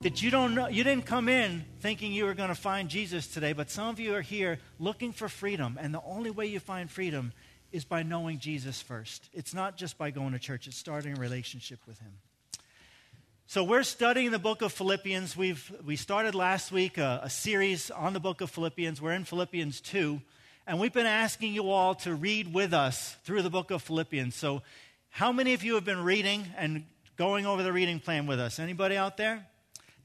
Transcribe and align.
that 0.00 0.22
you 0.22 0.30
don't 0.30 0.54
know 0.54 0.68
you 0.68 0.84
didn't 0.84 1.06
come 1.06 1.28
in 1.28 1.64
thinking 1.80 2.12
you 2.12 2.24
were 2.24 2.34
going 2.34 2.50
to 2.50 2.54
find 2.54 2.88
Jesus 2.88 3.26
today, 3.26 3.52
but 3.52 3.68
some 3.68 3.88
of 3.88 3.98
you 3.98 4.14
are 4.14 4.22
here 4.22 4.60
looking 4.78 5.12
for 5.12 5.28
freedom, 5.28 5.76
and 5.80 5.92
the 5.92 6.00
only 6.06 6.30
way 6.30 6.46
you 6.46 6.60
find 6.60 6.88
freedom 6.88 7.32
is 7.72 7.84
by 7.84 8.04
knowing 8.04 8.38
Jesus 8.38 8.80
first. 8.80 9.28
It's 9.32 9.52
not 9.52 9.76
just 9.76 9.98
by 9.98 10.12
going 10.12 10.34
to 10.34 10.38
church, 10.38 10.68
it's 10.68 10.76
starting 10.76 11.18
a 11.18 11.20
relationship 11.20 11.80
with 11.84 11.98
him. 11.98 12.12
So 13.48 13.64
we're 13.64 13.82
studying 13.82 14.30
the 14.30 14.38
book 14.38 14.62
of 14.62 14.72
Philippians. 14.72 15.36
We've 15.36 15.72
we 15.84 15.96
started 15.96 16.36
last 16.36 16.70
week 16.70 16.96
a, 16.96 17.22
a 17.24 17.30
series 17.30 17.90
on 17.90 18.12
the 18.12 18.20
book 18.20 18.40
of 18.40 18.50
Philippians. 18.50 19.02
We're 19.02 19.14
in 19.14 19.24
Philippians 19.24 19.80
2, 19.80 20.20
and 20.68 20.78
we've 20.78 20.92
been 20.92 21.06
asking 21.06 21.54
you 21.54 21.70
all 21.70 21.96
to 21.96 22.14
read 22.14 22.54
with 22.54 22.72
us 22.72 23.16
through 23.24 23.42
the 23.42 23.50
book 23.50 23.72
of 23.72 23.82
Philippians. 23.82 24.36
So 24.36 24.62
how 25.10 25.32
many 25.32 25.54
of 25.54 25.64
you 25.64 25.74
have 25.74 25.84
been 25.84 26.04
reading 26.04 26.46
and 26.56 26.84
going 27.16 27.46
over 27.46 27.64
the 27.64 27.72
reading 27.72 27.98
plan 27.98 28.28
with 28.28 28.38
us? 28.38 28.60
Anybody 28.60 28.96
out 28.96 29.16
there? 29.16 29.44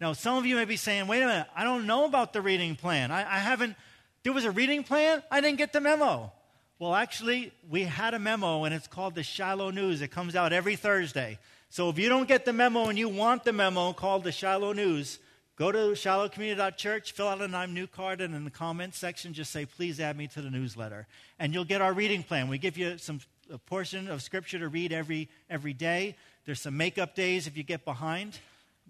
Now, 0.03 0.11
some 0.11 0.37
of 0.37 0.45
you 0.45 0.57
may 0.57 0.65
be 0.65 0.75
saying, 0.75 1.07
wait 1.07 1.23
a 1.23 1.27
minute, 1.27 1.47
I 1.55 1.63
don't 1.63 1.87
know 1.87 2.03
about 2.03 2.33
the 2.33 2.41
reading 2.41 2.75
plan. 2.75 3.09
I, 3.09 3.21
I 3.21 3.39
haven't, 3.39 3.77
there 4.23 4.33
was 4.33 4.43
a 4.43 4.51
reading 4.51 4.83
plan? 4.83 5.23
I 5.31 5.39
didn't 5.39 5.59
get 5.59 5.71
the 5.71 5.79
memo. 5.79 6.29
Well, 6.77 6.93
actually, 6.93 7.53
we 7.69 7.83
had 7.83 8.13
a 8.13 8.19
memo, 8.19 8.65
and 8.65 8.75
it's 8.75 8.85
called 8.85 9.15
the 9.15 9.23
Shiloh 9.23 9.71
News. 9.71 10.01
It 10.01 10.09
comes 10.09 10.35
out 10.35 10.51
every 10.51 10.75
Thursday. 10.75 11.39
So 11.69 11.87
if 11.87 11.97
you 11.97 12.09
don't 12.09 12.27
get 12.27 12.43
the 12.43 12.51
memo 12.51 12.89
and 12.89 12.99
you 12.99 13.07
want 13.07 13.45
the 13.45 13.53
memo 13.53 13.93
called 13.93 14.25
the 14.25 14.33
Shiloh 14.33 14.73
News, 14.73 15.19
go 15.55 15.71
to 15.71 15.77
shilohcommunity.church, 15.77 17.13
fill 17.13 17.29
out 17.29 17.39
an 17.39 17.55
I'm 17.55 17.73
new 17.73 17.87
card, 17.87 18.19
and 18.19 18.35
in 18.35 18.43
the 18.43 18.51
comments 18.51 18.97
section, 18.97 19.31
just 19.31 19.51
say, 19.51 19.65
please 19.65 20.01
add 20.01 20.17
me 20.17 20.27
to 20.27 20.41
the 20.41 20.49
newsletter. 20.49 21.07
And 21.39 21.53
you'll 21.53 21.63
get 21.63 21.79
our 21.79 21.93
reading 21.93 22.23
plan. 22.23 22.49
We 22.49 22.57
give 22.57 22.77
you 22.77 22.97
some 22.97 23.21
a 23.49 23.57
portion 23.57 24.09
of 24.09 24.21
scripture 24.21 24.59
to 24.59 24.67
read 24.67 24.91
every, 24.91 25.29
every 25.49 25.71
day. 25.71 26.17
There's 26.43 26.59
some 26.59 26.75
makeup 26.75 27.15
days 27.15 27.47
if 27.47 27.55
you 27.55 27.63
get 27.63 27.85
behind. 27.85 28.37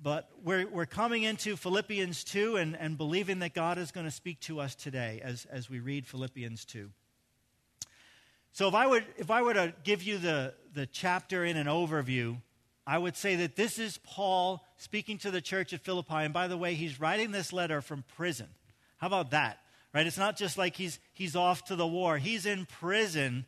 But 0.02 0.30
we're, 0.44 0.68
we're 0.68 0.86
coming 0.86 1.24
into 1.24 1.56
Philippians 1.56 2.24
2 2.24 2.58
and, 2.58 2.76
and 2.76 2.98
believing 2.98 3.40
that 3.40 3.54
God 3.54 3.78
is 3.78 3.92
going 3.92 4.06
to 4.06 4.12
speak 4.12 4.40
to 4.42 4.60
us 4.60 4.76
today 4.76 5.22
as, 5.24 5.46
as 5.46 5.70
we 5.70 5.80
read 5.80 6.06
Philippians 6.06 6.66
2. 6.66 6.90
So, 8.52 8.68
if 8.68 8.76
I, 8.76 8.86
would, 8.86 9.06
if 9.18 9.32
I 9.32 9.42
were 9.42 9.54
to 9.54 9.74
give 9.84 10.04
you 10.04 10.18
the, 10.18 10.54
the 10.74 10.86
chapter 10.86 11.44
in 11.44 11.58
an 11.58 11.68
overview, 11.68 12.38
I 12.86 12.98
would 12.98 13.16
say 13.16 13.38
that 13.38 13.56
this 13.56 13.80
is 13.80 13.98
Paul 14.04 14.64
speaking 14.78 15.18
to 15.20 15.32
the 15.32 15.42
church 15.42 15.74
at 15.74 15.82
Philippi. 15.82 16.16
And 16.16 16.34
by 16.34 16.48
the 16.48 16.58
way, 16.58 16.74
he's 16.74 17.00
writing 17.00 17.32
this 17.32 17.54
letter 17.54 17.82
from 17.82 18.04
prison. 18.16 18.48
How 18.98 19.08
about 19.08 19.32
that? 19.32 19.60
Right? 19.94 20.06
It's 20.06 20.18
not 20.18 20.38
just 20.38 20.58
like 20.58 20.76
he's, 20.76 21.00
he's 21.14 21.36
off 21.36 21.66
to 21.66 21.76
the 21.76 21.88
war. 21.88 22.18
He's 22.18 22.46
in 22.46 22.66
prison, 22.66 23.46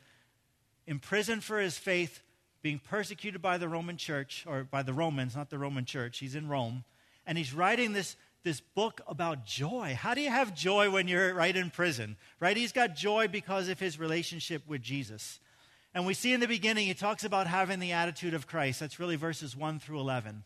in 0.88 1.00
prison 1.00 1.42
for 1.42 1.60
his 1.60 1.78
faith, 1.78 2.22
being 2.66 2.80
persecuted 2.80 3.44
by 3.44 3.60
the 3.60 3.70
Roman 3.70 3.96
church, 3.96 4.44
or 4.48 4.64
by 4.64 4.82
the 4.82 4.92
Romans, 4.92 5.36
not 5.36 5.52
the 5.52 5.60
Roman 5.60 5.86
church. 5.86 6.18
He's 6.18 6.34
in 6.34 6.48
Rome. 6.48 6.84
And 7.28 7.38
he's 7.38 7.54
writing 7.54 7.94
this, 7.94 8.16
this 8.42 8.60
book 8.60 9.02
about 9.08 9.46
joy. 9.46 9.96
How 9.96 10.16
do 10.16 10.22
you 10.22 10.32
have 10.32 10.56
joy 10.56 10.90
when 10.90 11.08
you're 11.08 11.36
right 11.36 11.56
in 11.56 11.70
prison? 11.70 12.18
Right? 12.40 12.58
He's 12.58 12.72
got 12.72 12.96
joy 12.96 13.28
because 13.28 13.70
of 13.70 13.80
his 13.80 14.00
relationship 14.00 14.64
with 14.68 14.82
Jesus. 14.82 15.40
And 15.94 16.08
we 16.08 16.16
see 16.16 16.34
in 16.34 16.40
the 16.40 16.48
beginning, 16.48 16.88
he 16.88 16.96
talks 16.96 17.24
about 17.24 17.46
having 17.46 17.80
the 17.80 17.92
attitude 17.92 18.34
of 18.34 18.48
Christ. 18.48 18.80
That's 18.80 19.00
really 19.00 19.16
verses 19.16 19.56
1 19.56 19.78
through 19.78 20.00
11. 20.00 20.44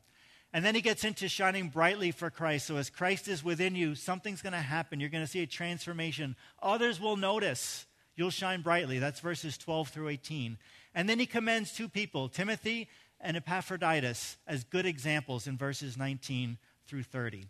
And 0.51 0.65
then 0.65 0.75
he 0.75 0.81
gets 0.81 1.05
into 1.05 1.29
shining 1.29 1.69
brightly 1.69 2.11
for 2.11 2.29
Christ. 2.29 2.67
So 2.67 2.75
as 2.75 2.89
Christ 2.89 3.29
is 3.29 3.45
within 3.45 3.77
you, 3.77 3.95
something's 3.95 4.41
going 4.41 4.51
to 4.51 4.59
happen. 4.59 4.99
You're 4.99 5.07
going 5.07 5.23
to 5.23 5.31
see 5.31 5.43
a 5.43 5.47
transformation. 5.47 6.35
Others 6.61 6.99
will 6.99 7.15
notice. 7.15 7.85
You'll 8.19 8.31
shine 8.31 8.61
brightly. 8.61 8.99
That's 8.99 9.21
verses 9.21 9.57
12 9.57 9.87
through 9.87 10.09
18. 10.09 10.57
And 10.93 11.07
then 11.07 11.19
he 11.19 11.25
commends 11.25 11.71
two 11.71 11.87
people, 11.87 12.27
Timothy 12.27 12.89
and 13.21 13.37
Epaphroditus, 13.37 14.35
as 14.45 14.65
good 14.65 14.85
examples 14.85 15.47
in 15.47 15.55
verses 15.55 15.95
19 15.97 16.57
through 16.85 17.03
30. 17.03 17.45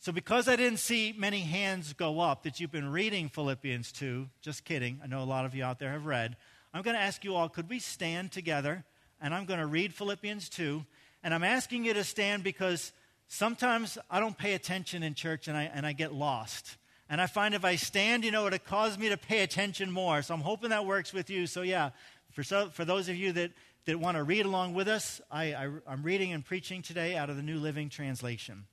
So, 0.00 0.10
because 0.10 0.48
I 0.48 0.56
didn't 0.56 0.80
see 0.80 1.14
many 1.16 1.42
hands 1.42 1.92
go 1.92 2.18
up 2.18 2.42
that 2.42 2.58
you've 2.58 2.72
been 2.72 2.90
reading 2.90 3.28
Philippians 3.28 3.92
2, 3.92 4.26
just 4.42 4.64
kidding, 4.64 4.98
I 5.00 5.06
know 5.06 5.22
a 5.22 5.24
lot 5.24 5.44
of 5.44 5.54
you 5.54 5.62
out 5.62 5.78
there 5.78 5.92
have 5.92 6.06
read, 6.06 6.36
I'm 6.74 6.82
going 6.82 6.96
to 6.96 7.02
ask 7.02 7.22
you 7.22 7.36
all, 7.36 7.48
could 7.48 7.68
we 7.68 7.78
stand 7.78 8.32
together? 8.32 8.84
And 9.20 9.32
I'm 9.32 9.44
going 9.44 9.60
to 9.60 9.66
read 9.66 9.94
Philippians 9.94 10.48
2. 10.48 10.84
And 11.22 11.32
I'm 11.32 11.44
asking 11.44 11.84
you 11.84 11.94
to 11.94 12.02
stand 12.02 12.42
because 12.42 12.90
sometimes 13.28 13.96
I 14.10 14.18
don't 14.18 14.36
pay 14.36 14.54
attention 14.54 15.04
in 15.04 15.14
church 15.14 15.46
and 15.46 15.56
I, 15.56 15.70
and 15.72 15.86
I 15.86 15.92
get 15.92 16.12
lost. 16.12 16.78
And 17.08 17.20
I 17.20 17.26
find 17.26 17.54
if 17.54 17.64
I 17.64 17.76
stand, 17.76 18.24
you 18.24 18.30
know, 18.30 18.46
it'll 18.46 18.58
cause 18.58 18.98
me 18.98 19.08
to 19.10 19.16
pay 19.16 19.42
attention 19.42 19.90
more. 19.90 20.22
So 20.22 20.34
I'm 20.34 20.40
hoping 20.40 20.70
that 20.70 20.86
works 20.86 21.12
with 21.12 21.30
you. 21.30 21.46
So, 21.46 21.62
yeah, 21.62 21.90
for, 22.32 22.42
so, 22.42 22.68
for 22.68 22.84
those 22.84 23.08
of 23.08 23.16
you 23.16 23.32
that, 23.32 23.52
that 23.84 24.00
want 24.00 24.16
to 24.16 24.24
read 24.24 24.44
along 24.44 24.74
with 24.74 24.88
us, 24.88 25.20
I, 25.30 25.54
I, 25.54 25.70
I'm 25.86 26.02
reading 26.02 26.32
and 26.32 26.44
preaching 26.44 26.82
today 26.82 27.16
out 27.16 27.30
of 27.30 27.36
the 27.36 27.42
New 27.42 27.58
Living 27.58 27.88
Translation. 27.88 28.64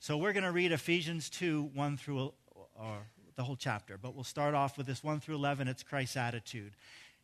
So 0.00 0.18
we're 0.18 0.32
going 0.32 0.44
to 0.44 0.52
read 0.52 0.72
Ephesians 0.72 1.30
2 1.30 1.70
1 1.72 1.96
through 1.96 2.32
or 2.76 3.06
the 3.36 3.42
whole 3.42 3.56
chapter, 3.56 3.96
but 3.96 4.14
we'll 4.14 4.24
start 4.24 4.54
off 4.54 4.76
with 4.76 4.86
this 4.86 5.02
1 5.02 5.20
through 5.20 5.36
11. 5.36 5.68
It's 5.68 5.82
Christ's 5.82 6.16
attitude. 6.16 6.72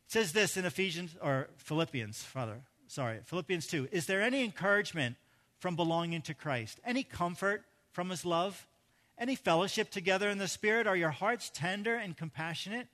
It 0.05 0.11
says 0.11 0.31
this 0.31 0.57
in 0.57 0.65
Ephesians, 0.65 1.15
or 1.21 1.49
Philippians, 1.57 2.23
Father, 2.23 2.61
sorry, 2.87 3.19
Philippians 3.25 3.67
2. 3.67 3.89
Is 3.91 4.07
there 4.07 4.21
any 4.21 4.43
encouragement 4.43 5.15
from 5.59 5.75
belonging 5.75 6.21
to 6.23 6.33
Christ? 6.33 6.79
Any 6.83 7.03
comfort 7.03 7.63
from 7.91 8.09
his 8.09 8.25
love? 8.25 8.65
Any 9.21 9.35
fellowship 9.35 9.91
together 9.91 10.31
in 10.31 10.39
the 10.39 10.47
Spirit? 10.47 10.87
Are 10.87 10.95
your 10.95 11.11
hearts 11.11 11.51
tender 11.53 11.95
and 11.95 12.17
compassionate? 12.17 12.87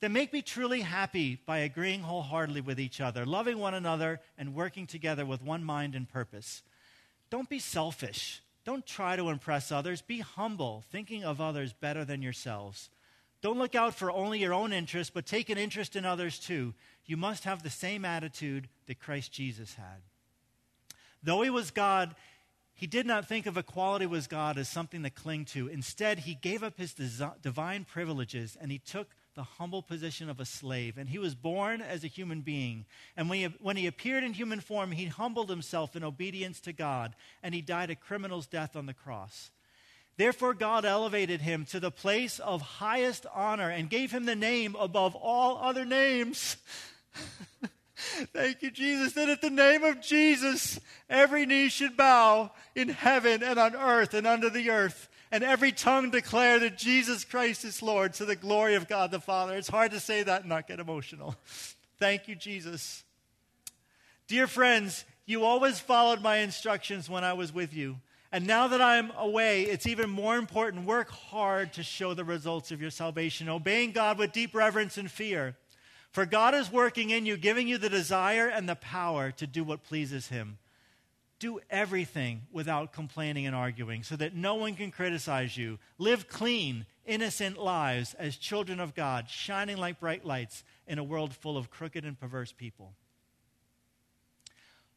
Then 0.00 0.12
make 0.12 0.32
me 0.32 0.42
truly 0.42 0.80
happy 0.80 1.40
by 1.46 1.58
agreeing 1.58 2.00
wholeheartedly 2.00 2.62
with 2.62 2.80
each 2.80 3.00
other, 3.00 3.24
loving 3.24 3.60
one 3.60 3.72
another, 3.72 4.20
and 4.36 4.52
working 4.52 4.88
together 4.88 5.24
with 5.24 5.40
one 5.40 5.62
mind 5.62 5.94
and 5.94 6.08
purpose. 6.08 6.64
Don't 7.30 7.48
be 7.48 7.60
selfish. 7.60 8.42
Don't 8.64 8.84
try 8.84 9.14
to 9.14 9.28
impress 9.28 9.70
others. 9.70 10.02
Be 10.02 10.18
humble, 10.18 10.82
thinking 10.90 11.22
of 11.22 11.40
others 11.40 11.72
better 11.72 12.04
than 12.04 12.20
yourselves. 12.20 12.90
Don't 13.40 13.58
look 13.60 13.76
out 13.76 13.94
for 13.94 14.10
only 14.10 14.40
your 14.40 14.54
own 14.54 14.72
interest, 14.72 15.14
but 15.14 15.24
take 15.24 15.50
an 15.50 15.58
interest 15.58 15.94
in 15.94 16.04
others 16.04 16.40
too. 16.40 16.74
You 17.06 17.16
must 17.16 17.44
have 17.44 17.62
the 17.62 17.70
same 17.70 18.04
attitude 18.04 18.68
that 18.88 18.98
Christ 18.98 19.30
Jesus 19.30 19.74
had. 19.74 20.02
Though 21.22 21.42
he 21.42 21.50
was 21.50 21.70
God, 21.70 22.16
he 22.74 22.86
did 22.86 23.06
not 23.06 23.26
think 23.28 23.46
of 23.46 23.56
equality 23.56 24.06
with 24.06 24.28
God 24.28 24.58
as 24.58 24.68
something 24.68 25.04
to 25.04 25.10
cling 25.10 25.44
to. 25.46 25.68
Instead, 25.68 26.20
he 26.20 26.34
gave 26.34 26.62
up 26.62 26.76
his 26.76 26.94
divine 27.40 27.84
privileges 27.84 28.56
and 28.60 28.72
he 28.72 28.78
took 28.78 29.14
the 29.34 29.44
humble 29.44 29.82
position 29.82 30.28
of 30.28 30.40
a 30.40 30.44
slave. 30.44 30.98
And 30.98 31.08
he 31.08 31.18
was 31.18 31.34
born 31.34 31.80
as 31.80 32.02
a 32.02 32.08
human 32.08 32.40
being. 32.40 32.84
And 33.16 33.28
when 33.28 33.38
he, 33.38 33.44
when 33.60 33.76
he 33.76 33.86
appeared 33.86 34.24
in 34.24 34.32
human 34.32 34.60
form, 34.60 34.92
he 34.92 35.06
humbled 35.06 35.50
himself 35.50 35.94
in 35.94 36.02
obedience 36.02 36.60
to 36.60 36.72
God 36.72 37.14
and 37.42 37.54
he 37.54 37.60
died 37.60 37.90
a 37.90 37.96
criminal's 37.96 38.46
death 38.46 38.74
on 38.74 38.86
the 38.86 38.94
cross. 38.94 39.50
Therefore, 40.16 40.54
God 40.54 40.84
elevated 40.84 41.40
him 41.40 41.64
to 41.66 41.80
the 41.80 41.90
place 41.90 42.38
of 42.38 42.62
highest 42.62 43.26
honor 43.34 43.68
and 43.68 43.90
gave 43.90 44.12
him 44.12 44.26
the 44.26 44.36
name 44.36 44.76
above 44.78 45.16
all 45.16 45.58
other 45.58 45.84
names. 45.84 46.56
Thank 47.96 48.62
you, 48.62 48.70
Jesus, 48.70 49.12
that 49.12 49.28
at 49.28 49.40
the 49.40 49.50
name 49.50 49.84
of 49.84 50.00
Jesus, 50.00 50.80
every 51.08 51.46
knee 51.46 51.68
should 51.68 51.96
bow 51.96 52.50
in 52.74 52.88
heaven 52.88 53.42
and 53.42 53.58
on 53.58 53.76
earth 53.76 54.14
and 54.14 54.26
under 54.26 54.50
the 54.50 54.70
earth, 54.70 55.08
and 55.30 55.44
every 55.44 55.70
tongue 55.70 56.10
declare 56.10 56.58
that 56.58 56.76
Jesus 56.76 57.24
Christ 57.24 57.64
is 57.64 57.82
Lord 57.82 58.14
to 58.14 58.24
the 58.24 58.36
glory 58.36 58.74
of 58.74 58.88
God 58.88 59.10
the 59.10 59.20
Father. 59.20 59.56
It's 59.56 59.68
hard 59.68 59.92
to 59.92 60.00
say 60.00 60.22
that 60.24 60.40
and 60.40 60.48
not 60.48 60.66
get 60.66 60.80
emotional. 60.80 61.36
Thank 61.98 62.26
you, 62.26 62.34
Jesus. 62.34 63.04
Dear 64.26 64.46
friends, 64.46 65.04
you 65.26 65.44
always 65.44 65.78
followed 65.78 66.20
my 66.20 66.38
instructions 66.38 67.08
when 67.08 67.24
I 67.24 67.34
was 67.34 67.52
with 67.52 67.72
you. 67.72 67.96
And 68.32 68.48
now 68.48 68.66
that 68.66 68.80
I'm 68.82 69.12
away, 69.16 69.62
it's 69.62 69.86
even 69.86 70.10
more 70.10 70.36
important. 70.36 70.86
Work 70.86 71.10
hard 71.10 71.72
to 71.74 71.84
show 71.84 72.14
the 72.14 72.24
results 72.24 72.72
of 72.72 72.80
your 72.80 72.90
salvation, 72.90 73.48
obeying 73.48 73.92
God 73.92 74.18
with 74.18 74.32
deep 74.32 74.54
reverence 74.54 74.98
and 74.98 75.08
fear. 75.08 75.56
For 76.14 76.26
God 76.26 76.54
is 76.54 76.70
working 76.70 77.10
in 77.10 77.26
you, 77.26 77.36
giving 77.36 77.66
you 77.66 77.76
the 77.76 77.90
desire 77.90 78.46
and 78.46 78.68
the 78.68 78.76
power 78.76 79.32
to 79.32 79.48
do 79.48 79.64
what 79.64 79.82
pleases 79.82 80.28
Him. 80.28 80.58
Do 81.40 81.58
everything 81.68 82.42
without 82.52 82.92
complaining 82.92 83.48
and 83.48 83.56
arguing 83.56 84.04
so 84.04 84.14
that 84.14 84.32
no 84.32 84.54
one 84.54 84.76
can 84.76 84.92
criticize 84.92 85.56
you. 85.56 85.80
Live 85.98 86.28
clean, 86.28 86.86
innocent 87.04 87.58
lives 87.58 88.14
as 88.14 88.36
children 88.36 88.78
of 88.78 88.94
God, 88.94 89.28
shining 89.28 89.76
like 89.76 89.98
bright 89.98 90.24
lights 90.24 90.62
in 90.86 91.00
a 91.00 91.04
world 91.04 91.34
full 91.34 91.56
of 91.56 91.68
crooked 91.68 92.04
and 92.04 92.18
perverse 92.18 92.52
people. 92.52 92.94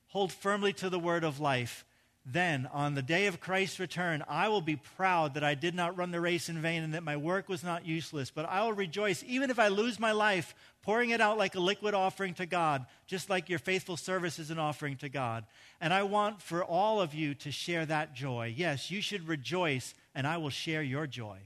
Hold 0.09 0.31
firmly 0.31 0.71
to 0.73 0.87
the 0.87 0.99
word 0.99 1.23
of 1.23 1.39
life 1.39 1.83
then, 2.29 2.67
on 2.73 2.93
the 2.93 3.01
day 3.01 3.27
of 3.27 3.39
Christ's 3.39 3.79
return, 3.79 4.21
I 4.27 4.49
will 4.49 4.59
be 4.59 4.75
proud 4.75 5.35
that 5.35 5.45
I 5.45 5.55
did 5.55 5.73
not 5.73 5.97
run 5.97 6.11
the 6.11 6.19
race 6.19 6.49
in 6.49 6.61
vain 6.61 6.83
and 6.83 6.93
that 6.93 7.03
my 7.03 7.15
work 7.15 7.47
was 7.47 7.63
not 7.63 7.85
useless. 7.85 8.31
But 8.31 8.49
I 8.49 8.63
will 8.63 8.73
rejoice, 8.73 9.23
even 9.25 9.49
if 9.49 9.57
I 9.57 9.69
lose 9.69 9.97
my 9.97 10.11
life, 10.11 10.53
pouring 10.81 11.11
it 11.11 11.21
out 11.21 11.37
like 11.37 11.55
a 11.55 11.61
liquid 11.61 11.93
offering 11.93 12.33
to 12.33 12.45
God, 12.45 12.85
just 13.05 13.29
like 13.29 13.47
your 13.47 13.59
faithful 13.59 13.95
service 13.95 14.39
is 14.39 14.51
an 14.51 14.59
offering 14.59 14.97
to 14.97 15.07
God. 15.07 15.45
And 15.79 15.93
I 15.93 16.03
want 16.03 16.41
for 16.41 16.65
all 16.65 16.99
of 16.99 17.13
you 17.13 17.33
to 17.35 17.51
share 17.51 17.85
that 17.85 18.13
joy. 18.13 18.53
Yes, 18.53 18.91
you 18.91 19.01
should 19.01 19.29
rejoice, 19.29 19.93
and 20.13 20.27
I 20.27 20.35
will 20.35 20.49
share 20.49 20.83
your 20.83 21.07
joy. 21.07 21.37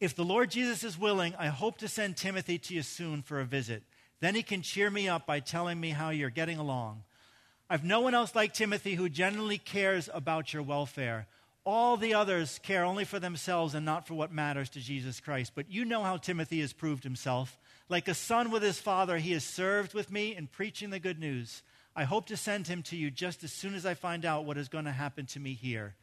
If 0.00 0.16
the 0.16 0.24
Lord 0.24 0.50
Jesus 0.50 0.84
is 0.84 0.98
willing, 0.98 1.34
I 1.38 1.48
hope 1.48 1.76
to 1.78 1.88
send 1.88 2.16
Timothy 2.16 2.56
to 2.58 2.74
you 2.74 2.80
soon 2.80 3.20
for 3.20 3.40
a 3.40 3.44
visit. 3.44 3.82
Then 4.20 4.34
he 4.34 4.42
can 4.42 4.62
cheer 4.62 4.90
me 4.90 5.06
up 5.06 5.26
by 5.26 5.40
telling 5.40 5.78
me 5.78 5.90
how 5.90 6.08
you're 6.08 6.30
getting 6.30 6.56
along. 6.56 7.02
I've 7.68 7.84
no 7.84 8.00
one 8.00 8.14
else 8.14 8.34
like 8.34 8.54
Timothy 8.54 8.94
who 8.94 9.08
genuinely 9.08 9.58
cares 9.58 10.08
about 10.12 10.52
your 10.52 10.62
welfare. 10.62 11.26
All 11.64 11.96
the 11.96 12.14
others 12.14 12.60
care 12.62 12.84
only 12.84 13.04
for 13.04 13.18
themselves 13.18 13.74
and 13.74 13.84
not 13.84 14.06
for 14.06 14.14
what 14.14 14.32
matters 14.32 14.70
to 14.70 14.80
Jesus 14.80 15.18
Christ. 15.18 15.52
But 15.54 15.70
you 15.70 15.84
know 15.84 16.04
how 16.04 16.16
Timothy 16.16 16.60
has 16.60 16.72
proved 16.72 17.02
himself. 17.02 17.58
Like 17.88 18.06
a 18.06 18.14
son 18.14 18.52
with 18.52 18.62
his 18.62 18.78
father, 18.78 19.18
he 19.18 19.32
has 19.32 19.42
served 19.42 19.92
with 19.92 20.10
me 20.10 20.36
in 20.36 20.46
preaching 20.46 20.90
the 20.90 21.00
good 21.00 21.18
news. 21.18 21.62
I 21.96 22.04
hope 22.04 22.26
to 22.26 22.36
send 22.36 22.68
him 22.68 22.82
to 22.84 22.96
you 22.96 23.10
just 23.10 23.42
as 23.42 23.52
soon 23.52 23.74
as 23.74 23.84
I 23.84 23.94
find 23.94 24.24
out 24.24 24.44
what 24.44 24.58
is 24.58 24.68
going 24.68 24.84
to 24.84 24.92
happen 24.92 25.26
to 25.26 25.40
me 25.40 25.54
here. 25.54 25.94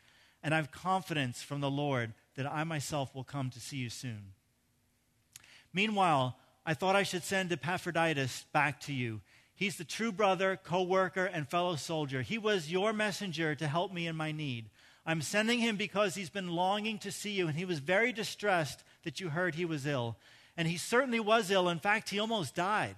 And 0.41 0.53
I 0.53 0.57
have 0.57 0.71
confidence 0.71 1.41
from 1.41 1.61
the 1.61 1.71
Lord 1.71 2.13
that 2.35 2.51
I 2.51 2.65
myself 2.65 3.15
will 3.15 3.23
come 3.23 3.49
to 3.51 3.59
see 3.59 3.77
you 3.77 3.89
soon. 3.89 4.33
Meanwhile, 5.73 6.35
I 6.65 6.73
thought 6.73 6.95
I 6.95 7.03
should 7.03 7.23
send 7.23 7.51
Epaphroditus 7.51 8.45
back 8.51 8.81
to 8.81 8.93
you. 8.93 9.21
He's 9.63 9.77
the 9.77 9.85
true 9.85 10.11
brother, 10.11 10.59
co 10.61 10.83
worker, 10.83 11.23
and 11.23 11.47
fellow 11.47 11.77
soldier. 11.77 12.21
He 12.21 12.37
was 12.37 12.69
your 12.69 12.91
messenger 12.91 13.55
to 13.55 13.65
help 13.65 13.93
me 13.93 14.07
in 14.07 14.15
my 14.17 14.33
need. 14.33 14.65
I'm 15.05 15.21
sending 15.21 15.59
him 15.59 15.77
because 15.77 16.15
he's 16.15 16.29
been 16.29 16.49
longing 16.49 16.99
to 16.99 17.13
see 17.13 17.31
you, 17.31 17.47
and 17.47 17.55
he 17.55 17.63
was 17.63 17.79
very 17.79 18.11
distressed 18.11 18.83
that 19.05 19.21
you 19.21 19.29
heard 19.29 19.55
he 19.55 19.63
was 19.63 19.87
ill. 19.87 20.17
And 20.57 20.67
he 20.67 20.75
certainly 20.75 21.21
was 21.21 21.49
ill. 21.49 21.69
In 21.69 21.79
fact, 21.79 22.09
he 22.09 22.19
almost 22.19 22.55
died. 22.55 22.97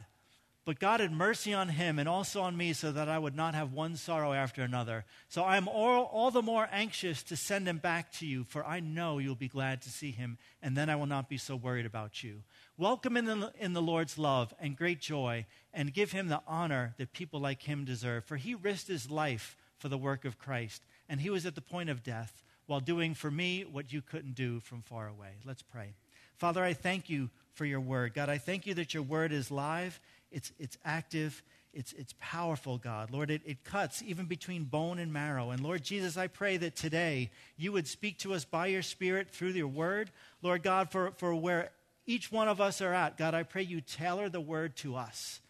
But 0.66 0.80
God 0.80 1.02
had 1.02 1.12
mercy 1.12 1.54
on 1.54 1.70
him 1.70 2.00
and 2.00 2.10
also 2.10 2.42
on 2.42 2.58
me 2.58 2.74
so 2.74 2.92
that 2.92 3.10
I 3.10 3.20
would 3.20 3.36
not 3.36 3.54
have 3.54 3.72
one 3.72 3.96
sorrow 3.96 4.34
after 4.34 4.64
another. 4.64 5.06
So 5.30 5.44
I 5.44 5.58
am 5.58 5.68
all, 5.68 6.06
all 6.06 6.32
the 6.32 6.42
more 6.42 6.68
anxious 6.72 7.22
to 7.24 7.36
send 7.36 7.68
him 7.68 7.78
back 7.78 8.12
to 8.14 8.26
you, 8.26 8.44
for 8.44 8.66
I 8.66 8.80
know 8.80 9.20
you'll 9.20 9.36
be 9.36 9.48
glad 9.48 9.84
to 9.84 9.92
see 9.92 10.10
him, 10.10 10.40
and 10.64 10.76
then 10.76 10.90
I 10.90 10.96
will 10.96 11.06
not 11.06 11.30
be 11.30 11.38
so 11.38 11.56
worried 11.56 11.86
about 11.86 12.24
you. 12.24 12.42
Welcome 12.78 13.16
in 13.16 13.26
the, 13.26 13.54
in 13.58 13.72
the 13.72 13.82
Lord's 13.82 14.18
love 14.18 14.54
and 14.60 14.76
great 14.76 15.00
joy, 15.00 15.46
and 15.74 15.94
give 15.94 16.12
him 16.12 16.28
the 16.28 16.42
honor 16.46 16.94
that 16.98 17.14
people 17.14 17.40
like 17.40 17.62
him 17.62 17.86
deserve, 17.86 18.26
for 18.26 18.36
he 18.36 18.54
risked 18.54 18.90
his 18.90 19.10
life 19.10 19.56
for 19.78 19.88
the 19.88 19.98
work 19.98 20.26
of 20.26 20.38
Christ, 20.38 20.82
and 21.08 21.22
he 21.22 21.30
was 21.30 21.46
at 21.46 21.56
the 21.56 21.62
point 21.62 21.90
of 21.90 22.04
death 22.04 22.44
while 22.66 22.82
doing 22.82 23.14
for 23.14 23.32
me 23.32 23.64
what 23.64 23.94
you 23.94 24.02
couldn't 24.02 24.36
do 24.36 24.60
from 24.60 24.82
far 24.82 25.08
away. 25.08 25.36
Let's 25.46 25.62
pray. 25.62 25.94
Father, 26.38 26.64
I 26.64 26.74
thank 26.74 27.10
you 27.10 27.30
for 27.54 27.64
your 27.64 27.80
word. 27.80 28.14
God, 28.14 28.28
I 28.28 28.40
thank 28.40 28.68
you 28.68 28.74
that 28.74 28.94
your 28.94 29.04
word 29.04 29.32
is 29.32 29.50
live 29.50 30.02
it's, 30.36 30.52
it's 30.60 30.78
active, 30.84 31.42
it's, 31.74 31.94
it's 31.94 32.14
powerful, 32.20 32.78
God. 32.78 33.10
Lord, 33.10 33.32
it, 33.32 33.42
it 33.46 33.64
cuts 33.64 34.04
even 34.06 34.26
between 34.26 34.66
bone 34.66 35.00
and 35.00 35.14
marrow. 35.14 35.52
And 35.52 35.62
Lord 35.62 35.82
Jesus, 35.82 36.18
I 36.18 36.28
pray 36.28 36.58
that 36.58 36.76
today 36.76 37.32
you 37.58 37.72
would 37.72 37.88
speak 37.88 38.20
to 38.20 38.34
us 38.34 38.44
by 38.44 38.68
your 38.68 38.82
Spirit 38.82 39.30
through 39.30 39.52
your 39.52 39.70
word. 39.70 40.12
Lord 40.42 40.62
God, 40.62 40.92
for, 40.92 41.12
for 41.12 41.34
where 41.34 41.72
each 42.06 42.32
one 42.32 42.48
of 42.48 42.62
us 42.62 42.82
are 42.82 42.94
at, 42.94 43.18
God, 43.18 43.34
I 43.34 43.44
pray 43.44 43.64
you 43.64 43.82
tailor 43.82 44.30
the 44.30 44.42
word 44.42 44.76
to 44.78 44.96
us. 44.96 45.42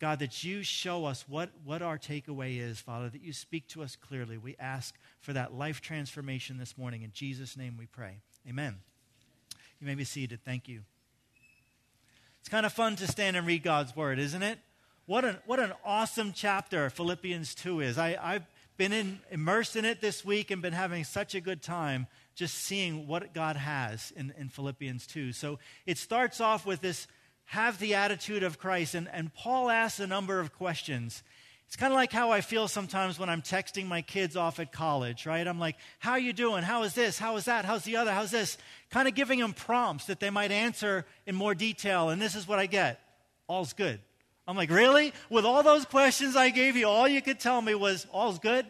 God, 0.00 0.20
that 0.20 0.44
you 0.44 0.62
show 0.62 1.04
us 1.06 1.24
what, 1.28 1.50
what 1.64 1.82
our 1.82 1.98
takeaway 1.98 2.60
is, 2.60 2.78
Father, 2.78 3.08
that 3.08 3.22
you 3.22 3.32
speak 3.32 3.66
to 3.68 3.82
us 3.82 3.96
clearly. 3.96 4.38
We 4.38 4.54
ask 4.58 4.94
for 5.20 5.32
that 5.32 5.54
life 5.54 5.80
transformation 5.80 6.56
this 6.56 6.78
morning. 6.78 7.02
In 7.02 7.10
Jesus' 7.12 7.56
name 7.56 7.76
we 7.76 7.86
pray. 7.86 8.18
Amen. 8.48 8.76
You 9.80 9.86
may 9.86 9.96
be 9.96 10.04
seated. 10.04 10.44
Thank 10.44 10.68
you. 10.68 10.82
It's 12.40 12.48
kind 12.48 12.64
of 12.64 12.72
fun 12.72 12.94
to 12.96 13.08
stand 13.08 13.36
and 13.36 13.46
read 13.46 13.64
God's 13.64 13.94
word, 13.96 14.20
isn't 14.20 14.42
it? 14.42 14.60
What 15.06 15.24
an, 15.24 15.36
what 15.46 15.58
an 15.58 15.72
awesome 15.84 16.32
chapter 16.32 16.90
Philippians 16.90 17.54
2 17.56 17.80
is. 17.80 17.98
I, 17.98 18.16
I've 18.20 18.46
been 18.76 18.92
in, 18.92 19.18
immersed 19.30 19.74
in 19.74 19.84
it 19.84 20.00
this 20.00 20.24
week 20.24 20.50
and 20.50 20.62
been 20.62 20.72
having 20.72 21.02
such 21.02 21.34
a 21.34 21.40
good 21.40 21.62
time 21.62 22.06
just 22.38 22.54
seeing 22.54 23.08
what 23.08 23.34
God 23.34 23.56
has 23.56 24.12
in, 24.16 24.32
in 24.38 24.48
Philippians 24.48 25.08
2. 25.08 25.32
So 25.32 25.58
it 25.86 25.98
starts 25.98 26.40
off 26.40 26.64
with 26.64 26.80
this 26.80 27.08
have 27.46 27.80
the 27.80 27.96
attitude 27.96 28.44
of 28.44 28.60
Christ. 28.60 28.94
And, 28.94 29.08
and 29.12 29.34
Paul 29.34 29.68
asks 29.70 29.98
a 29.98 30.06
number 30.06 30.38
of 30.38 30.52
questions. 30.52 31.24
It's 31.66 31.74
kind 31.74 31.92
of 31.92 31.96
like 31.96 32.12
how 32.12 32.30
I 32.30 32.40
feel 32.40 32.68
sometimes 32.68 33.18
when 33.18 33.28
I'm 33.28 33.42
texting 33.42 33.86
my 33.86 34.02
kids 34.02 34.36
off 34.36 34.60
at 34.60 34.70
college, 34.70 35.26
right? 35.26 35.44
I'm 35.44 35.58
like, 35.58 35.74
how 35.98 36.12
are 36.12 36.18
you 36.18 36.32
doing? 36.32 36.62
How 36.62 36.84
is 36.84 36.94
this? 36.94 37.18
How 37.18 37.36
is 37.38 37.46
that? 37.46 37.64
How's 37.64 37.82
the 37.82 37.96
other? 37.96 38.12
How's 38.12 38.30
this? 38.30 38.56
Kind 38.90 39.08
of 39.08 39.16
giving 39.16 39.40
them 39.40 39.52
prompts 39.52 40.04
that 40.04 40.20
they 40.20 40.30
might 40.30 40.52
answer 40.52 41.06
in 41.26 41.34
more 41.34 41.56
detail. 41.56 42.10
And 42.10 42.22
this 42.22 42.36
is 42.36 42.46
what 42.46 42.60
I 42.60 42.66
get. 42.66 43.00
All's 43.48 43.72
good. 43.72 43.98
I'm 44.46 44.56
like, 44.56 44.70
really? 44.70 45.12
With 45.28 45.44
all 45.44 45.64
those 45.64 45.86
questions 45.86 46.36
I 46.36 46.50
gave 46.50 46.76
you, 46.76 46.86
all 46.86 47.08
you 47.08 47.20
could 47.20 47.40
tell 47.40 47.60
me 47.60 47.74
was, 47.74 48.06
all's 48.12 48.38
good? 48.38 48.64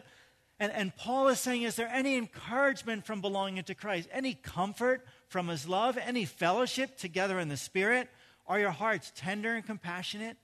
And, 0.59 0.71
and 0.73 0.95
Paul 0.95 1.29
is 1.29 1.39
saying, 1.39 1.61
is 1.61 1.75
there 1.75 1.87
any 1.87 2.17
encouragement 2.17 3.05
from 3.05 3.21
belonging 3.21 3.63
to 3.63 3.75
Christ? 3.75 4.09
Any 4.11 4.33
comfort 4.33 5.05
from 5.29 5.47
his 5.47 5.67
love? 5.67 5.97
Any 5.97 6.25
fellowship 6.25 6.97
together 6.97 7.39
in 7.39 7.47
the 7.47 7.57
Spirit? 7.57 8.09
Are 8.45 8.59
your 8.59 8.71
hearts 8.71 9.11
tender 9.15 9.55
and 9.55 9.65
compassionate? 9.65 10.37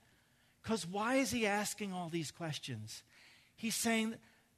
Because 0.63 0.87
why 0.87 1.15
is 1.15 1.31
he 1.31 1.45
asking 1.45 1.91
all 1.91 2.09
these 2.09 2.31
questions? 2.31 3.03
He's 3.55 3.75
saying, 3.75 4.15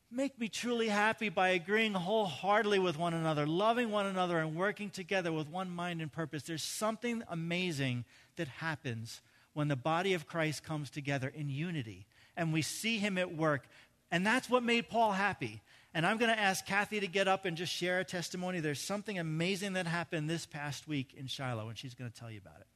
Make 0.10 0.40
me 0.40 0.48
truly 0.48 0.88
happy 0.88 1.28
by 1.28 1.50
agreeing 1.50 1.94
wholeheartedly 1.94 2.80
with 2.80 2.98
one 2.98 3.14
another, 3.14 3.46
loving 3.46 3.92
one 3.92 4.06
another, 4.06 4.38
and 4.38 4.56
working 4.56 4.90
together 4.90 5.34
with 5.34 5.50
one 5.50 5.70
mind 5.70 6.02
and 6.02 6.10
purpose. 6.10 6.44
There's 6.44 6.64
something 6.64 7.24
amazing 7.30 8.06
that 8.38 8.48
happens 8.48 9.20
when 9.52 9.68
the 9.68 9.76
body 9.76 10.14
of 10.14 10.26
Christ 10.26 10.64
comes 10.64 10.90
together 10.90 11.28
in 11.28 11.50
unity 11.50 12.06
and 12.38 12.54
we 12.54 12.62
see 12.62 13.00
him 13.00 13.18
at 13.18 13.36
work. 13.36 13.68
And 14.12 14.26
that's 14.26 14.50
what 14.50 14.64
made 14.64 14.90
Paul 14.90 15.12
happy. 15.12 15.62
And 15.94 16.06
I'm 16.06 16.18
going 16.18 16.32
to 16.32 16.40
ask 16.40 16.66
Kathy 16.66 17.00
to 17.00 17.08
get 17.08 17.28
up 17.28 17.46
and 17.46 17.58
just 17.58 17.74
share 17.74 18.00
a 18.00 18.04
testimony. 18.04 18.60
There's 18.60 18.82
something 18.82 19.18
amazing 19.18 19.74
that 19.74 19.88
happened 19.88 20.30
this 20.30 20.46
past 20.46 20.88
week 20.88 21.14
in 21.18 21.28
Shiloh, 21.28 21.70
and 21.70 21.78
she's 21.78 21.96
going 21.96 22.10
to 22.10 22.18
tell 22.18 22.30
you 22.30 22.40
about 22.40 22.60
it. 22.60 22.68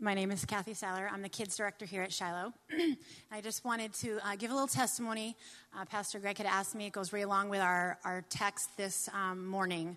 My 0.00 0.14
name 0.14 0.30
is 0.30 0.44
Kathy 0.44 0.74
Saller. 0.74 1.10
I'm 1.12 1.22
the 1.22 1.28
kids 1.28 1.56
director 1.56 1.84
here 1.84 2.02
at 2.02 2.12
Shiloh. 2.12 2.52
I 3.32 3.40
just 3.40 3.64
wanted 3.64 3.92
to 3.94 4.24
uh, 4.24 4.36
give 4.36 4.52
a 4.52 4.54
little 4.54 4.68
testimony. 4.68 5.36
Uh, 5.76 5.84
Pastor 5.86 6.20
Greg 6.20 6.38
had 6.38 6.46
asked 6.46 6.76
me, 6.76 6.86
it 6.86 6.92
goes 6.92 7.12
right 7.12 7.24
along 7.24 7.48
with 7.48 7.58
our, 7.58 7.98
our 8.04 8.22
text 8.30 8.76
this 8.76 9.08
um, 9.12 9.44
morning. 9.44 9.96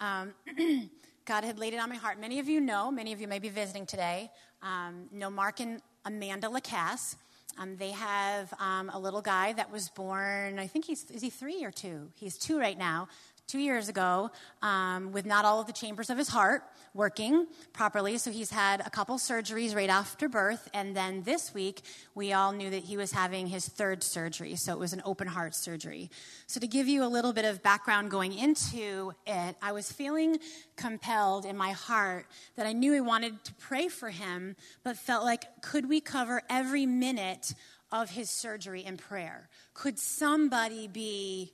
Um, 0.00 0.32
God 1.24 1.44
had 1.44 1.58
laid 1.58 1.72
it 1.72 1.78
on 1.78 1.88
my 1.88 1.96
heart. 1.96 2.20
Many 2.20 2.40
of 2.40 2.48
you 2.48 2.60
know, 2.60 2.90
many 2.90 3.12
of 3.12 3.20
you 3.20 3.28
may 3.28 3.38
be 3.38 3.48
visiting 3.48 3.86
today, 3.86 4.30
um, 4.62 5.08
know 5.12 5.30
Mark 5.30 5.60
and 5.60 5.80
Amanda 6.04 6.48
Lacasse. 6.48 7.16
Um, 7.58 7.76
they 7.76 7.90
have 7.90 8.52
um, 8.58 8.90
a 8.92 8.98
little 8.98 9.20
guy 9.20 9.52
that 9.52 9.70
was 9.70 9.88
born, 9.90 10.58
I 10.58 10.66
think 10.66 10.84
he's, 10.86 11.08
is 11.10 11.22
he 11.22 11.30
three 11.30 11.64
or 11.64 11.70
two? 11.70 12.08
He's 12.14 12.38
two 12.38 12.58
right 12.58 12.78
now, 12.78 13.08
two 13.52 13.58
years 13.58 13.90
ago 13.90 14.30
um, 14.62 15.12
with 15.12 15.26
not 15.26 15.44
all 15.44 15.60
of 15.60 15.66
the 15.66 15.74
chambers 15.74 16.08
of 16.08 16.16
his 16.16 16.28
heart 16.28 16.62
working 16.94 17.46
properly. 17.74 18.16
So 18.16 18.30
he's 18.30 18.50
had 18.50 18.80
a 18.80 18.88
couple 18.88 19.18
surgeries 19.18 19.76
right 19.76 19.90
after 19.90 20.26
birth. 20.26 20.70
And 20.72 20.96
then 20.96 21.22
this 21.24 21.52
week, 21.52 21.82
we 22.14 22.32
all 22.32 22.52
knew 22.52 22.70
that 22.70 22.82
he 22.84 22.96
was 22.96 23.12
having 23.12 23.46
his 23.46 23.68
third 23.68 24.02
surgery. 24.02 24.56
So 24.56 24.72
it 24.72 24.78
was 24.78 24.94
an 24.94 25.02
open 25.04 25.28
heart 25.28 25.54
surgery. 25.54 26.10
So 26.46 26.60
to 26.60 26.66
give 26.66 26.88
you 26.88 27.04
a 27.04 27.10
little 27.12 27.34
bit 27.34 27.44
of 27.44 27.62
background 27.62 28.10
going 28.10 28.32
into 28.32 29.12
it, 29.26 29.54
I 29.60 29.72
was 29.72 29.92
feeling 29.92 30.38
compelled 30.76 31.44
in 31.44 31.54
my 31.54 31.72
heart 31.72 32.24
that 32.56 32.66
I 32.66 32.72
knew 32.72 32.94
I 32.94 33.00
wanted 33.00 33.44
to 33.44 33.52
pray 33.56 33.88
for 33.88 34.08
him, 34.08 34.56
but 34.82 34.96
felt 34.96 35.24
like, 35.24 35.44
could 35.60 35.90
we 35.90 36.00
cover 36.00 36.40
every 36.48 36.86
minute 36.86 37.52
of 37.90 38.08
his 38.08 38.30
surgery 38.30 38.82
in 38.82 38.96
prayer? 38.96 39.50
Could 39.74 39.98
somebody 39.98 40.88
be, 40.88 41.52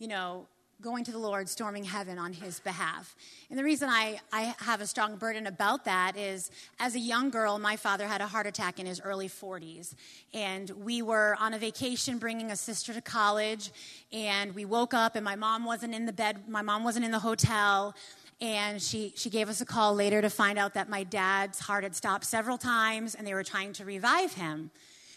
you 0.00 0.08
know, 0.08 0.48
going 0.82 1.04
to 1.04 1.10
the 1.10 1.18
Lord, 1.18 1.48
storming 1.48 1.84
heaven 1.84 2.18
on 2.18 2.34
his 2.34 2.60
behalf. 2.60 3.16
And 3.48 3.58
the 3.58 3.64
reason 3.64 3.88
I, 3.88 4.20
I 4.30 4.54
have 4.58 4.82
a 4.82 4.86
strong 4.86 5.16
burden 5.16 5.46
about 5.46 5.86
that 5.86 6.16
is 6.16 6.50
as 6.78 6.94
a 6.94 6.98
young 6.98 7.30
girl, 7.30 7.58
my 7.58 7.76
father 7.76 8.06
had 8.06 8.20
a 8.20 8.26
heart 8.26 8.46
attack 8.46 8.78
in 8.78 8.84
his 8.84 9.00
early 9.00 9.28
40s. 9.28 9.94
And 10.34 10.68
we 10.70 11.00
were 11.00 11.34
on 11.40 11.54
a 11.54 11.58
vacation 11.58 12.18
bringing 12.18 12.50
a 12.50 12.56
sister 12.56 12.92
to 12.92 13.00
college. 13.00 13.70
And 14.12 14.54
we 14.54 14.66
woke 14.66 14.92
up, 14.92 15.16
and 15.16 15.24
my 15.24 15.34
mom 15.34 15.64
wasn't 15.64 15.94
in 15.94 16.04
the 16.04 16.12
bed, 16.12 16.46
my 16.46 16.62
mom 16.62 16.84
wasn't 16.84 17.06
in 17.06 17.10
the 17.10 17.20
hotel. 17.20 17.94
And 18.40 18.82
she, 18.82 19.14
she 19.16 19.30
gave 19.30 19.48
us 19.48 19.62
a 19.62 19.66
call 19.66 19.94
later 19.94 20.20
to 20.20 20.28
find 20.28 20.58
out 20.58 20.74
that 20.74 20.90
my 20.90 21.04
dad's 21.04 21.58
heart 21.58 21.84
had 21.84 21.96
stopped 21.96 22.26
several 22.26 22.58
times 22.58 23.14
and 23.14 23.26
they 23.26 23.32
were 23.32 23.44
trying 23.44 23.72
to 23.74 23.86
revive 23.86 24.34
him. 24.34 24.70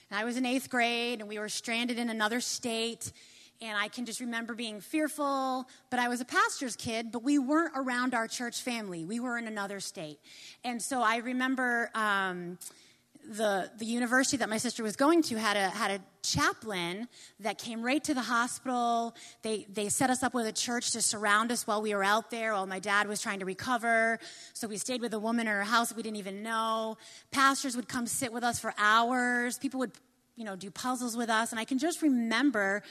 And 0.10 0.20
I 0.20 0.24
was 0.24 0.38
in 0.38 0.46
eighth 0.46 0.70
grade, 0.70 1.20
and 1.20 1.28
we 1.30 1.38
were 1.38 1.50
stranded 1.50 2.00
in 2.00 2.10
another 2.10 2.39
state 2.39 3.12
and 3.62 3.78
I 3.78 3.88
can 3.89 4.06
just 4.06 4.20
remember 4.20 4.54
being 4.54 4.80
fearful. 4.80 5.68
But 5.89 6.00
I 6.00 6.08
was 6.08 6.22
a 6.22 6.25
pastor's 6.25 6.75
kid, 6.75 7.12
but 7.12 7.24
we 7.24 7.38
weren't 7.39 7.74
around 7.75 8.13
our 8.13 8.28
church 8.28 8.62
family. 8.62 9.06
We 9.06 9.20
were 9.20 9.38
in 9.38 9.48
another 9.48 9.80
state. 9.80 10.20
And 10.63 10.82
so 10.82 11.01
I 11.01 11.18
remember 11.18 11.89
um, 11.94 12.58
the, 13.30 13.70
the 13.78 13.86
university 13.86 14.38
that 14.38 14.50
my 14.50 14.58
sister 14.58 14.82
was 14.82 14.96
going 14.96 15.24
to 15.24 15.38
had 15.38 15.58
a, 15.58 15.70
had 15.70 15.92
a 15.92 16.00
chaplain 16.24 17.08
that 17.42 17.58
came 17.58 17.84
right 17.84 18.04
to 18.06 18.13
the 18.13 18.22
hospital. 18.22 19.16
They, 19.42 19.68
they 19.72 19.89
set 19.89 20.10
us 20.10 20.24
up 20.24 20.34
with 20.34 20.48
a 20.48 20.51
church 20.54 20.92
to 20.92 21.01
surround 21.01 21.51
us 21.51 21.68
while 21.68 21.82
we 21.82 21.94
were 21.94 22.04
out 22.04 22.32
there, 22.32 22.54
while 22.54 22.66
my 22.66 22.80
dad 22.80 23.08
was 23.08 23.22
trying 23.22 23.39
to 23.39 23.46
recover. 23.46 24.20
So 24.54 24.68
we 24.68 24.78
stayed 24.78 25.01
with 25.01 25.13
a 25.13 25.20
woman 25.20 25.48
in 25.48 25.54
her 25.54 25.63
house 25.63 25.94
we 25.94 26.01
didn't 26.01 26.18
even 26.18 26.44
know. 26.44 26.98
Pastors 27.32 27.75
would 27.75 27.89
come 27.89 28.08
sit 28.08 28.32
with 28.32 28.44
us 28.44 28.58
for 28.58 28.74
hours. 28.78 29.58
People 29.58 29.82
would, 29.82 29.92
you 30.36 30.46
know, 30.46 30.56
do 30.56 30.72
puzzles 30.72 31.18
with 31.18 31.30
us. 31.30 31.51
And 31.51 31.60
I 31.60 31.66
can 31.66 31.78
just 31.78 32.01
remember 32.01 32.84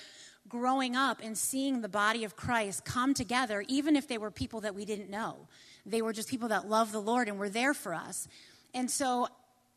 growing 0.49 0.97
up 0.97 1.21
and 1.23 1.37
seeing 1.37 1.81
the 1.81 1.89
body 1.89 2.25
of 2.25 2.37
Christ 2.37 2.85
come 2.85 3.15
together, 3.15 3.65
even 3.69 3.97
if 3.97 4.09
they 4.09 4.19
were 4.19 4.31
people 4.31 4.61
that 4.63 4.75
we 4.75 4.85
didn't 4.85 5.11
know. 5.11 5.37
They 5.85 6.03
were 6.03 6.13
just 6.13 6.29
people 6.29 6.49
that 6.49 6.69
loved 6.69 6.93
the 6.93 7.01
Lord 7.01 7.29
and 7.29 7.39
were 7.39 7.49
there 7.49 7.75
for 7.75 7.95
us. 7.95 8.29
And 8.75 8.91
so 8.91 9.29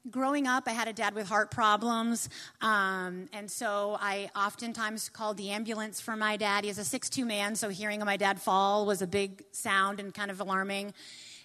growing 0.09 0.47
up, 0.47 0.63
I 0.67 0.71
had 0.71 0.87
a 0.87 0.93
dad 0.93 1.13
with 1.13 1.27
heart 1.27 1.51
problems, 1.51 2.27
um, 2.61 3.29
and 3.33 3.49
so 3.51 3.97
I 3.99 4.31
oftentimes 4.35 5.09
called 5.09 5.37
the 5.37 5.51
ambulance 5.51 6.01
for 6.01 6.15
my 6.15 6.37
dad. 6.37 6.63
He 6.63 6.71
is 6.71 6.79
a 6.79 6.83
six-two 6.83 7.23
man, 7.23 7.55
so 7.55 7.69
hearing 7.69 7.99
my 7.99 8.17
dad 8.17 8.41
fall 8.41 8.87
was 8.87 9.03
a 9.03 9.07
big 9.07 9.43
sound 9.51 9.99
and 9.99 10.11
kind 10.11 10.31
of 10.31 10.39
alarming. 10.39 10.93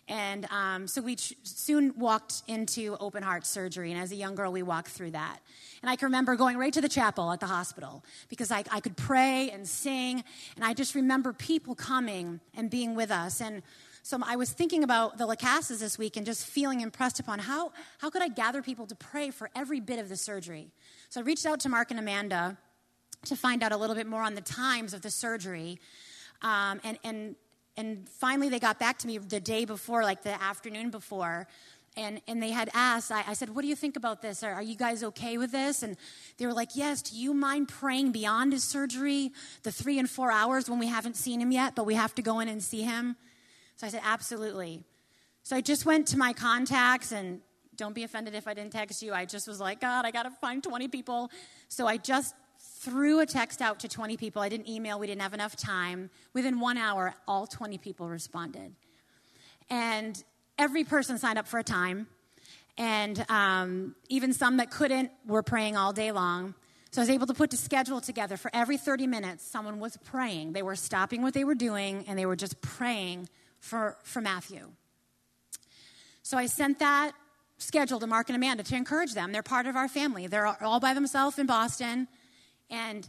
And 0.08 0.46
um, 0.50 0.86
so 0.86 1.02
we 1.02 1.16
ch- 1.16 1.34
soon 1.42 1.92
walked 1.96 2.42
into 2.46 2.96
open 3.00 3.24
heart 3.24 3.44
surgery, 3.44 3.90
and 3.90 4.00
as 4.00 4.12
a 4.12 4.14
young 4.14 4.36
girl, 4.36 4.52
we 4.52 4.62
walked 4.62 4.88
through 4.88 5.10
that. 5.12 5.40
And 5.82 5.90
I 5.90 5.96
can 5.96 6.06
remember 6.06 6.36
going 6.36 6.56
right 6.56 6.72
to 6.72 6.80
the 6.80 6.88
chapel 6.88 7.32
at 7.32 7.40
the 7.40 7.46
hospital 7.46 8.04
because 8.28 8.52
I, 8.52 8.62
I 8.70 8.80
could 8.80 8.96
pray 8.96 9.50
and 9.50 9.66
sing, 9.66 10.22
and 10.54 10.64
I 10.64 10.74
just 10.74 10.94
remember 10.94 11.32
people 11.32 11.74
coming 11.74 12.40
and 12.54 12.70
being 12.70 12.94
with 12.94 13.10
us. 13.10 13.40
And 13.40 13.62
so 14.02 14.20
I 14.24 14.36
was 14.36 14.52
thinking 14.52 14.84
about 14.84 15.18
the 15.18 15.26
Lacasses 15.26 15.80
this 15.80 15.98
week 15.98 16.16
and 16.16 16.24
just 16.24 16.46
feeling 16.46 16.80
impressed 16.80 17.18
upon 17.18 17.40
how, 17.40 17.72
how 17.98 18.08
could 18.08 18.22
I 18.22 18.28
gather 18.28 18.62
people 18.62 18.86
to 18.86 18.94
pray 18.94 19.30
for 19.30 19.50
every 19.56 19.80
bit 19.80 19.98
of 19.98 20.08
the 20.08 20.16
surgery. 20.16 20.70
So 21.08 21.20
I 21.20 21.24
reached 21.24 21.44
out 21.44 21.58
to 21.60 21.68
Mark 21.68 21.90
and 21.90 21.98
Amanda 21.98 22.56
to 23.24 23.34
find 23.34 23.64
out 23.64 23.72
a 23.72 23.76
little 23.76 23.96
bit 23.96 24.06
more 24.06 24.22
on 24.22 24.36
the 24.36 24.40
times 24.40 24.94
of 24.94 25.02
the 25.02 25.10
surgery. 25.10 25.80
Um, 26.42 26.80
and, 26.84 26.98
and, 27.02 27.36
and 27.76 28.08
finally, 28.08 28.48
they 28.48 28.58
got 28.58 28.78
back 28.78 28.98
to 28.98 29.06
me 29.06 29.18
the 29.18 29.40
day 29.40 29.64
before, 29.64 30.02
like 30.02 30.22
the 30.22 30.40
afternoon 30.42 30.90
before. 30.90 31.46
And, 31.98 32.20
and 32.28 32.42
they 32.42 32.50
had 32.50 32.68
asked, 32.74 33.10
I, 33.10 33.24
I 33.26 33.32
said, 33.32 33.54
What 33.54 33.62
do 33.62 33.68
you 33.68 33.76
think 33.76 33.96
about 33.96 34.20
this? 34.20 34.42
Are, 34.42 34.52
are 34.52 34.62
you 34.62 34.76
guys 34.76 35.02
okay 35.02 35.38
with 35.38 35.50
this? 35.50 35.82
And 35.82 35.96
they 36.36 36.46
were 36.46 36.52
like, 36.52 36.70
Yes, 36.74 37.02
do 37.02 37.16
you 37.16 37.32
mind 37.32 37.68
praying 37.68 38.12
beyond 38.12 38.52
his 38.52 38.64
surgery, 38.64 39.32
the 39.62 39.72
three 39.72 39.98
and 39.98 40.08
four 40.08 40.30
hours 40.30 40.68
when 40.68 40.78
we 40.78 40.88
haven't 40.88 41.16
seen 41.16 41.40
him 41.40 41.52
yet, 41.52 41.74
but 41.74 41.86
we 41.86 41.94
have 41.94 42.14
to 42.16 42.22
go 42.22 42.40
in 42.40 42.48
and 42.48 42.62
see 42.62 42.82
him? 42.82 43.16
So 43.76 43.86
I 43.86 43.90
said, 43.90 44.00
absolutely. 44.04 44.82
So 45.42 45.54
I 45.54 45.60
just 45.60 45.84
went 45.84 46.08
to 46.08 46.18
my 46.18 46.32
contacts 46.32 47.12
and 47.12 47.40
don't 47.76 47.94
be 47.94 48.04
offended 48.04 48.34
if 48.34 48.48
I 48.48 48.54
didn't 48.54 48.72
text 48.72 49.02
you. 49.02 49.12
I 49.12 49.26
just 49.26 49.46
was 49.46 49.60
like, 49.60 49.80
God, 49.80 50.06
I 50.06 50.10
got 50.10 50.22
to 50.22 50.30
find 50.30 50.62
20 50.62 50.88
people. 50.88 51.30
So 51.68 51.86
I 51.86 51.98
just 51.98 52.34
threw 52.86 53.18
a 53.18 53.26
text 53.26 53.60
out 53.60 53.80
to 53.80 53.88
20 53.88 54.16
people. 54.16 54.40
I 54.40 54.48
didn't 54.48 54.68
email, 54.68 55.00
we 55.00 55.08
didn't 55.08 55.22
have 55.22 55.34
enough 55.34 55.56
time. 55.56 56.08
Within 56.32 56.60
one 56.60 56.78
hour, 56.78 57.14
all 57.26 57.48
20 57.48 57.78
people 57.78 58.08
responded. 58.08 58.76
And 59.68 60.22
every 60.56 60.84
person 60.84 61.18
signed 61.18 61.36
up 61.36 61.48
for 61.48 61.58
a 61.58 61.64
time. 61.64 62.06
And 62.78 63.24
um, 63.28 63.96
even 64.08 64.32
some 64.32 64.58
that 64.58 64.70
couldn't 64.70 65.10
were 65.26 65.42
praying 65.42 65.76
all 65.76 65.92
day 65.92 66.12
long. 66.12 66.54
So 66.92 67.00
I 67.00 67.02
was 67.02 67.10
able 67.10 67.26
to 67.26 67.34
put 67.34 67.52
a 67.52 67.56
schedule 67.56 68.00
together 68.00 68.36
for 68.36 68.52
every 68.54 68.76
30 68.76 69.08
minutes, 69.08 69.44
someone 69.44 69.80
was 69.80 69.96
praying. 70.04 70.52
They 70.52 70.62
were 70.62 70.76
stopping 70.76 71.22
what 71.22 71.34
they 71.34 71.42
were 71.42 71.56
doing 71.56 72.04
and 72.06 72.16
they 72.16 72.24
were 72.24 72.36
just 72.36 72.60
praying 72.60 73.28
for, 73.58 73.96
for 74.04 74.20
Matthew. 74.20 74.70
So 76.22 76.38
I 76.38 76.46
sent 76.46 76.78
that 76.78 77.12
schedule 77.58 77.98
to 77.98 78.06
Mark 78.06 78.28
and 78.28 78.36
Amanda 78.36 78.62
to 78.62 78.76
encourage 78.76 79.14
them. 79.14 79.32
They're 79.32 79.42
part 79.42 79.66
of 79.66 79.74
our 79.74 79.88
family, 79.88 80.28
they're 80.28 80.46
all 80.46 80.78
by 80.78 80.94
themselves 80.94 81.38
in 81.38 81.46
Boston. 81.46 82.06
And 82.70 83.08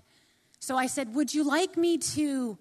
so 0.59 0.75
I 0.75 0.87
said, 0.87 1.13
Would 1.15 1.33
you 1.33 1.43
like 1.43 1.77
me 1.77 1.97
to? 1.97 2.57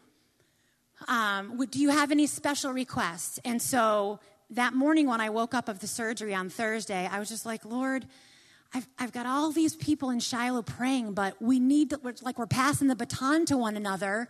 Um, 1.08 1.58
would, 1.58 1.70
do 1.70 1.78
you 1.78 1.90
have 1.90 2.10
any 2.10 2.26
special 2.26 2.72
requests? 2.72 3.38
And 3.44 3.60
so 3.60 4.18
that 4.50 4.72
morning 4.72 5.06
when 5.06 5.20
I 5.20 5.28
woke 5.28 5.54
up 5.54 5.68
of 5.68 5.80
the 5.80 5.86
surgery 5.86 6.34
on 6.34 6.48
Thursday, 6.48 7.06
I 7.10 7.18
was 7.18 7.28
just 7.28 7.44
like, 7.44 7.64
Lord, 7.64 8.06
I've, 8.72 8.88
I've 8.98 9.12
got 9.12 9.26
all 9.26 9.52
these 9.52 9.76
people 9.76 10.10
in 10.10 10.20
Shiloh 10.20 10.62
praying, 10.62 11.14
but 11.14 11.40
we 11.40 11.58
need 11.58 11.90
to, 11.90 12.00
like 12.22 12.38
we're 12.38 12.46
passing 12.46 12.88
the 12.88 12.96
baton 12.96 13.46
to 13.46 13.56
one 13.56 13.76
another, 13.76 14.28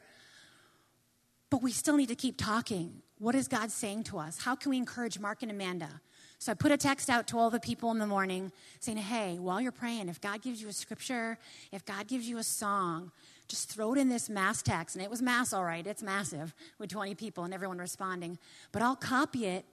but 1.51 1.63
we 1.63 1.73
still 1.73 1.97
need 1.97 2.09
to 2.09 2.15
keep 2.15 2.37
talking. 2.37 3.03
What 3.19 3.35
is 3.35 3.49
God 3.49 3.71
saying 3.71 4.05
to 4.05 4.19
us? 4.19 4.41
How 4.41 4.55
can 4.55 4.71
we 4.71 4.77
encourage 4.77 5.19
Mark 5.19 5.43
and 5.43 5.51
Amanda? 5.51 6.01
So 6.39 6.53
I 6.53 6.55
put 6.55 6.71
a 6.71 6.77
text 6.77 7.09
out 7.09 7.27
to 7.29 7.39
all 7.39 7.51
the 7.51 7.61
people 7.61 7.91
in 7.91 7.99
the 7.99 8.07
morning 8.07 8.53
saying, 8.81 8.99
hey, 8.99 9.39
while 9.39 9.61
you're 9.61 9.73
praying, 9.73 10.09
if 10.09 10.21
God 10.21 10.43
gives 10.43 10.61
you 10.61 10.69
a 10.69 10.73
scripture, 10.73 11.39
if 11.73 11.85
God 11.85 12.07
gives 12.07 12.29
you 12.29 12.39
a 12.39 12.43
song, 12.43 13.11
just 13.49 13.71
throw 13.73 13.95
it 13.95 13.99
in 13.99 14.09
this 14.09 14.29
mass 14.29 14.63
text. 14.63 14.97
And 14.97 15.05
it 15.05 15.11
was 15.11 15.23
mass, 15.23 15.53
all 15.53 15.65
right, 15.65 15.87
it's 15.87 16.03
massive 16.03 16.55
with 16.79 16.91
20 16.91 17.15
people 17.15 17.45
and 17.45 17.55
everyone 17.55 17.79
responding. 17.79 18.39
But 18.73 18.83
I'll 18.83 18.97
copy 18.97 19.47
it 19.47 19.65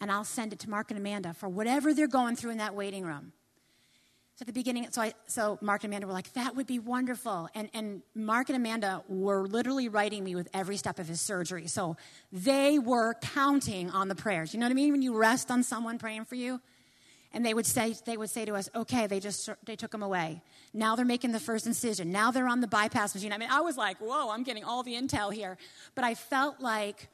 and 0.00 0.10
I'll 0.10 0.24
send 0.24 0.52
it 0.52 0.58
to 0.60 0.70
Mark 0.70 0.90
and 0.90 0.98
Amanda 0.98 1.34
for 1.34 1.48
whatever 1.48 1.92
they're 1.92 2.08
going 2.08 2.36
through 2.36 2.52
in 2.52 2.58
that 2.58 2.74
waiting 2.74 3.04
room. 3.04 3.32
At 4.42 4.46
the 4.46 4.52
beginning, 4.52 4.88
so, 4.90 5.02
I, 5.02 5.14
so 5.28 5.56
Mark 5.60 5.84
and 5.84 5.92
Amanda 5.92 6.08
were 6.08 6.12
like, 6.12 6.32
that 6.32 6.56
would 6.56 6.66
be 6.66 6.80
wonderful. 6.80 7.48
And, 7.54 7.70
and 7.72 8.02
Mark 8.12 8.48
and 8.48 8.56
Amanda 8.56 9.04
were 9.08 9.46
literally 9.46 9.88
writing 9.88 10.24
me 10.24 10.34
with 10.34 10.48
every 10.52 10.76
step 10.76 10.98
of 10.98 11.06
his 11.06 11.20
surgery. 11.20 11.68
So 11.68 11.96
they 12.32 12.80
were 12.80 13.14
counting 13.14 13.88
on 13.90 14.08
the 14.08 14.16
prayers. 14.16 14.52
You 14.52 14.58
know 14.58 14.66
what 14.66 14.72
I 14.72 14.74
mean? 14.74 14.90
When 14.90 15.00
you 15.00 15.16
rest 15.16 15.52
on 15.52 15.62
someone 15.62 15.96
praying 15.96 16.24
for 16.24 16.34
you, 16.34 16.60
and 17.32 17.46
they 17.46 17.54
would 17.54 17.66
say 17.66 17.94
they 18.04 18.16
would 18.16 18.30
say 18.30 18.44
to 18.44 18.56
us, 18.56 18.68
"Okay, 18.74 19.06
they 19.06 19.20
just 19.20 19.48
they 19.64 19.76
took 19.76 19.94
him 19.94 20.02
away. 20.02 20.42
Now 20.74 20.96
they're 20.96 21.04
making 21.04 21.30
the 21.30 21.38
first 21.38 21.64
incision. 21.64 22.10
Now 22.10 22.32
they're 22.32 22.48
on 22.48 22.60
the 22.60 22.66
bypass 22.66 23.14
machine." 23.14 23.32
I 23.32 23.38
mean, 23.38 23.48
I 23.48 23.60
was 23.60 23.76
like, 23.76 23.98
"Whoa, 24.00 24.30
I'm 24.30 24.42
getting 24.42 24.64
all 24.64 24.82
the 24.82 24.94
intel 24.94 25.32
here," 25.32 25.56
but 25.94 26.02
I 26.04 26.16
felt 26.16 26.60
like 26.60 27.08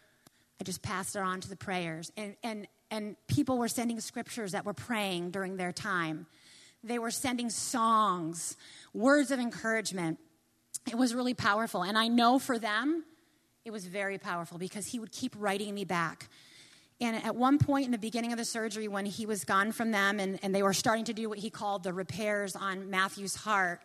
I 0.63 0.65
just 0.65 0.81
passed 0.81 1.15
it 1.15 1.21
on 1.21 1.43
to 1.43 1.49
the 1.49 1.57
prayers, 1.57 2.11
and 2.17 2.37
and 2.43 2.67
and 2.91 3.17
people 3.27 3.59
were 3.59 3.69
sending 3.69 4.01
scriptures 4.01 4.53
that 4.53 4.65
were 4.65 4.73
praying 4.73 5.31
during 5.31 5.59
their 5.59 5.73
time. 5.73 6.27
They 6.83 6.99
were 6.99 7.11
sending 7.11 7.51
songs, 7.51 8.57
words 8.95 9.31
of 9.31 9.41
encouragement. 9.41 10.19
It 10.89 10.97
was 10.97 11.15
really 11.15 11.35
powerful. 11.35 11.83
And 11.83 11.99
I 11.99 12.09
know 12.09 12.39
for 12.39 12.59
them, 12.59 13.05
it 13.65 13.71
was 13.71 13.87
very 13.87 14.19
powerful 14.19 14.59
because 14.59 14.87
he 14.87 14.99
would 14.99 15.13
keep 15.13 15.35
writing 15.39 15.75
me 15.75 15.85
back. 15.85 16.29
And 17.01 17.17
at 17.17 17.37
one 17.37 17.59
point 17.59 17.87
in 17.87 17.93
the 17.93 17.99
beginning 17.99 18.33
of 18.33 18.39
the 18.39 18.45
surgery, 18.45 18.89
when 18.89 19.07
he 19.07 19.27
was 19.27 19.45
gone 19.45 19.73
from 19.73 19.91
them 19.91 20.19
and, 20.19 20.39
and 20.43 20.55
they 20.55 20.63
were 20.63 20.73
starting 20.73 21.05
to 21.05 21.13
do 21.13 21.29
what 21.29 21.39
he 21.39 21.51
called 21.51 21.85
the 21.85 21.93
repairs 21.93 22.57
on 22.57 22.91
Matthew's 22.91 23.37
heart, 23.37 23.81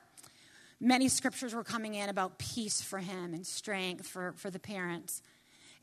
many 0.79 1.07
scriptures 1.09 1.53
were 1.53 1.63
coming 1.63 1.93
in 1.93 2.09
about 2.09 2.39
peace 2.39 2.81
for 2.81 2.99
him 2.99 3.33
and 3.33 3.45
strength 3.45 4.07
for, 4.07 4.33
for 4.37 4.49
the 4.49 4.59
parents. 4.59 5.21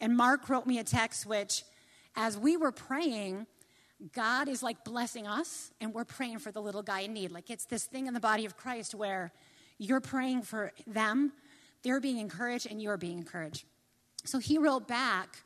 And 0.00 0.16
Mark 0.16 0.48
wrote 0.48 0.66
me 0.66 0.78
a 0.78 0.84
text 0.84 1.26
which, 1.26 1.62
as 2.16 2.36
we 2.36 2.56
were 2.56 2.72
praying, 2.72 3.46
God 4.14 4.48
is 4.48 4.62
like 4.62 4.84
blessing 4.84 5.26
us 5.26 5.70
and 5.80 5.92
we're 5.92 6.04
praying 6.04 6.38
for 6.38 6.50
the 6.50 6.60
little 6.60 6.82
guy 6.82 7.00
in 7.00 7.12
need. 7.12 7.30
Like 7.32 7.50
it's 7.50 7.66
this 7.66 7.84
thing 7.84 8.06
in 8.06 8.14
the 8.14 8.20
body 8.20 8.46
of 8.46 8.56
Christ 8.56 8.94
where 8.94 9.32
you're 9.78 10.00
praying 10.00 10.42
for 10.42 10.72
them, 10.86 11.32
they're 11.82 12.00
being 12.00 12.18
encouraged, 12.18 12.66
and 12.70 12.82
you're 12.82 12.98
being 12.98 13.18
encouraged. 13.18 13.64
So 14.24 14.38
he 14.38 14.58
wrote 14.58 14.86
back 14.86 15.38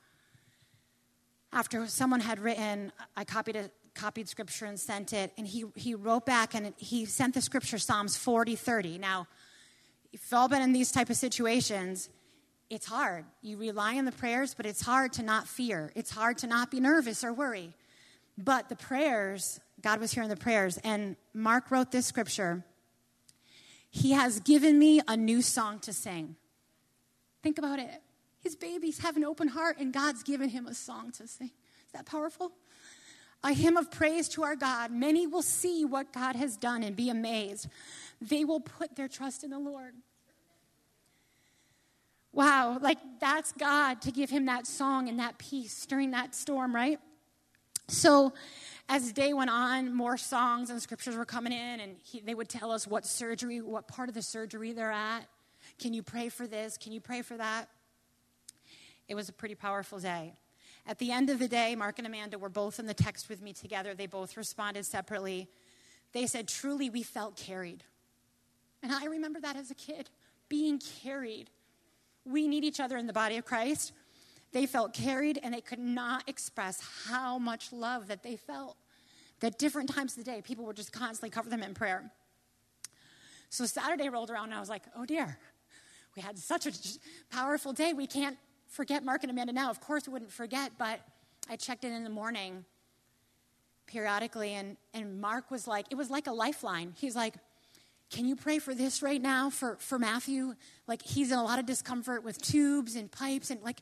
after 1.53 1.87
someone 1.87 2.21
had 2.21 2.41
written, 2.41 2.91
I 3.17 3.25
copied 3.25 3.71
copied 3.95 4.29
scripture 4.29 4.67
and 4.67 4.79
sent 4.79 5.13
it, 5.13 5.33
and 5.39 5.47
he, 5.47 5.65
he 5.77 5.95
wrote 5.95 6.27
back 6.27 6.55
and 6.55 6.75
he 6.77 7.05
sent 7.05 7.35
the 7.35 7.41
scripture 7.41 7.79
Psalms 7.79 8.17
40 8.17 8.57
30. 8.57 8.99
Now, 8.99 9.29
if 10.13 10.21
you've 10.25 10.39
all 10.39 10.49
been 10.49 10.63
in 10.63 10.73
these 10.73 10.91
type 10.91 11.11
of 11.11 11.17
situations, 11.17 12.09
it's 12.71 12.87
hard. 12.87 13.25
You 13.41 13.57
rely 13.57 13.97
on 13.99 14.05
the 14.05 14.13
prayers, 14.13 14.55
but 14.55 14.67
it's 14.67 14.83
hard 14.83 15.13
to 15.15 15.23
not 15.23 15.47
fear. 15.47 15.93
It's 15.95 16.11
hard 16.11 16.39
to 16.39 16.49
not 16.49 16.73
be 16.73 16.81
nervous 16.81 17.23
or 17.23 17.33
worry. 17.33 17.73
But 18.37 18.69
the 18.69 18.77
prayers, 18.77 19.61
God 19.81 20.01
was 20.01 20.13
hearing 20.13 20.29
the 20.29 20.37
prayers, 20.37 20.79
and 20.79 21.17
Mark 21.33 21.71
wrote 21.71 21.91
this 21.93 22.07
scripture 22.07 22.65
He 23.91 24.13
has 24.13 24.41
given 24.41 24.79
me 24.79 25.01
a 25.07 25.17
new 25.17 25.43
song 25.43 25.79
to 25.81 25.93
sing. 25.93 26.37
Think 27.43 27.59
about 27.59 27.79
it. 27.79 28.03
His 28.41 28.57
babies 28.57 28.99
have 28.99 29.17
an 29.17 29.25
open 29.25 29.49
heart, 29.49 29.79
and 29.79 29.93
God's 29.93 30.23
given 30.23 30.49
him 30.49 30.67
a 30.67 30.75
song 30.75 31.13
to 31.13 31.27
sing. 31.27 31.51
Is 31.87 31.93
that 31.93 32.07
powerful? 32.07 32.53
A 33.43 33.53
hymn 33.53 33.77
of 33.77 33.91
praise 33.91 34.29
to 34.31 34.43
our 34.43 34.57
God. 34.57 34.91
Many 34.91 35.27
will 35.27 35.43
see 35.43 35.85
what 35.85 36.13
God 36.13 36.35
has 36.37 36.57
done 36.57 36.83
and 36.83 36.97
be 36.97 37.11
amazed. 37.11 37.69
They 38.21 38.45
will 38.45 38.61
put 38.61 38.97
their 38.97 39.09
trust 39.09 39.45
in 39.45 39.51
the 39.51 39.59
Lord. 39.59 39.95
Wow, 42.33 42.79
like 42.81 42.99
that's 43.21 43.53
God 43.53 44.03
to 44.03 44.11
give 44.11 44.29
him 44.29 44.47
that 44.47 44.67
song 44.67 45.09
and 45.09 45.21
that 45.21 45.39
peace 45.39 45.87
during 45.87 46.11
that 46.11 46.35
storm, 46.35 46.75
right? 46.75 46.99
So, 47.89 48.33
as 48.89 49.09
the 49.09 49.13
day 49.13 49.33
went 49.33 49.51
on, 49.51 49.95
more 49.95 50.17
songs 50.17 50.71
and 50.71 50.81
scriptures 50.81 51.17
were 51.17 51.25
coming 51.25 51.53
in, 51.53 51.81
and 51.81 51.97
he, 52.03 52.21
they 52.21 52.35
would 52.35 52.49
tell 52.49 52.71
us 52.71 52.87
what 52.87 53.07
surgery, 53.07 53.61
what 53.61 53.89
part 53.89 54.09
of 54.09 54.15
the 54.15 54.23
surgery 54.23 54.73
they're 54.73 54.91
at. 54.91 55.27
Can 55.79 55.95
you 55.95 56.03
pray 56.03 56.29
for 56.29 56.47
this? 56.47 56.77
Can 56.77 56.93
you 56.93 57.01
pray 57.01 57.23
for 57.23 57.37
that? 57.37 57.69
It 59.09 59.15
was 59.15 59.29
a 59.29 59.33
pretty 59.33 59.55
powerful 59.55 59.99
day. 59.99 60.35
At 60.87 60.99
the 60.99 61.13
end 61.13 61.31
of 61.31 61.39
the 61.39 61.49
day, 61.49 61.75
Mark 61.75 61.99
and 61.99 62.07
Amanda 62.07 62.39
were 62.39 62.51
both 62.51 62.79
in 62.79 62.87
the 62.87 62.95
text 62.95 63.29
with 63.29 63.41
me 63.41 63.55
together. 63.55 63.95
They 63.95 64.07
both 64.07 64.37
responded 64.37 64.85
separately. 64.85 65.49
They 66.13 66.27
said, 66.27 66.47
Truly, 66.47 66.91
we 66.91 67.03
felt 67.03 67.37
carried. 67.37 67.85
And 68.83 68.93
I 68.93 69.07
remember 69.07 69.41
that 69.41 69.57
as 69.57 69.71
a 69.71 69.75
kid, 69.75 70.11
being 70.51 70.79
carried. 71.03 71.49
We 72.27 72.49
need 72.49 72.65
each 72.65 72.81
other 72.81 72.99
in 72.99 73.07
the 73.07 73.15
body 73.15 73.39
of 73.39 73.47
Christ. 73.47 73.93
They 74.55 74.67
felt 74.67 74.95
carried 74.95 75.41
and 75.43 75.53
they 75.53 75.61
could 75.61 75.81
not 75.81 76.29
express 76.29 76.81
how 77.09 77.39
much 77.39 77.73
love 77.73 78.07
that 78.07 78.23
they 78.23 78.37
felt. 78.37 78.77
That 79.41 79.59
different 79.59 79.93
times 79.93 80.17
of 80.17 80.25
the 80.25 80.31
day, 80.31 80.43
people 80.43 80.65
would 80.67 80.77
just 80.77 80.93
constantly 80.93 81.29
cover 81.29 81.51
them 81.51 81.61
in 81.61 81.75
prayer. 81.75 82.13
So 83.51 83.67
Saturday 83.67 84.09
rolled 84.09 84.31
around 84.31 84.45
and 84.45 84.55
I 84.55 84.61
was 84.61 84.69
like, 84.69 84.85
oh 84.97 85.05
dear, 85.05 85.39
we 86.15 86.23
had 86.23 86.39
such 86.39 86.67
a 86.67 86.73
powerful 87.31 87.73
day. 87.73 87.93
We 87.95 88.07
can't 88.07 88.39
forget 88.69 89.05
Mark 89.05 89.25
and 89.25 89.31
Amanda 89.31 89.53
now. 89.53 89.71
Of 89.71 89.81
course, 89.81 90.07
we 90.07 90.13
wouldn't 90.13 90.31
forget, 90.31 90.71
but 90.79 91.01
I 91.51 91.57
checked 91.57 91.83
in 91.83 91.93
in 91.93 92.05
the 92.05 92.11
morning 92.11 92.65
periodically. 93.89 94.55
And, 94.55 94.77
and 94.95 95.21
Mark 95.21 95.51
was 95.51 95.67
like, 95.67 95.87
it 95.91 95.97
was 95.97 96.11
like 96.11 96.29
a 96.29 96.33
lifeline. 96.33 96.95
He's 96.97 97.17
like, 97.17 97.35
can 98.11 98.25
you 98.25 98.37
pray 98.37 98.61
for 98.61 98.73
this 98.73 99.03
right 99.03 99.21
now 99.21 99.51
for, 99.51 99.77
for 99.81 99.99
Matthew? 99.99 100.55
Like, 100.87 101.03
he's 101.03 101.33
in 101.33 101.39
a 101.39 101.43
lot 101.43 101.59
of 101.59 101.67
discomfort 101.67 102.23
with 102.23 102.41
tubes 102.41 102.95
and 102.95 103.11
pipes. 103.11 103.51
And, 103.51 103.61
like, 103.63 103.81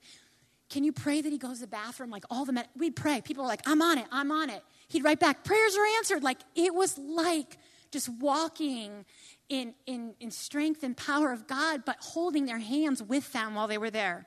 can 0.73 0.85
you 0.85 0.93
pray 0.93 1.21
that 1.21 1.31
he 1.31 1.39
goes 1.39 1.57
to 1.57 1.63
the 1.63 1.67
bathroom? 1.67 2.11
Like, 2.11 2.25
all 2.31 2.45
the, 2.45 2.53
med- 2.53 2.69
we'd 2.77 2.97
pray. 2.97 3.21
People 3.21 3.45
were 3.45 3.49
like, 3.49 3.63
I'm 3.67 3.83
on 3.83 3.99
it, 3.99 4.07
I'm 4.11 4.33
on 4.33 4.51
it. 4.51 4.65
He'd 4.89 5.05
write 5.05 5.21
back, 5.21 5.45
prayers 5.45 5.77
are 5.77 5.87
answered. 5.99 6.23
Like, 6.23 6.39
it 6.55 6.75
was 6.75 6.99
like 6.99 7.59
just 7.91 8.09
walking 8.09 9.05
in, 9.49 9.75
in, 9.87 10.15
in 10.19 10.31
strength 10.31 10.83
and 10.83 10.97
power 10.97 11.31
of 11.31 11.47
God, 11.47 11.85
but 11.85 11.97
holding 12.01 12.47
their 12.47 12.59
hands 12.59 13.03
with 13.03 13.33
them 13.33 13.55
while 13.55 13.69
they 13.69 13.79
were 13.79 13.91
there. 13.91 14.27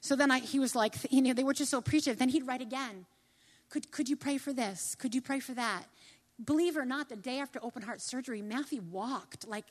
So 0.00 0.14
then 0.14 0.30
I, 0.30 0.38
he 0.38 0.58
was 0.58 0.76
like, 0.76 0.94
you 1.10 1.20
know, 1.20 1.32
they 1.32 1.44
were 1.44 1.54
just 1.54 1.70
so 1.70 1.78
appreciative. 1.78 2.18
Then 2.18 2.28
he'd 2.28 2.46
write 2.46 2.62
again. 2.62 3.06
Could, 3.68 3.90
could 3.90 4.08
you 4.08 4.16
pray 4.16 4.38
for 4.38 4.52
this? 4.52 4.94
Could 4.94 5.14
you 5.14 5.20
pray 5.20 5.40
for 5.40 5.52
that? 5.54 5.84
believe 6.44 6.76
it 6.76 6.80
or 6.80 6.84
not, 6.84 7.08
the 7.08 7.16
day 7.16 7.40
after 7.40 7.58
open 7.62 7.82
heart 7.82 8.00
surgery, 8.00 8.42
Matthew 8.42 8.82
walked. 8.90 9.46
Like, 9.48 9.64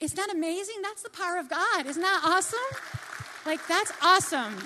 isn't 0.00 0.16
that 0.16 0.32
amazing? 0.32 0.76
That's 0.82 1.02
the 1.02 1.10
power 1.10 1.38
of 1.38 1.48
God. 1.48 1.86
Isn't 1.86 2.02
that 2.02 2.22
awesome? 2.24 2.58
Like, 3.46 3.66
that's 3.66 3.92
awesome. 4.02 4.56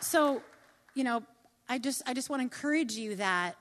So, 0.00 0.42
you 0.94 1.04
know, 1.04 1.22
I 1.68 1.78
just, 1.78 2.02
I 2.06 2.14
just 2.14 2.30
want 2.30 2.40
to 2.40 2.44
encourage 2.44 2.94
you 2.94 3.16
that 3.16 3.56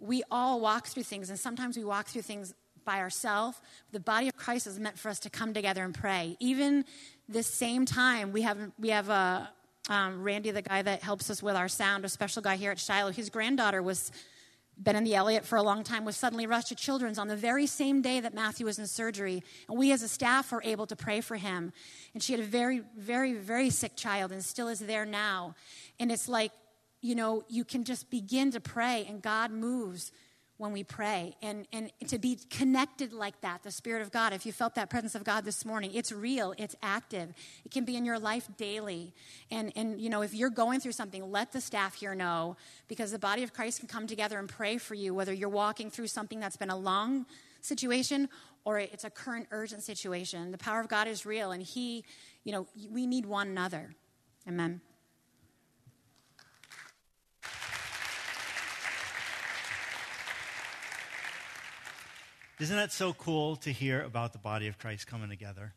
we 0.00 0.22
all 0.30 0.60
walk 0.60 0.86
through 0.86 1.04
things, 1.04 1.30
and 1.30 1.38
sometimes 1.38 1.76
we 1.76 1.84
walk 1.84 2.06
through 2.06 2.22
things 2.22 2.54
by 2.84 2.98
ourselves. 2.98 3.60
The 3.92 4.00
body 4.00 4.28
of 4.28 4.36
Christ 4.36 4.66
is 4.66 4.78
meant 4.78 4.98
for 4.98 5.08
us 5.08 5.18
to 5.20 5.30
come 5.30 5.54
together 5.54 5.84
and 5.84 5.94
pray. 5.94 6.36
Even 6.40 6.84
this 7.28 7.46
same 7.46 7.86
time, 7.86 8.32
we 8.32 8.42
have, 8.42 8.58
we 8.78 8.90
have 8.90 9.08
a, 9.08 9.50
um, 9.88 10.22
Randy, 10.22 10.50
the 10.50 10.62
guy 10.62 10.82
that 10.82 11.02
helps 11.02 11.30
us 11.30 11.42
with 11.42 11.56
our 11.56 11.68
sound, 11.68 12.04
a 12.04 12.08
special 12.08 12.42
guy 12.42 12.56
here 12.56 12.70
at 12.70 12.78
Shiloh. 12.78 13.12
His 13.12 13.30
granddaughter 13.30 13.82
was 13.82 14.10
been 14.82 14.96
in 14.96 15.04
the 15.04 15.14
Elliot 15.14 15.44
for 15.44 15.56
a 15.56 15.62
long 15.62 15.84
time, 15.84 16.04
was 16.04 16.16
suddenly 16.16 16.46
rushed 16.46 16.68
to 16.68 16.74
Children's 16.74 17.18
on 17.18 17.28
the 17.28 17.36
very 17.36 17.66
same 17.66 18.02
day 18.02 18.20
that 18.20 18.34
Matthew 18.34 18.66
was 18.66 18.78
in 18.78 18.86
surgery. 18.86 19.42
And 19.68 19.78
we 19.78 19.92
as 19.92 20.02
a 20.02 20.08
staff 20.08 20.52
were 20.52 20.62
able 20.64 20.86
to 20.86 20.96
pray 20.96 21.20
for 21.20 21.36
him. 21.36 21.72
And 22.12 22.22
she 22.22 22.32
had 22.32 22.40
a 22.40 22.46
very, 22.46 22.82
very, 22.96 23.34
very 23.34 23.70
sick 23.70 23.96
child 23.96 24.32
and 24.32 24.44
still 24.44 24.68
is 24.68 24.80
there 24.80 25.06
now. 25.06 25.54
And 26.00 26.10
it's 26.10 26.28
like, 26.28 26.52
you 27.00 27.14
know, 27.14 27.44
you 27.48 27.64
can 27.64 27.84
just 27.84 28.10
begin 28.10 28.50
to 28.52 28.60
pray 28.60 29.06
and 29.08 29.22
God 29.22 29.50
moves 29.50 30.10
when 30.56 30.72
we 30.72 30.84
pray. 30.84 31.34
And, 31.42 31.66
and 31.72 31.90
to 32.08 32.18
be 32.18 32.38
connected 32.50 33.12
like 33.12 33.40
that 33.40 33.62
the 33.62 33.70
spirit 33.70 34.02
of 34.02 34.12
god 34.12 34.32
if 34.32 34.46
you 34.46 34.52
felt 34.52 34.74
that 34.76 34.88
presence 34.88 35.14
of 35.14 35.24
god 35.24 35.44
this 35.44 35.64
morning 35.64 35.90
it's 35.94 36.12
real 36.12 36.54
it's 36.58 36.76
active. 36.82 37.32
It 37.64 37.70
can 37.70 37.84
be 37.84 37.96
in 37.96 38.04
your 38.04 38.18
life 38.18 38.48
daily. 38.56 39.12
And 39.50 39.72
and 39.76 40.00
you 40.00 40.10
know 40.10 40.22
if 40.22 40.34
you're 40.34 40.50
going 40.50 40.80
through 40.80 40.92
something 40.92 41.30
let 41.30 41.52
the 41.52 41.60
staff 41.60 41.94
here 41.94 42.14
know 42.14 42.56
because 42.88 43.10
the 43.10 43.18
body 43.18 43.42
of 43.42 43.52
christ 43.52 43.80
can 43.80 43.88
come 43.88 44.06
together 44.06 44.38
and 44.38 44.48
pray 44.48 44.78
for 44.78 44.94
you 44.94 45.14
whether 45.14 45.32
you're 45.32 45.48
walking 45.48 45.90
through 45.90 46.08
something 46.08 46.40
that's 46.40 46.56
been 46.56 46.70
a 46.70 46.76
long 46.76 47.26
situation 47.60 48.28
or 48.64 48.78
it's 48.78 49.04
a 49.04 49.10
current 49.10 49.46
urgent 49.50 49.82
situation. 49.82 50.50
The 50.50 50.58
power 50.58 50.80
of 50.80 50.88
god 50.88 51.08
is 51.08 51.26
real 51.26 51.50
and 51.50 51.62
he 51.62 52.04
you 52.44 52.52
know 52.52 52.66
we 52.90 53.06
need 53.06 53.26
one 53.26 53.48
another. 53.48 53.94
Amen 54.46 54.80
Isn't 62.60 62.76
that 62.76 62.92
so 62.92 63.12
cool 63.12 63.56
to 63.56 63.72
hear 63.72 64.02
about 64.02 64.32
the 64.32 64.38
body 64.38 64.68
of 64.68 64.78
Christ 64.78 65.06
coming 65.06 65.28
together? 65.28 65.72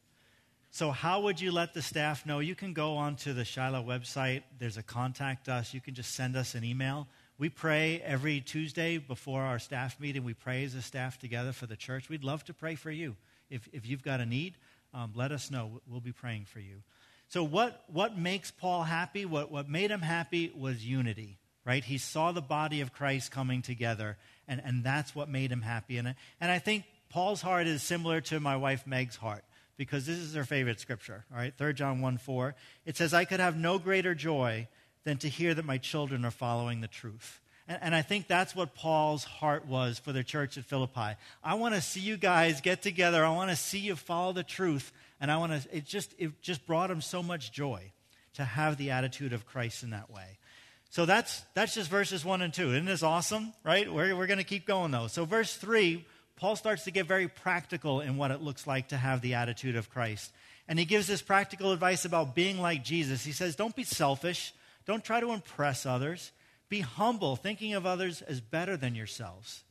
So, 0.69 0.91
how 0.91 1.21
would 1.21 1.41
you 1.41 1.51
let 1.51 1.73
the 1.73 1.81
staff 1.81 2.25
know? 2.25 2.39
You 2.39 2.53
can 2.53 2.73
go 2.73 2.97
onto 2.97 3.33
the 3.33 3.45
Shiloh 3.45 3.83
website. 3.83 4.43
There's 4.59 4.77
a 4.77 4.83
contact 4.83 5.49
us. 5.49 5.73
You 5.73 5.81
can 5.81 5.95
just 5.95 6.13
send 6.13 6.35
us 6.35 6.53
an 6.53 6.63
email. 6.63 7.07
We 7.39 7.49
pray 7.49 8.01
every 8.01 8.41
Tuesday 8.41 8.97
before 8.99 9.41
our 9.41 9.57
staff 9.57 9.99
meeting. 9.99 10.23
We 10.23 10.35
pray 10.35 10.65
as 10.65 10.75
a 10.75 10.81
staff 10.81 11.17
together 11.17 11.51
for 11.51 11.65
the 11.65 11.75
church. 11.75 12.09
We'd 12.09 12.23
love 12.23 12.43
to 12.45 12.53
pray 12.53 12.75
for 12.75 12.91
you. 12.91 13.15
If, 13.49 13.67
if 13.73 13.87
you've 13.87 14.03
got 14.03 14.21
a 14.21 14.25
need, 14.25 14.55
um, 14.93 15.13
let 15.15 15.31
us 15.31 15.49
know. 15.49 15.81
We'll 15.87 15.99
be 15.99 16.11
praying 16.11 16.45
for 16.45 16.59
you. 16.59 16.83
So, 17.29 17.43
what, 17.43 17.83
what 17.87 18.17
makes 18.17 18.51
Paul 18.51 18.83
happy? 18.83 19.25
What, 19.25 19.51
what 19.51 19.67
made 19.67 19.89
him 19.89 20.01
happy 20.01 20.51
was 20.55 20.85
unity, 20.85 21.39
right? 21.67 21.83
He 21.83 21.97
saw 21.97 22.31
the 22.31 22.41
body 22.41 22.79
of 22.79 22.93
Christ 22.93 23.29
coming 23.29 23.61
together, 23.61 24.15
and, 24.47 24.61
and 24.63 24.85
that's 24.85 25.13
what 25.13 25.27
made 25.27 25.51
him 25.51 25.61
happy. 25.61 25.97
And, 25.97 26.15
and 26.39 26.49
I 26.49 26.59
think 26.59 26.85
Paul's 27.09 27.41
heart 27.41 27.67
is 27.67 27.83
similar 27.83 28.21
to 28.21 28.39
my 28.39 28.55
wife 28.55 28.87
Meg's 28.87 29.17
heart 29.17 29.43
because 29.75 30.05
this 30.05 30.17
is 30.17 30.33
her 30.33 30.45
favorite 30.45 30.79
scripture, 30.79 31.25
all 31.29 31.37
right? 31.37 31.53
3 31.57 31.73
John 31.73 31.99
1 31.99 32.19
4. 32.19 32.55
It 32.85 32.95
says, 32.95 33.13
I 33.13 33.25
could 33.25 33.41
have 33.41 33.57
no 33.57 33.79
greater 33.79 34.15
joy 34.15 34.69
than 35.03 35.17
to 35.17 35.27
hear 35.27 35.53
that 35.53 35.65
my 35.65 35.77
children 35.77 36.23
are 36.23 36.31
following 36.31 36.79
the 36.79 36.87
truth. 36.87 37.41
And, 37.67 37.79
and 37.81 37.95
I 37.95 38.01
think 38.01 38.27
that's 38.27 38.55
what 38.55 38.73
Paul's 38.73 39.25
heart 39.25 39.67
was 39.67 39.99
for 39.99 40.13
the 40.13 40.23
church 40.23 40.57
at 40.57 40.63
Philippi. 40.63 41.17
I 41.43 41.55
want 41.55 41.75
to 41.75 41.81
see 41.81 41.99
you 41.99 42.15
guys 42.15 42.61
get 42.61 42.81
together. 42.81 43.25
I 43.25 43.35
want 43.35 43.49
to 43.49 43.57
see 43.57 43.79
you 43.79 43.97
follow 43.97 44.31
the 44.31 44.43
truth. 44.43 44.93
And 45.19 45.29
I 45.29 45.35
want 45.35 45.61
to, 45.61 45.75
it 45.75 45.85
just, 45.85 46.15
it 46.17 46.41
just 46.41 46.65
brought 46.65 46.89
him 46.89 47.01
so 47.01 47.21
much 47.21 47.51
joy 47.51 47.91
to 48.35 48.45
have 48.45 48.77
the 48.77 48.91
attitude 48.91 49.33
of 49.33 49.45
Christ 49.45 49.83
in 49.83 49.89
that 49.89 50.09
way. 50.09 50.36
So 50.89 51.05
that's, 51.05 51.41
that's 51.53 51.73
just 51.75 51.89
verses 51.89 52.23
1 52.23 52.41
and 52.41 52.53
2. 52.53 52.71
Isn't 52.71 52.85
this 52.85 53.03
awesome? 53.03 53.53
Right? 53.63 53.91
We're, 53.91 54.15
we're 54.15 54.27
going 54.27 54.39
to 54.39 54.43
keep 54.43 54.65
going, 54.65 54.91
though. 54.91 55.07
So, 55.07 55.25
verse 55.25 55.55
3, 55.55 56.05
Paul 56.37 56.55
starts 56.55 56.85
to 56.85 56.91
get 56.91 57.07
very 57.07 57.27
practical 57.27 58.01
in 58.01 58.17
what 58.17 58.31
it 58.31 58.41
looks 58.41 58.65
like 58.65 58.89
to 58.89 58.97
have 58.97 59.21
the 59.21 59.33
attitude 59.33 59.75
of 59.75 59.89
Christ. 59.89 60.31
And 60.67 60.77
he 60.77 60.85
gives 60.85 61.07
this 61.07 61.21
practical 61.21 61.71
advice 61.71 62.05
about 62.05 62.35
being 62.35 62.61
like 62.61 62.83
Jesus. 62.83 63.23
He 63.23 63.31
says, 63.31 63.55
Don't 63.55 63.75
be 63.75 63.83
selfish, 63.83 64.53
don't 64.85 65.03
try 65.03 65.19
to 65.19 65.31
impress 65.31 65.85
others. 65.85 66.31
Be 66.69 66.81
humble, 66.81 67.37
thinking 67.37 67.73
of 67.73 67.85
others 67.85 68.21
as 68.21 68.41
better 68.41 68.75
than 68.75 68.93
yourselves. 68.93 69.63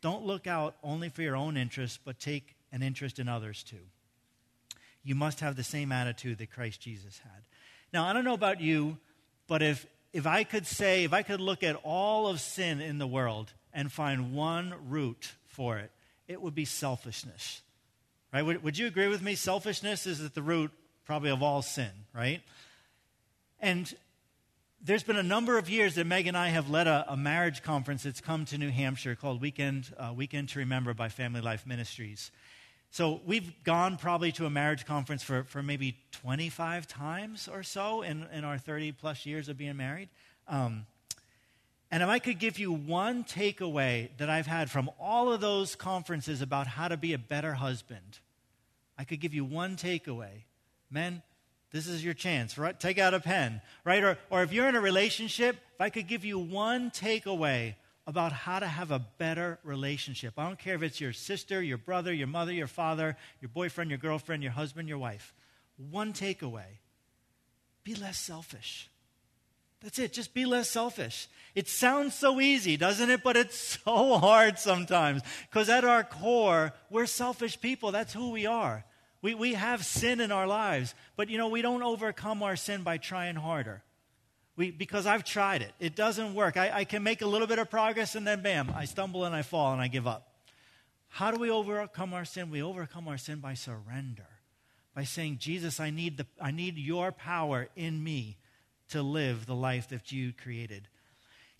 Don't 0.00 0.24
look 0.24 0.46
out 0.46 0.76
only 0.82 1.08
for 1.08 1.22
your 1.22 1.36
own 1.36 1.56
interests, 1.56 1.98
but 2.04 2.18
take 2.18 2.56
an 2.72 2.82
interest 2.82 3.18
in 3.18 3.28
others 3.28 3.62
too. 3.62 3.86
You 5.04 5.14
must 5.14 5.40
have 5.40 5.56
the 5.56 5.64
same 5.64 5.92
attitude 5.92 6.38
that 6.38 6.52
Christ 6.52 6.80
Jesus 6.80 7.20
had. 7.22 7.42
Now, 7.92 8.04
I 8.04 8.12
don't 8.12 8.24
know 8.24 8.34
about 8.34 8.60
you, 8.60 8.98
but 9.46 9.62
if 9.62 9.86
if 10.18 10.26
I 10.26 10.42
could 10.42 10.66
say, 10.66 11.04
if 11.04 11.12
I 11.12 11.22
could 11.22 11.40
look 11.40 11.62
at 11.62 11.76
all 11.84 12.26
of 12.26 12.40
sin 12.40 12.80
in 12.80 12.98
the 12.98 13.06
world 13.06 13.52
and 13.72 13.90
find 13.90 14.34
one 14.34 14.74
root 14.88 15.34
for 15.46 15.78
it, 15.78 15.92
it 16.26 16.42
would 16.42 16.56
be 16.56 16.64
selfishness. 16.64 17.62
Right? 18.34 18.42
Would, 18.42 18.64
would 18.64 18.76
you 18.76 18.88
agree 18.88 19.06
with 19.06 19.22
me? 19.22 19.36
Selfishness 19.36 20.08
is 20.08 20.20
at 20.20 20.34
the 20.34 20.42
root, 20.42 20.72
probably, 21.04 21.30
of 21.30 21.40
all 21.40 21.62
sin, 21.62 21.90
right? 22.12 22.42
And 23.60 23.94
there's 24.84 25.04
been 25.04 25.16
a 25.16 25.22
number 25.22 25.56
of 25.56 25.70
years 25.70 25.94
that 25.94 26.04
Meg 26.04 26.26
and 26.26 26.36
I 26.36 26.48
have 26.48 26.68
led 26.68 26.88
a, 26.88 27.04
a 27.08 27.16
marriage 27.16 27.62
conference 27.62 28.02
that's 28.02 28.20
come 28.20 28.44
to 28.46 28.58
New 28.58 28.70
Hampshire 28.70 29.14
called 29.14 29.40
Weekend, 29.40 29.94
uh, 29.96 30.12
Weekend 30.16 30.48
to 30.48 30.58
Remember 30.58 30.94
by 30.94 31.10
Family 31.10 31.40
Life 31.40 31.64
Ministries. 31.64 32.32
So 32.90 33.20
we've 33.26 33.52
gone 33.64 33.96
probably 33.96 34.32
to 34.32 34.46
a 34.46 34.50
marriage 34.50 34.86
conference 34.86 35.22
for, 35.22 35.44
for 35.44 35.62
maybe 35.62 35.96
25 36.12 36.86
times 36.86 37.48
or 37.48 37.62
so 37.62 38.02
in, 38.02 38.26
in 38.32 38.44
our 38.44 38.58
30 38.58 38.92
plus 38.92 39.26
years 39.26 39.48
of 39.48 39.58
being 39.58 39.76
married. 39.76 40.08
Um, 40.46 40.86
and 41.90 42.02
if 42.02 42.08
I 42.08 42.18
could 42.18 42.38
give 42.38 42.58
you 42.58 42.72
one 42.72 43.24
takeaway 43.24 44.10
that 44.18 44.28
I've 44.28 44.46
had 44.46 44.70
from 44.70 44.90
all 44.98 45.32
of 45.32 45.40
those 45.40 45.74
conferences 45.74 46.42
about 46.42 46.66
how 46.66 46.88
to 46.88 46.96
be 46.96 47.12
a 47.12 47.18
better 47.18 47.54
husband, 47.54 48.20
I 48.98 49.04
could 49.04 49.20
give 49.20 49.32
you 49.32 49.44
one 49.44 49.76
takeaway. 49.76 50.44
Men, 50.90 51.22
this 51.70 51.86
is 51.86 52.04
your 52.04 52.14
chance, 52.14 52.58
right? 52.58 52.78
Take 52.78 52.98
out 52.98 53.14
a 53.14 53.20
pen, 53.20 53.60
right? 53.84 54.02
Or, 54.02 54.18
or 54.30 54.42
if 54.42 54.52
you're 54.52 54.68
in 54.68 54.74
a 54.74 54.80
relationship, 54.80 55.56
if 55.74 55.80
I 55.80 55.90
could 55.90 56.08
give 56.08 56.24
you 56.24 56.38
one 56.38 56.90
takeaway 56.90 57.74
about 58.08 58.32
how 58.32 58.58
to 58.58 58.66
have 58.66 58.90
a 58.90 58.98
better 59.18 59.58
relationship. 59.62 60.32
I 60.38 60.46
don't 60.46 60.58
care 60.58 60.74
if 60.74 60.82
it's 60.82 60.98
your 60.98 61.12
sister, 61.12 61.62
your 61.62 61.76
brother, 61.76 62.10
your 62.10 62.26
mother, 62.26 62.52
your 62.52 62.66
father, 62.66 63.18
your 63.38 63.50
boyfriend, 63.50 63.90
your 63.90 63.98
girlfriend, 63.98 64.42
your 64.42 64.52
husband, 64.52 64.88
your 64.88 64.96
wife. 64.96 65.34
One 65.76 66.14
takeaway 66.14 66.78
be 67.84 67.94
less 67.94 68.16
selfish. 68.16 68.88
That's 69.82 69.98
it. 69.98 70.14
Just 70.14 70.32
be 70.32 70.46
less 70.46 70.70
selfish. 70.70 71.28
It 71.54 71.68
sounds 71.68 72.14
so 72.14 72.40
easy, 72.40 72.78
doesn't 72.78 73.10
it? 73.10 73.22
But 73.22 73.36
it's 73.36 73.78
so 73.84 74.18
hard 74.18 74.58
sometimes. 74.58 75.20
Because 75.50 75.68
at 75.68 75.84
our 75.84 76.02
core, 76.02 76.72
we're 76.88 77.04
selfish 77.04 77.60
people. 77.60 77.92
That's 77.92 78.14
who 78.14 78.30
we 78.30 78.46
are. 78.46 78.86
We, 79.20 79.34
we 79.34 79.52
have 79.52 79.84
sin 79.84 80.22
in 80.22 80.32
our 80.32 80.46
lives. 80.46 80.94
But, 81.14 81.28
you 81.28 81.36
know, 81.36 81.48
we 81.48 81.60
don't 81.60 81.82
overcome 81.82 82.42
our 82.42 82.56
sin 82.56 82.84
by 82.84 82.96
trying 82.96 83.36
harder. 83.36 83.82
We, 84.58 84.72
because 84.72 85.06
I've 85.06 85.22
tried 85.22 85.62
it. 85.62 85.72
It 85.78 85.94
doesn't 85.94 86.34
work. 86.34 86.56
I, 86.56 86.80
I 86.80 86.84
can 86.84 87.04
make 87.04 87.22
a 87.22 87.26
little 87.26 87.46
bit 87.46 87.60
of 87.60 87.70
progress 87.70 88.16
and 88.16 88.26
then 88.26 88.42
bam, 88.42 88.72
I 88.74 88.86
stumble 88.86 89.24
and 89.24 89.32
I 89.32 89.42
fall 89.42 89.72
and 89.72 89.80
I 89.80 89.86
give 89.86 90.08
up. 90.08 90.34
How 91.06 91.30
do 91.30 91.38
we 91.38 91.48
overcome 91.48 92.12
our 92.12 92.24
sin? 92.24 92.50
We 92.50 92.60
overcome 92.60 93.06
our 93.06 93.18
sin 93.18 93.38
by 93.38 93.54
surrender, 93.54 94.26
by 94.96 95.04
saying, 95.04 95.38
Jesus, 95.38 95.78
I 95.78 95.90
need, 95.90 96.16
the, 96.16 96.26
I 96.42 96.50
need 96.50 96.76
your 96.76 97.12
power 97.12 97.68
in 97.76 98.02
me 98.02 98.36
to 98.88 99.00
live 99.00 99.46
the 99.46 99.54
life 99.54 99.88
that 99.90 100.10
you 100.10 100.32
created. 100.32 100.88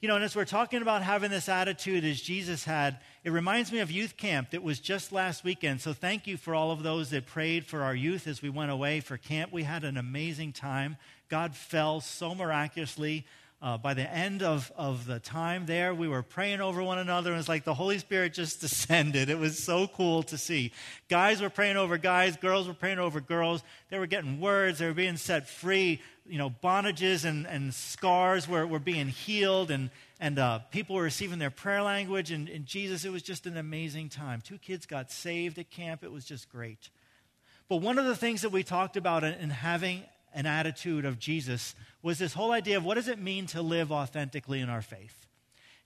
You 0.01 0.07
know, 0.07 0.15
and 0.15 0.23
as 0.23 0.37
we're 0.37 0.45
talking 0.45 0.81
about 0.81 1.03
having 1.03 1.33
this 1.33 1.49
attitude 1.49 2.05
as 2.05 2.21
Jesus 2.21 2.65
had, 2.65 2.99
it 3.25 3.31
reminds 3.31 3.73
me 3.73 3.81
of 3.81 3.91
youth 3.91 4.17
camp 4.17 4.51
that 4.51 4.63
was 4.63 4.79
just 4.79 5.11
last 5.11 5.43
weekend. 5.43 5.81
So 5.81 5.93
thank 5.93 6.29
you 6.29 6.37
for 6.37 6.55
all 6.55 6.71
of 6.71 6.85
those 6.85 7.11
that 7.11 7.27
prayed 7.27 7.67
for 7.67 7.83
our 7.83 7.97
youth 7.97 8.29
as 8.29 8.41
we 8.41 8.49
went 8.49 8.71
away 8.71 9.01
for 9.01 9.17
camp. 9.17 9.53
We 9.53 9.65
had 9.65 9.83
an 9.83 9.97
amazing 9.97 10.53
time. 10.53 10.99
God 11.29 11.57
fell 11.57 12.01
so 12.01 12.33
miraculously 12.33 13.27
uh, 13.61 13.77
by 13.77 13.93
the 13.93 14.09
end 14.09 14.45
of, 14.45 14.71
of 14.77 15.05
the 15.07 15.19
time 15.19 15.67
there, 15.67 15.93
we 15.93 16.07
were 16.07 16.23
praying 16.23 16.61
over 16.61 16.81
one 16.81 16.99
another, 16.99 17.33
and 17.33 17.41
it's 17.41 17.49
like 17.49 17.65
the 17.65 17.75
Holy 17.75 17.99
Spirit 17.99 18.33
just 18.33 18.61
descended. 18.61 19.29
It 19.29 19.39
was 19.39 19.65
so 19.65 19.89
cool 19.89 20.23
to 20.25 20.39
see. 20.39 20.73
Guys 21.09 21.43
were 21.43 21.51
praying 21.51 21.77
over 21.77 21.99
guys, 21.99 22.37
girls 22.37 22.69
were 22.69 22.75
praying 22.75 23.01
over 23.01 23.21
girls. 23.21 23.65
They 23.91 23.99
were 23.99 24.07
getting 24.07 24.41
words, 24.41 24.79
they 24.79 24.87
were 24.87 24.95
being 24.95 25.17
set 25.17 25.49
free. 25.49 26.01
You 26.29 26.38
know, 26.38 26.51
bondages 26.51 27.25
and, 27.25 27.47
and 27.47 27.73
scars 27.73 28.47
were, 28.49 28.67
were 28.67 28.79
being 28.79 29.09
healed, 29.09 29.71
and, 29.71 29.91
and 30.21 30.38
uh, 30.38 30.59
people 30.71 30.97
were 30.97 31.03
receiving 31.03 31.38
their 31.38 31.51
prayer 31.51 31.83
language. 31.83 32.31
And, 32.31 32.49
and 32.49 32.67
Jesus, 32.67 33.05
it 33.05 33.11
was 33.11 33.23
just 33.23 33.47
an 33.47 33.57
amazing 33.57 34.09
time. 34.09 34.41
Two 34.41 34.59
kids 34.59 34.87
got 34.87 35.11
saved 35.11 35.59
at 35.59 35.71
camp. 35.71 36.05
It 36.05 36.12
was 36.12 36.25
just 36.25 36.51
great. 36.51 36.91
But 37.69 37.77
one 37.77 37.99
of 37.99 38.07
the 38.07 38.17
things 38.17 38.43
that 38.43 38.51
we 38.51 38.62
talked 38.62 38.97
about 38.97 39.25
in, 39.25 39.35
in 39.35 39.51
having 39.51 40.03
an 40.35 40.47
attitude 40.47 41.05
of 41.05 41.19
Jesus 41.19 41.75
was 42.03 42.19
this 42.19 42.35
whole 42.35 42.53
idea 42.53 42.77
of 42.77 42.85
what 42.85 42.95
does 42.95 43.09
it 43.09 43.19
mean 43.19 43.47
to 43.47 43.62
live 43.62 43.91
authentically 43.91 44.61
in 44.61 44.69
our 44.69 44.83
faith? 44.83 45.27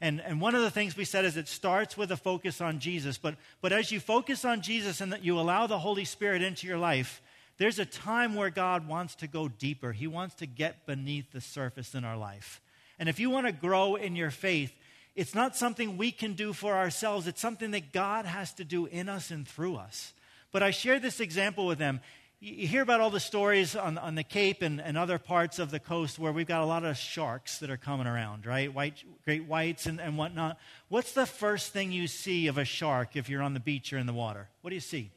And, 0.00 0.20
and 0.20 0.40
one 0.40 0.56
of 0.56 0.62
the 0.62 0.70
things 0.70 0.96
we 0.96 1.04
said 1.04 1.24
is 1.24 1.36
it 1.36 1.46
starts 1.46 1.96
with 1.96 2.10
a 2.10 2.16
focus 2.16 2.60
on 2.60 2.80
Jesus. 2.80 3.18
But, 3.18 3.36
but 3.60 3.72
as 3.72 3.92
you 3.92 4.00
focus 4.00 4.44
on 4.44 4.60
Jesus 4.60 5.00
and 5.00 5.12
that 5.12 5.24
you 5.24 5.38
allow 5.38 5.68
the 5.68 5.78
Holy 5.78 6.04
Spirit 6.04 6.42
into 6.42 6.66
your 6.66 6.76
life, 6.76 7.22
there's 7.58 7.78
a 7.78 7.86
time 7.86 8.34
where 8.34 8.50
God 8.50 8.88
wants 8.88 9.14
to 9.16 9.26
go 9.26 9.48
deeper. 9.48 9.92
He 9.92 10.06
wants 10.06 10.36
to 10.36 10.46
get 10.46 10.86
beneath 10.86 11.32
the 11.32 11.40
surface 11.40 11.94
in 11.94 12.04
our 12.04 12.16
life. 12.16 12.60
And 12.98 13.08
if 13.08 13.20
you 13.20 13.30
want 13.30 13.46
to 13.46 13.52
grow 13.52 13.94
in 13.94 14.16
your 14.16 14.30
faith, 14.30 14.72
it's 15.14 15.34
not 15.34 15.56
something 15.56 15.96
we 15.96 16.10
can 16.10 16.34
do 16.34 16.52
for 16.52 16.74
ourselves, 16.74 17.26
it's 17.26 17.40
something 17.40 17.72
that 17.72 17.92
God 17.92 18.24
has 18.24 18.52
to 18.54 18.64
do 18.64 18.86
in 18.86 19.08
us 19.08 19.30
and 19.30 19.46
through 19.46 19.76
us. 19.76 20.14
But 20.52 20.62
I 20.62 20.70
share 20.70 20.98
this 20.98 21.20
example 21.20 21.66
with 21.66 21.78
them 21.78 22.00
you 22.42 22.66
hear 22.66 22.82
about 22.82 23.00
all 23.00 23.10
the 23.10 23.20
stories 23.20 23.76
on, 23.76 23.98
on 23.98 24.16
the 24.16 24.24
Cape 24.24 24.62
and, 24.62 24.80
and 24.80 24.98
other 24.98 25.16
parts 25.16 25.60
of 25.60 25.70
the 25.70 25.78
coast 25.78 26.18
where 26.18 26.32
we've 26.32 26.48
got 26.48 26.60
a 26.60 26.66
lot 26.66 26.84
of 26.84 26.96
sharks 26.96 27.58
that 27.58 27.70
are 27.70 27.76
coming 27.76 28.08
around, 28.08 28.46
right? 28.46 28.74
White, 28.74 29.04
great 29.24 29.44
whites 29.44 29.86
and, 29.86 30.00
and 30.00 30.18
whatnot. 30.18 30.58
What's 30.88 31.12
the 31.12 31.24
first 31.24 31.72
thing 31.72 31.92
you 31.92 32.08
see 32.08 32.48
of 32.48 32.58
a 32.58 32.64
shark 32.64 33.14
if 33.14 33.28
you're 33.28 33.42
on 33.42 33.54
the 33.54 33.60
beach 33.60 33.92
or 33.92 33.98
in 33.98 34.06
the 34.06 34.12
water? 34.12 34.48
What 34.60 34.70
do 34.70 34.74
you 34.74 34.80
see? 34.80 35.12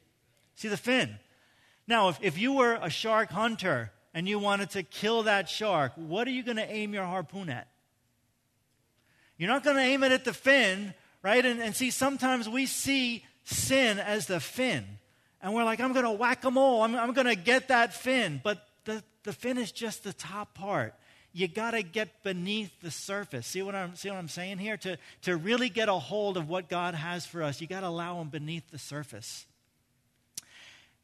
See 0.54 0.68
the 0.68 0.76
fin. 0.76 1.18
Now, 1.86 2.08
if, 2.08 2.18
if 2.22 2.38
you 2.38 2.52
were 2.52 2.78
a 2.80 2.90
shark 2.90 3.30
hunter 3.30 3.92
and 4.12 4.28
you 4.28 4.38
wanted 4.38 4.70
to 4.70 4.82
kill 4.82 5.24
that 5.24 5.48
shark, 5.48 5.92
what 5.96 6.26
are 6.26 6.32
you 6.32 6.42
going 6.42 6.56
to 6.56 6.70
aim 6.70 6.94
your 6.94 7.04
harpoon 7.04 7.48
at? 7.48 7.68
You're 9.38 9.50
not 9.50 9.64
going 9.64 9.76
to 9.76 9.82
aim 9.82 10.02
it 10.02 10.12
at 10.12 10.24
the 10.24 10.32
fin, 10.32 10.94
right? 11.22 11.44
And, 11.44 11.60
and 11.60 11.76
see, 11.76 11.90
sometimes 11.90 12.48
we 12.48 12.66
see 12.66 13.24
sin 13.44 13.98
as 13.98 14.26
the 14.26 14.40
fin 14.40 14.84
and 15.46 15.54
we're 15.54 15.62
like, 15.62 15.80
I'm 15.80 15.92
going 15.92 16.04
to 16.04 16.10
whack 16.10 16.40
them 16.42 16.58
all. 16.58 16.82
I'm, 16.82 16.96
I'm 16.96 17.12
going 17.12 17.28
to 17.28 17.36
get 17.36 17.68
that 17.68 17.94
fin. 17.94 18.40
But 18.42 18.66
the, 18.84 19.02
the 19.22 19.32
fin 19.32 19.58
is 19.58 19.70
just 19.70 20.02
the 20.02 20.12
top 20.12 20.54
part. 20.54 20.94
You 21.32 21.46
got 21.46 21.72
to 21.72 21.82
get 21.82 22.24
beneath 22.24 22.80
the 22.80 22.90
surface. 22.90 23.46
See 23.46 23.62
what 23.62 23.76
I'm, 23.76 23.94
see 23.94 24.08
what 24.08 24.16
I'm 24.16 24.28
saying 24.28 24.58
here? 24.58 24.76
To, 24.78 24.96
to 25.22 25.36
really 25.36 25.68
get 25.68 25.88
a 25.88 25.94
hold 25.94 26.36
of 26.36 26.48
what 26.48 26.68
God 26.68 26.94
has 26.94 27.26
for 27.26 27.44
us, 27.44 27.60
you 27.60 27.66
got 27.66 27.80
to 27.80 27.86
allow 27.86 28.20
Him 28.20 28.28
beneath 28.28 28.70
the 28.72 28.78
surface. 28.78 29.46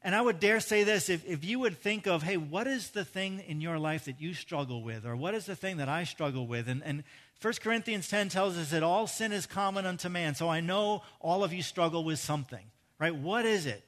And 0.03 0.13
I 0.13 0.21
would 0.21 0.39
dare 0.39 0.59
say 0.59 0.83
this 0.83 1.09
if, 1.09 1.25
if 1.25 1.45
you 1.45 1.59
would 1.59 1.77
think 1.79 2.07
of, 2.07 2.23
hey, 2.23 2.35
what 2.35 2.67
is 2.67 2.89
the 2.89 3.05
thing 3.05 3.41
in 3.47 3.61
your 3.61 3.79
life 3.79 4.05
that 4.05 4.19
you 4.19 4.33
struggle 4.33 4.83
with? 4.83 5.05
Or 5.05 5.15
what 5.15 5.33
is 5.33 5.45
the 5.45 5.55
thing 5.55 5.77
that 5.77 5.87
I 5.87 6.03
struggle 6.03 6.45
with? 6.45 6.67
And, 6.67 6.83
and 6.83 7.03
1 7.41 7.53
Corinthians 7.61 8.09
10 8.09 8.29
tells 8.29 8.57
us 8.57 8.71
that 8.71 8.83
all 8.83 9.07
sin 9.07 9.31
is 9.31 9.45
common 9.45 9.85
unto 9.85 10.09
man. 10.09 10.35
So 10.35 10.49
I 10.49 10.59
know 10.59 11.03
all 11.21 11.43
of 11.43 11.53
you 11.53 11.61
struggle 11.61 12.03
with 12.03 12.19
something, 12.19 12.65
right? 12.99 13.15
What 13.15 13.45
is 13.45 13.65
it? 13.65 13.83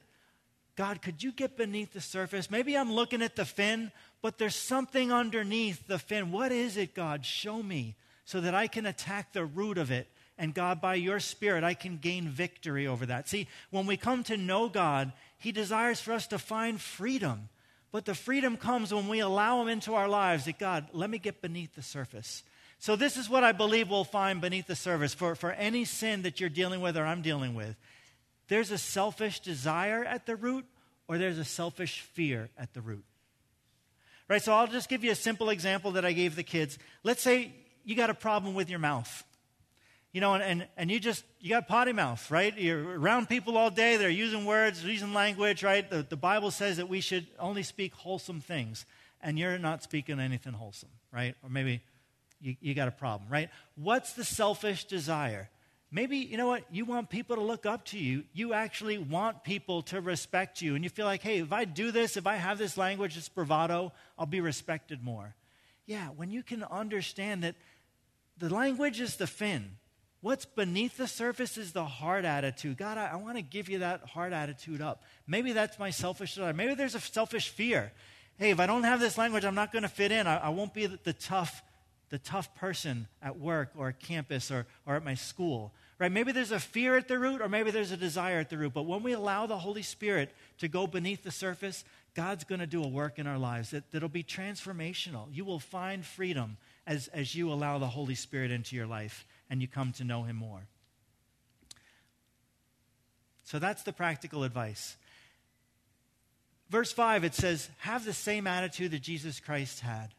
God, 0.76 1.00
could 1.00 1.22
you 1.22 1.32
get 1.32 1.56
beneath 1.56 1.92
the 1.92 2.00
surface? 2.00 2.50
Maybe 2.50 2.76
I'm 2.76 2.92
looking 2.92 3.22
at 3.22 3.36
the 3.36 3.46
fin, 3.46 3.92
but 4.20 4.38
there's 4.38 4.56
something 4.56 5.10
underneath 5.10 5.86
the 5.86 5.98
fin. 5.98 6.32
What 6.32 6.52
is 6.52 6.76
it, 6.76 6.94
God? 6.94 7.24
Show 7.24 7.62
me 7.62 7.94
so 8.26 8.40
that 8.40 8.54
I 8.54 8.66
can 8.66 8.84
attack 8.84 9.32
the 9.32 9.44
root 9.44 9.78
of 9.78 9.90
it. 9.90 10.06
And 10.38 10.52
God, 10.52 10.82
by 10.82 10.96
your 10.96 11.18
Spirit, 11.18 11.64
I 11.64 11.72
can 11.72 11.96
gain 11.96 12.28
victory 12.28 12.86
over 12.86 13.06
that. 13.06 13.26
See, 13.26 13.48
when 13.70 13.86
we 13.86 13.96
come 13.96 14.22
to 14.24 14.36
know 14.36 14.68
God, 14.68 15.12
He 15.46 15.52
desires 15.52 16.00
for 16.00 16.12
us 16.12 16.26
to 16.26 16.40
find 16.40 16.80
freedom. 16.80 17.50
But 17.92 18.04
the 18.04 18.16
freedom 18.16 18.56
comes 18.56 18.92
when 18.92 19.06
we 19.06 19.20
allow 19.20 19.62
Him 19.62 19.68
into 19.68 19.94
our 19.94 20.08
lives 20.08 20.46
that 20.46 20.58
God, 20.58 20.88
let 20.92 21.08
me 21.08 21.18
get 21.18 21.40
beneath 21.40 21.76
the 21.76 21.82
surface. 21.82 22.42
So, 22.80 22.96
this 22.96 23.16
is 23.16 23.30
what 23.30 23.44
I 23.44 23.52
believe 23.52 23.88
we'll 23.88 24.02
find 24.02 24.40
beneath 24.40 24.66
the 24.66 24.74
surface 24.74 25.14
for, 25.14 25.36
for 25.36 25.52
any 25.52 25.84
sin 25.84 26.22
that 26.22 26.40
you're 26.40 26.48
dealing 26.48 26.80
with 26.80 26.96
or 26.96 27.04
I'm 27.04 27.22
dealing 27.22 27.54
with 27.54 27.76
there's 28.48 28.72
a 28.72 28.78
selfish 28.78 29.38
desire 29.38 30.04
at 30.04 30.26
the 30.26 30.34
root 30.34 30.64
or 31.06 31.16
there's 31.16 31.38
a 31.38 31.44
selfish 31.44 32.00
fear 32.00 32.48
at 32.58 32.74
the 32.74 32.80
root. 32.80 33.04
Right? 34.26 34.42
So 34.42 34.52
I'll 34.52 34.66
just 34.66 34.88
give 34.88 35.04
you 35.04 35.12
a 35.12 35.14
simple 35.14 35.50
example 35.50 35.92
that 35.92 36.04
I 36.04 36.12
gave 36.12 36.34
the 36.34 36.42
kids. 36.42 36.76
Let's 37.04 37.22
say 37.22 37.52
you 37.84 37.94
got 37.94 38.10
a 38.10 38.14
problem 38.14 38.54
with 38.54 38.68
your 38.68 38.80
mouth. 38.80 39.22
You 40.16 40.22
know, 40.22 40.32
and, 40.32 40.42
and, 40.42 40.66
and 40.78 40.90
you 40.90 40.98
just, 40.98 41.24
you 41.40 41.50
got 41.50 41.68
potty 41.68 41.92
mouth, 41.92 42.30
right? 42.30 42.58
You're 42.58 42.98
around 42.98 43.28
people 43.28 43.58
all 43.58 43.68
day, 43.68 43.98
they're 43.98 44.08
using 44.08 44.46
words, 44.46 44.82
using 44.82 45.12
language, 45.12 45.62
right? 45.62 45.86
The, 45.90 46.06
the 46.08 46.16
Bible 46.16 46.50
says 46.50 46.78
that 46.78 46.88
we 46.88 47.02
should 47.02 47.26
only 47.38 47.62
speak 47.62 47.92
wholesome 47.92 48.40
things, 48.40 48.86
and 49.20 49.38
you're 49.38 49.58
not 49.58 49.82
speaking 49.82 50.18
anything 50.18 50.54
wholesome, 50.54 50.88
right? 51.12 51.34
Or 51.42 51.50
maybe 51.50 51.82
you, 52.40 52.56
you 52.62 52.72
got 52.72 52.88
a 52.88 52.92
problem, 52.92 53.28
right? 53.30 53.50
What's 53.74 54.14
the 54.14 54.24
selfish 54.24 54.86
desire? 54.86 55.50
Maybe, 55.90 56.16
you 56.16 56.38
know 56.38 56.46
what, 56.46 56.64
you 56.70 56.86
want 56.86 57.10
people 57.10 57.36
to 57.36 57.42
look 57.42 57.66
up 57.66 57.84
to 57.88 57.98
you. 57.98 58.24
You 58.32 58.54
actually 58.54 58.96
want 58.96 59.44
people 59.44 59.82
to 59.82 60.00
respect 60.00 60.62
you. 60.62 60.76
And 60.76 60.82
you 60.82 60.88
feel 60.88 61.04
like, 61.04 61.20
hey, 61.20 61.40
if 61.40 61.52
I 61.52 61.66
do 61.66 61.90
this, 61.90 62.16
if 62.16 62.26
I 62.26 62.36
have 62.36 62.56
this 62.56 62.78
language, 62.78 63.16
this 63.16 63.28
bravado, 63.28 63.92
I'll 64.18 64.24
be 64.24 64.40
respected 64.40 65.04
more. 65.04 65.34
Yeah, 65.84 66.06
when 66.06 66.30
you 66.30 66.42
can 66.42 66.64
understand 66.64 67.42
that 67.42 67.54
the 68.38 68.48
language 68.48 68.98
is 68.98 69.16
the 69.16 69.26
fin. 69.26 69.72
What's 70.20 70.44
beneath 70.44 70.96
the 70.96 71.06
surface 71.06 71.58
is 71.58 71.72
the 71.72 71.84
heart 71.84 72.24
attitude. 72.24 72.78
God, 72.78 72.98
I, 72.98 73.08
I 73.12 73.16
want 73.16 73.36
to 73.36 73.42
give 73.42 73.68
you 73.68 73.80
that 73.80 74.02
heart 74.04 74.32
attitude 74.32 74.80
up. 74.80 75.02
Maybe 75.26 75.52
that's 75.52 75.78
my 75.78 75.90
selfish 75.90 76.34
desire. 76.34 76.52
Maybe 76.52 76.74
there's 76.74 76.94
a 76.94 77.00
selfish 77.00 77.50
fear. 77.50 77.92
Hey, 78.38 78.50
if 78.50 78.60
I 78.60 78.66
don't 78.66 78.84
have 78.84 79.00
this 79.00 79.16
language, 79.18 79.44
I'm 79.44 79.54
not 79.54 79.72
going 79.72 79.82
to 79.82 79.88
fit 79.88 80.12
in. 80.12 80.26
I, 80.26 80.38
I 80.38 80.48
won't 80.48 80.74
be 80.74 80.86
the, 80.86 80.98
the 81.04 81.12
tough 81.12 81.62
the 82.08 82.18
tough 82.18 82.54
person 82.54 83.08
at 83.20 83.38
work 83.38 83.72
or 83.76 83.88
at 83.88 84.00
campus 84.00 84.50
or, 84.50 84.66
or 84.86 84.94
at 84.94 85.04
my 85.04 85.14
school. 85.14 85.72
Right? 85.98 86.12
Maybe 86.12 86.32
there's 86.32 86.52
a 86.52 86.60
fear 86.60 86.96
at 86.96 87.08
the 87.08 87.18
root 87.18 87.40
or 87.40 87.48
maybe 87.48 87.70
there's 87.70 87.90
a 87.90 87.96
desire 87.96 88.38
at 88.38 88.50
the 88.50 88.58
root. 88.58 88.74
But 88.74 88.84
when 88.84 89.02
we 89.02 89.12
allow 89.12 89.46
the 89.46 89.58
Holy 89.58 89.82
Spirit 89.82 90.32
to 90.58 90.68
go 90.68 90.86
beneath 90.86 91.24
the 91.24 91.30
surface, 91.30 91.84
God's 92.14 92.44
going 92.44 92.60
to 92.60 92.66
do 92.66 92.82
a 92.82 92.88
work 92.88 93.18
in 93.18 93.26
our 93.26 93.38
lives 93.38 93.70
that, 93.70 93.90
that'll 93.90 94.08
be 94.08 94.22
transformational. 94.22 95.26
You 95.32 95.44
will 95.44 95.58
find 95.58 96.04
freedom 96.04 96.58
as, 96.86 97.08
as 97.08 97.34
you 97.34 97.52
allow 97.52 97.78
the 97.78 97.88
Holy 97.88 98.14
Spirit 98.14 98.50
into 98.50 98.76
your 98.76 98.86
life 98.86 99.26
and 99.48 99.60
you 99.60 99.68
come 99.68 99.92
to 99.92 100.04
know 100.04 100.22
Him 100.22 100.36
more. 100.36 100.66
So 103.44 103.58
that's 103.58 103.82
the 103.84 103.92
practical 103.92 104.42
advice. 104.42 104.96
Verse 106.68 106.92
5, 106.92 107.22
it 107.24 107.34
says, 107.34 107.70
Have 107.78 108.04
the 108.04 108.12
same 108.12 108.46
attitude 108.46 108.90
that 108.90 109.02
Jesus 109.02 109.38
Christ 109.38 109.80
had 109.80 110.12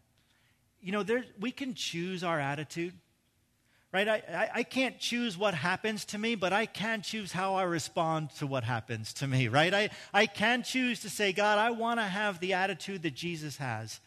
you 0.81 0.91
know, 0.91 1.03
there, 1.03 1.25
we 1.39 1.51
can 1.51 1.73
choose 1.73 2.23
our 2.23 2.39
attitude, 2.39 2.93
right? 3.91 4.07
I, 4.07 4.15
I, 4.29 4.49
I, 4.55 4.63
can't 4.63 4.99
choose 4.99 5.37
what 5.37 5.53
happens 5.53 6.05
to 6.05 6.17
me, 6.17 6.35
but 6.35 6.53
I 6.53 6.65
can 6.65 7.01
choose 7.01 7.31
how 7.31 7.55
I 7.55 7.63
respond 7.63 8.29
to 8.37 8.47
what 8.47 8.63
happens 8.63 9.13
to 9.15 9.27
me, 9.27 9.47
right? 9.47 9.73
I, 9.73 9.89
I 10.13 10.25
can 10.27 10.63
choose 10.63 11.01
to 11.01 11.09
say, 11.09 11.33
God, 11.33 11.57
I 11.57 11.71
want 11.71 11.99
to 11.99 12.05
have 12.05 12.39
the 12.39 12.53
attitude 12.53 13.03
that 13.03 13.15
Jesus 13.15 13.57
has. 13.57 13.99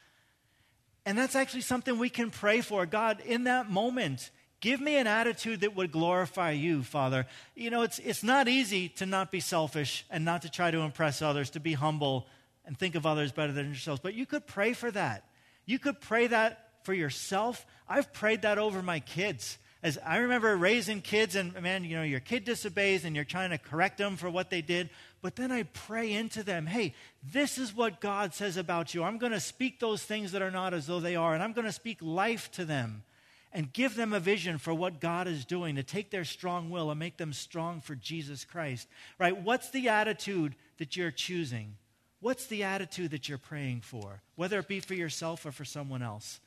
And 1.04 1.18
that's 1.18 1.35
actually 1.35 1.62
something 1.62 1.98
we 1.98 2.11
can 2.11 2.30
pray 2.30 2.61
for. 2.61 2.87
God, 2.87 3.20
in 3.26 3.44
that 3.44 3.70
moment, 3.70 4.30
give 4.61 4.81
me 4.81 4.96
an 4.96 5.07
attitude 5.07 5.61
that 5.61 5.75
would 5.75 5.90
glorify 5.90 6.53
you, 6.53 6.83
Father. 6.83 7.27
You 7.55 7.70
know, 7.70 7.83
it's, 7.83 7.99
it's 7.99 8.23
not 8.23 8.49
easy 8.49 8.88
to 8.90 9.07
not 9.07 9.31
be 9.31 9.40
selfish 9.40 10.05
and 10.11 10.25
not 10.25 10.42
to 10.42 10.51
try 10.51 10.70
to 10.70 10.81
impress 10.81 11.23
others, 11.23 11.51
to 11.51 11.61
be 11.61 11.73
humble 11.73 12.27
and 12.64 12.79
think 12.79 12.94
of 12.94 13.07
others 13.07 13.33
better 13.33 13.53
than 13.53 13.66
yourselves. 13.66 14.01
But 14.03 14.14
you 14.14 14.27
could 14.27 14.46
pray 14.46 14.73
for 14.73 14.90
that. 14.90 15.25
You 15.66 15.79
could 15.79 16.01
pray 16.01 16.27
that 16.27 16.68
for 16.85 16.94
yourself. 16.94 17.66
I've 17.88 18.12
prayed 18.12 18.42
that 18.42 18.59
over 18.59 18.83
my 18.83 19.01
kids. 19.01 19.59
As 19.83 19.99
I 20.05 20.18
remember 20.18 20.55
raising 20.57 21.01
kids, 21.01 21.37
and 21.37 21.59
man, 21.62 21.85
you 21.85 21.96
know, 21.96 22.03
your 22.03 22.20
kid 22.20 22.44
disobeys 22.44 23.07
and 23.07 23.16
you're 23.16 23.25
trying 23.25 23.51
to 23.51 23.59
correct 23.59 23.96
them 23.96 24.16
for 24.16 24.29
what 24.29 24.51
they 24.51 24.61
did. 24.61 24.90
But 25.23 25.37
then 25.37 25.51
I 25.51 25.62
pray 25.62 26.12
into 26.12 26.42
them, 26.42 26.66
hey, 26.66 26.94
this 27.33 27.57
is 27.57 27.75
what 27.75 28.01
God 28.01 28.35
says 28.35 28.59
about 28.59 28.94
you. 28.94 29.03
I'm 29.03 29.16
going 29.16 29.33
to 29.33 29.40
speak 29.40 29.81
those 29.81 30.03
things 30.03 30.33
that 30.33 30.42
are 30.42 30.51
not 30.51 30.75
as 30.75 30.87
though 30.87 31.01
they 31.01 31.16
are, 31.16 31.33
and 31.33 31.42
I'm 31.42 31.55
going 31.55 31.66
to 31.66 31.73
speak 31.73 31.99
life 32.03 32.51
to 32.53 32.66
them 32.66 33.05
and 33.52 33.72
give 33.72 33.96
them 33.96 34.12
a 34.12 34.20
vision 34.20 34.58
for 34.58 34.72
what 34.72 35.00
God 35.00 35.26
is 35.26 35.44
doing 35.44 35.76
to 35.76 35.82
take 35.82 36.10
their 36.10 36.24
strong 36.24 36.70
will 36.70 36.90
and 36.90 36.98
make 36.98 37.16
them 37.16 37.32
strong 37.32 37.80
for 37.80 37.94
Jesus 37.94 38.44
Christ. 38.44 38.88
Right? 39.18 39.36
What's 39.36 39.70
the 39.70 39.88
attitude 39.88 40.54
that 40.78 40.96
you're 40.96 41.10
choosing? 41.10 41.76
What's 42.20 42.46
the 42.46 42.64
attitude 42.64 43.12
that 43.12 43.28
you're 43.28 43.38
praying 43.38 43.80
for, 43.80 44.22
whether 44.36 44.58
it 44.58 44.68
be 44.68 44.80
for 44.80 44.94
yourself 44.94 45.46
or 45.46 45.52
for 45.52 45.64
someone 45.64 46.02
else? 46.02 46.40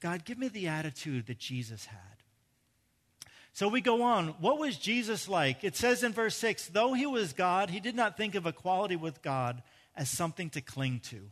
God, 0.00 0.24
give 0.24 0.38
me 0.38 0.48
the 0.48 0.68
attitude 0.68 1.26
that 1.26 1.38
Jesus 1.38 1.84
had. 1.84 1.98
So 3.52 3.68
we 3.68 3.80
go 3.80 4.02
on. 4.02 4.28
What 4.40 4.58
was 4.58 4.76
Jesus 4.76 5.28
like? 5.28 5.62
It 5.62 5.76
says 5.76 6.02
in 6.02 6.12
verse 6.12 6.36
6 6.36 6.68
though 6.68 6.94
he 6.94 7.06
was 7.06 7.32
God, 7.32 7.70
he 7.70 7.80
did 7.80 7.94
not 7.94 8.16
think 8.16 8.34
of 8.34 8.46
equality 8.46 8.96
with 8.96 9.22
God 9.22 9.62
as 9.94 10.08
something 10.08 10.50
to 10.50 10.60
cling 10.60 11.00
to. 11.10 11.30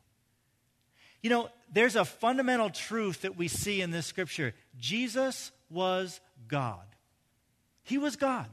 You 1.23 1.31
know, 1.31 1.49
there's 1.73 1.97
a 1.97 2.05
fundamental 2.05 2.71
truth 2.71 3.23
that 3.23 3.37
we 3.37 3.49
see 3.49 3.81
in 3.81 3.91
this 3.91 4.07
scripture 4.07 4.55
Jesus 4.79 5.51
was 5.71 6.21
God. 6.47 6.85
He 7.83 7.99
was 7.99 8.17
God. 8.17 8.47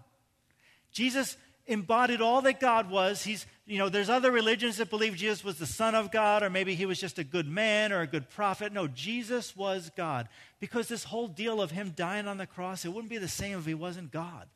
Jesus 0.91 1.37
embodied 1.67 2.21
all 2.21 2.41
that 2.43 2.59
God 2.59 2.89
was. 2.89 3.23
He's, 3.23 3.45
you 3.65 3.77
know, 3.77 3.89
there's 3.89 4.09
other 4.09 4.31
religions 4.31 4.77
that 4.77 4.89
believe 4.89 5.15
Jesus 5.15 5.43
was 5.43 5.57
the 5.57 5.65
Son 5.65 5.95
of 5.95 6.11
God, 6.11 6.43
or 6.43 6.49
maybe 6.49 6.75
he 6.75 6.85
was 6.85 6.99
just 6.99 7.19
a 7.19 7.23
good 7.23 7.47
man 7.47 7.91
or 7.91 8.01
a 8.01 8.07
good 8.07 8.29
prophet. 8.29 8.71
No, 8.71 8.87
Jesus 8.87 9.55
was 9.55 9.91
God. 9.97 10.29
Because 10.59 10.87
this 10.87 11.03
whole 11.03 11.27
deal 11.27 11.61
of 11.61 11.71
him 11.71 11.93
dying 11.95 12.27
on 12.27 12.37
the 12.37 12.47
cross, 12.47 12.85
it 12.85 12.89
wouldn't 12.89 13.09
be 13.09 13.17
the 13.17 13.27
same 13.27 13.57
if 13.57 13.65
he 13.65 13.73
wasn't 13.73 14.11
God. 14.11 14.47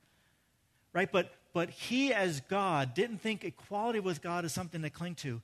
Right? 0.94 1.12
But 1.12 1.32
but 1.54 1.70
he 1.70 2.14
as 2.14 2.42
God 2.42 2.94
didn't 2.94 3.20
think 3.20 3.44
equality 3.44 4.00
with 4.00 4.22
God 4.22 4.46
is 4.46 4.54
something 4.54 4.82
to 4.82 4.90
cling 4.90 5.16
to. 5.16 5.42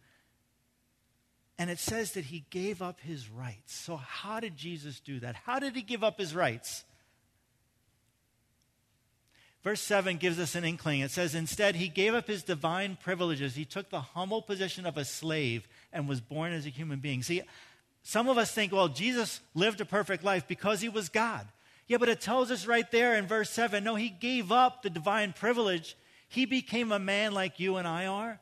And 1.58 1.70
it 1.70 1.80
says 1.80 2.12
that 2.14 2.26
he 2.26 2.46
gave 2.50 2.82
up 2.82 3.00
his 3.00 3.30
rights. 3.30 3.74
So, 3.74 3.96
how 3.96 4.40
did 4.40 4.58
Jesus 4.58 5.00
do 5.00 5.20
that? 5.22 5.36
How 5.36 5.60
did 5.60 5.76
he 5.76 5.82
give 5.82 6.04
up 6.04 6.20
his 6.20 6.36
rights? 6.36 6.84
Verse 9.64 9.82
7 9.82 10.18
gives 10.18 10.38
us 10.38 10.54
an 10.54 10.64
inkling. 10.64 11.00
It 11.00 11.10
says, 11.10 11.34
Instead, 11.34 11.76
he 11.76 11.88
gave 11.88 12.14
up 12.14 12.28
his 12.28 12.44
divine 12.44 12.98
privileges. 13.02 13.56
He 13.56 13.66
took 13.66 13.90
the 13.90 14.00
humble 14.00 14.44
position 14.44 14.86
of 14.86 14.96
a 14.96 15.04
slave 15.06 15.68
and 15.92 16.08
was 16.08 16.22
born 16.22 16.54
as 16.54 16.68
a 16.68 16.70
human 16.70 17.00
being. 17.00 17.24
See, 17.24 17.42
some 18.04 18.30
of 18.30 18.38
us 18.38 18.52
think, 18.52 18.72
well, 18.72 18.90
Jesus 18.90 19.40
lived 19.56 19.82
a 19.82 19.86
perfect 19.86 20.24
life 20.24 20.48
because 20.48 20.82
he 20.82 20.90
was 20.90 21.10
God. 21.10 21.48
Yeah, 21.88 21.98
but 21.98 22.10
it 22.10 22.22
tells 22.22 22.52
us 22.52 22.68
right 22.68 22.90
there 22.92 23.16
in 23.16 23.26
verse 23.26 23.50
7 23.50 23.84
no, 23.84 23.96
he 23.96 24.10
gave 24.10 24.52
up 24.52 24.84
the 24.84 24.92
divine 24.92 25.34
privilege. 25.34 25.98
He 26.28 26.46
became 26.46 26.92
a 26.92 27.00
man 27.00 27.34
like 27.34 27.60
you 27.60 27.78
and 27.78 27.88
I 27.88 28.06
are, 28.06 28.40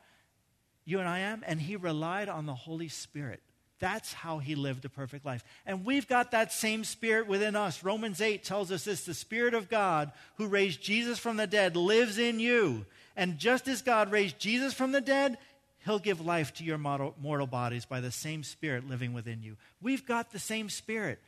you 0.85 0.99
and 0.99 1.07
I 1.07 1.19
am, 1.19 1.43
and 1.45 1.59
he 1.59 1.75
relied 1.75 2.29
on 2.29 2.45
the 2.45 2.53
Holy 2.53 2.87
Spirit. 2.87 3.41
That's 3.79 4.13
how 4.13 4.37
he 4.37 4.55
lived 4.55 4.85
a 4.85 4.89
perfect 4.89 5.25
life. 5.25 5.43
And 5.65 5.83
we've 5.83 6.07
got 6.07 6.31
that 6.31 6.53
same 6.53 6.85
spirit 6.85 7.27
within 7.27 7.55
us. 7.55 7.83
Romans 7.83 8.21
8 8.21 8.43
tells 8.43 8.71
us 8.71 8.85
this 8.85 9.05
the 9.05 9.13
Spirit 9.13 9.53
of 9.53 9.69
God 9.69 10.11
who 10.35 10.47
raised 10.47 10.81
Jesus 10.81 11.19
from 11.19 11.35
the 11.37 11.47
dead 11.47 11.75
lives 11.75 12.17
in 12.17 12.39
you. 12.39 12.85
And 13.17 13.37
just 13.37 13.67
as 13.67 13.81
God 13.81 14.11
raised 14.11 14.39
Jesus 14.39 14.73
from 14.73 14.93
the 14.93 15.01
dead, 15.01 15.37
he'll 15.83 15.99
give 15.99 16.25
life 16.25 16.53
to 16.55 16.63
your 16.63 16.77
mortal 16.77 17.47
bodies 17.47 17.85
by 17.85 17.99
the 17.99 18.11
same 18.11 18.43
Spirit 18.43 18.87
living 18.89 19.11
within 19.11 19.43
you. 19.43 19.57
We've 19.81 20.05
got 20.05 20.31
the 20.31 20.39
same 20.39 20.69
Spirit 20.69 21.19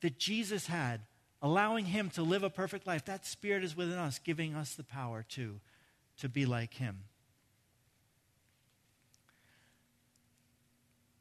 that 0.00 0.18
Jesus 0.18 0.66
had, 0.68 1.00
allowing 1.42 1.86
him 1.86 2.08
to 2.10 2.22
live 2.22 2.44
a 2.44 2.50
perfect 2.50 2.86
life. 2.86 3.04
That 3.06 3.26
Spirit 3.26 3.64
is 3.64 3.76
within 3.76 3.98
us, 3.98 4.20
giving 4.20 4.54
us 4.54 4.74
the 4.74 4.84
power 4.84 5.24
to, 5.30 5.58
to 6.18 6.28
be 6.28 6.46
like 6.46 6.74
him. 6.74 7.00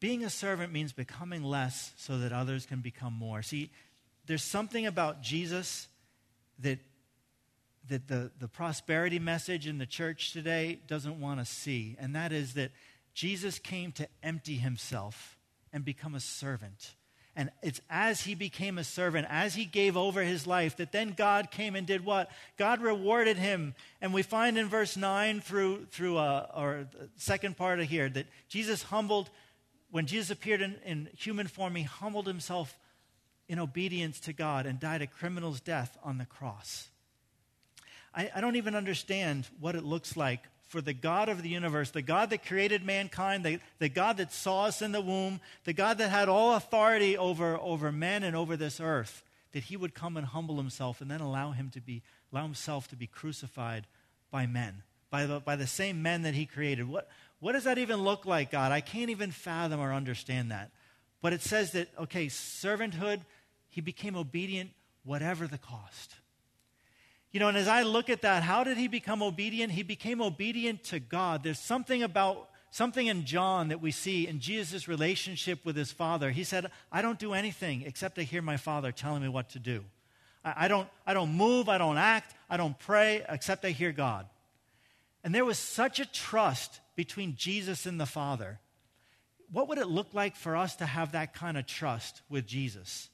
Being 0.03 0.25
a 0.25 0.29
servant 0.29 0.73
means 0.73 0.91
becoming 0.91 1.45
less 1.45 1.93
so 1.95 2.17
that 2.17 2.33
others 2.33 2.65
can 2.65 2.81
become 2.81 3.13
more. 3.13 3.41
See, 3.41 3.69
there's 4.25 4.43
something 4.43 4.85
about 4.85 5.21
Jesus 5.21 5.87
that, 6.59 6.79
that 7.87 8.09
the, 8.09 8.29
the 8.37 8.49
prosperity 8.49 9.17
message 9.17 9.65
in 9.65 9.77
the 9.77 9.85
church 9.85 10.33
today 10.33 10.81
doesn't 10.87 11.21
want 11.21 11.39
to 11.39 11.45
see, 11.45 11.95
and 12.01 12.13
that 12.17 12.33
is 12.33 12.55
that 12.55 12.71
Jesus 13.13 13.59
came 13.59 13.93
to 13.93 14.05
empty 14.21 14.55
himself 14.55 15.37
and 15.71 15.85
become 15.85 16.15
a 16.15 16.19
servant. 16.19 16.95
And 17.33 17.49
it's 17.61 17.79
as 17.89 18.23
he 18.23 18.35
became 18.35 18.77
a 18.77 18.83
servant, 18.83 19.25
as 19.29 19.55
he 19.55 19.63
gave 19.63 19.95
over 19.95 20.21
his 20.21 20.45
life, 20.45 20.75
that 20.77 20.91
then 20.91 21.13
God 21.15 21.49
came 21.49 21.77
and 21.77 21.87
did 21.87 22.03
what? 22.03 22.29
God 22.57 22.81
rewarded 22.81 23.37
him. 23.37 23.73
And 24.01 24.13
we 24.13 24.21
find 24.21 24.57
in 24.57 24.67
verse 24.67 24.97
9 24.97 25.39
through, 25.39 25.85
through 25.91 26.17
uh, 26.17 26.47
or 26.53 26.87
second 27.15 27.55
part 27.55 27.79
of 27.79 27.87
here 27.87 28.09
that 28.09 28.27
Jesus 28.49 28.83
humbled 28.83 29.29
when 29.93 30.07
Jesus 30.07 30.31
appeared 30.31 30.63
in, 30.63 30.77
in 30.83 31.07
human 31.15 31.45
form, 31.45 31.75
he 31.75 31.83
humbled 31.83 32.25
himself 32.25 32.79
in 33.47 33.59
obedience 33.59 34.19
to 34.21 34.33
God 34.33 34.65
and 34.65 34.79
died 34.79 35.03
a 35.03 35.07
criminal's 35.07 35.59
death 35.59 35.99
on 36.03 36.17
the 36.17 36.25
cross. 36.25 36.89
I, 38.11 38.31
I 38.35 38.41
don't 38.41 38.55
even 38.55 38.73
understand 38.73 39.47
what 39.59 39.75
it 39.75 39.83
looks 39.83 40.17
like 40.17 40.39
for 40.67 40.81
the 40.81 40.95
God 40.95 41.29
of 41.29 41.43
the 41.43 41.49
universe, 41.49 41.91
the 41.91 42.01
God 42.01 42.31
that 42.31 42.43
created 42.43 42.83
mankind, 42.83 43.45
the, 43.45 43.59
the 43.77 43.87
God 43.87 44.17
that 44.17 44.33
saw 44.33 44.63
us 44.63 44.81
in 44.81 44.93
the 44.93 44.99
womb, 44.99 45.39
the 45.63 45.73
God 45.73 45.99
that 45.99 46.09
had 46.09 46.27
all 46.27 46.55
authority 46.55 47.15
over, 47.15 47.55
over 47.59 47.91
men 47.91 48.23
and 48.23 48.35
over 48.35 48.57
this 48.57 48.79
earth, 48.79 49.21
that 49.51 49.65
he 49.65 49.77
would 49.77 49.93
come 49.93 50.17
and 50.17 50.25
humble 50.25 50.57
himself 50.57 51.01
and 51.01 51.11
then 51.11 51.21
allow 51.21 51.51
him 51.51 51.69
to 51.69 51.79
be 51.79 52.01
allow 52.31 52.41
himself 52.41 52.87
to 52.87 52.95
be 52.95 53.05
crucified 53.05 53.85
by 54.31 54.47
men, 54.47 54.81
by 55.11 55.27
the, 55.27 55.39
by 55.39 55.55
the 55.55 55.67
same 55.67 56.01
men 56.01 56.23
that 56.23 56.33
he 56.33 56.47
created. 56.47 56.89
What, 56.89 57.07
what 57.43 57.51
does 57.51 57.65
that 57.65 57.77
even 57.77 58.03
look 58.03 58.25
like, 58.25 58.51
God? 58.51 58.71
I 58.71 58.79
can't 58.79 59.09
even 59.09 59.31
fathom 59.31 59.81
or 59.81 59.91
understand 59.91 60.51
that. 60.51 60.71
But 61.21 61.33
it 61.33 61.41
says 61.41 61.73
that, 61.73 61.89
okay, 61.99 62.27
servanthood, 62.27 63.19
he 63.67 63.81
became 63.81 64.15
obedient 64.15 64.71
whatever 65.03 65.45
the 65.45 65.57
cost. 65.57 66.15
You 67.33 67.41
know, 67.41 67.49
and 67.49 67.57
as 67.57 67.67
I 67.67 67.83
look 67.83 68.09
at 68.09 68.21
that, 68.21 68.43
how 68.43 68.63
did 68.63 68.77
he 68.77 68.87
become 68.87 69.21
obedient? 69.21 69.73
He 69.73 69.83
became 69.83 70.21
obedient 70.21 70.85
to 70.85 71.01
God. 71.01 71.43
There's 71.43 71.59
something 71.59 72.01
about 72.01 72.49
something 72.71 73.07
in 73.07 73.25
John 73.25 73.67
that 73.67 73.81
we 73.81 73.91
see 73.91 74.25
in 74.25 74.39
Jesus' 74.39 74.87
relationship 74.87 75.65
with 75.65 75.75
his 75.75 75.91
father. 75.91 76.31
He 76.31 76.45
said, 76.45 76.71
I 76.93 77.01
don't 77.01 77.19
do 77.19 77.33
anything 77.33 77.81
except 77.81 78.17
I 78.17 78.21
hear 78.21 78.41
my 78.41 78.55
father 78.55 78.93
telling 78.93 79.21
me 79.21 79.27
what 79.27 79.49
to 79.49 79.59
do. 79.59 79.83
I, 80.45 80.53
I, 80.55 80.67
don't, 80.69 80.87
I 81.05 81.13
don't 81.13 81.33
move, 81.33 81.67
I 81.67 81.77
don't 81.77 81.97
act, 81.97 82.35
I 82.49 82.55
don't 82.55 82.79
pray 82.79 83.25
except 83.27 83.65
I 83.65 83.71
hear 83.71 83.91
God. 83.91 84.27
And 85.23 85.33
there 85.33 85.45
was 85.45 85.57
such 85.57 85.99
a 85.99 86.11
trust 86.11 86.81
between 86.95 87.35
Jesus 87.35 87.85
and 87.85 87.99
the 87.99 88.05
Father. 88.05 88.59
What 89.51 89.69
would 89.69 89.77
it 89.77 89.87
look 89.87 90.13
like 90.13 90.35
for 90.35 90.55
us 90.55 90.75
to 90.77 90.85
have 90.85 91.13
that 91.13 91.33
kind 91.33 91.57
of 91.57 91.65
trust 91.65 92.21
with 92.29 92.45
Jesus? 92.45 93.09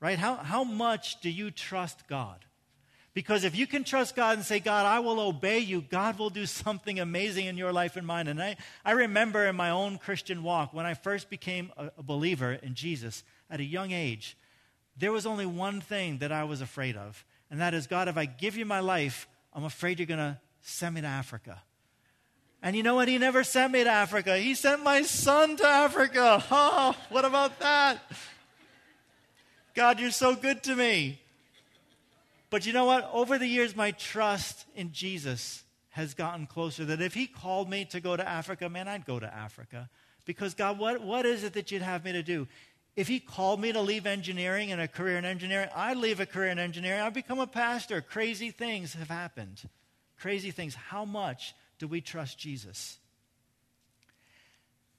Right? 0.00 0.18
How, 0.18 0.36
how 0.36 0.64
much 0.64 1.20
do 1.20 1.30
you 1.30 1.50
trust 1.50 2.08
God? 2.08 2.44
Because 3.14 3.44
if 3.44 3.54
you 3.54 3.66
can 3.66 3.84
trust 3.84 4.16
God 4.16 4.38
and 4.38 4.44
say, 4.44 4.58
God, 4.58 4.86
I 4.86 5.00
will 5.00 5.20
obey 5.20 5.58
you, 5.58 5.82
God 5.82 6.18
will 6.18 6.30
do 6.30 6.46
something 6.46 6.98
amazing 6.98 7.44
in 7.44 7.58
your 7.58 7.72
life 7.72 7.96
and 7.96 8.06
mine. 8.06 8.26
And 8.26 8.42
I, 8.42 8.56
I 8.84 8.92
remember 8.92 9.46
in 9.46 9.54
my 9.54 9.70
own 9.70 9.98
Christian 9.98 10.42
walk, 10.42 10.72
when 10.72 10.86
I 10.86 10.94
first 10.94 11.28
became 11.28 11.72
a, 11.76 11.90
a 11.98 12.02
believer 12.02 12.54
in 12.54 12.74
Jesus 12.74 13.22
at 13.50 13.60
a 13.60 13.64
young 13.64 13.92
age, 13.92 14.36
there 14.96 15.12
was 15.12 15.26
only 15.26 15.46
one 15.46 15.80
thing 15.82 16.18
that 16.18 16.32
I 16.32 16.44
was 16.44 16.62
afraid 16.62 16.96
of. 16.96 17.24
And 17.50 17.60
that 17.60 17.74
is, 17.74 17.86
God, 17.86 18.08
if 18.08 18.16
I 18.16 18.24
give 18.24 18.56
you 18.56 18.64
my 18.64 18.80
life, 18.80 19.28
I'm 19.52 19.64
afraid 19.64 19.98
you're 19.98 20.06
going 20.06 20.18
to 20.18 20.40
send 20.62 20.94
me 20.94 21.00
to 21.02 21.06
Africa. 21.06 21.62
And 22.62 22.76
you 22.76 22.84
know 22.84 22.94
what? 22.94 23.08
He 23.08 23.18
never 23.18 23.42
sent 23.42 23.72
me 23.72 23.82
to 23.82 23.90
Africa. 23.90 24.38
He 24.38 24.54
sent 24.54 24.84
my 24.84 25.02
son 25.02 25.56
to 25.56 25.66
Africa. 25.66 26.42
Oh, 26.50 26.94
what 27.10 27.24
about 27.24 27.58
that? 27.58 27.98
God, 29.74 29.98
you're 29.98 30.10
so 30.10 30.36
good 30.36 30.62
to 30.64 30.76
me. 30.76 31.18
But 32.50 32.66
you 32.66 32.72
know 32.72 32.84
what? 32.84 33.10
Over 33.12 33.38
the 33.38 33.46
years, 33.46 33.74
my 33.74 33.90
trust 33.92 34.66
in 34.76 34.92
Jesus 34.92 35.64
has 35.90 36.14
gotten 36.14 36.46
closer. 36.46 36.84
That 36.84 37.00
if 37.00 37.14
He 37.14 37.26
called 37.26 37.68
me 37.68 37.84
to 37.86 38.00
go 38.00 38.16
to 38.16 38.28
Africa, 38.28 38.68
man, 38.68 38.86
I'd 38.86 39.06
go 39.06 39.18
to 39.18 39.34
Africa. 39.34 39.88
Because, 40.24 40.54
God, 40.54 40.78
what, 40.78 41.02
what 41.02 41.26
is 41.26 41.42
it 41.42 41.54
that 41.54 41.72
you'd 41.72 41.82
have 41.82 42.04
me 42.04 42.12
to 42.12 42.22
do? 42.22 42.46
If 42.94 43.08
He 43.08 43.18
called 43.18 43.60
me 43.60 43.72
to 43.72 43.80
leave 43.80 44.06
engineering 44.06 44.70
and 44.70 44.80
a 44.80 44.86
career 44.86 45.16
in 45.16 45.24
engineering, 45.24 45.68
I'd 45.74 45.96
leave 45.96 46.20
a 46.20 46.26
career 46.26 46.50
in 46.50 46.58
engineering. 46.58 47.00
I'd 47.00 47.14
become 47.14 47.40
a 47.40 47.46
pastor. 47.46 48.02
Crazy 48.02 48.50
things 48.50 48.92
have 48.92 49.08
happened 49.08 49.62
crazy 50.22 50.52
things. 50.52 50.76
How 50.76 51.04
much 51.04 51.52
do 51.78 51.88
we 51.88 52.00
trust 52.00 52.38
Jesus? 52.38 52.98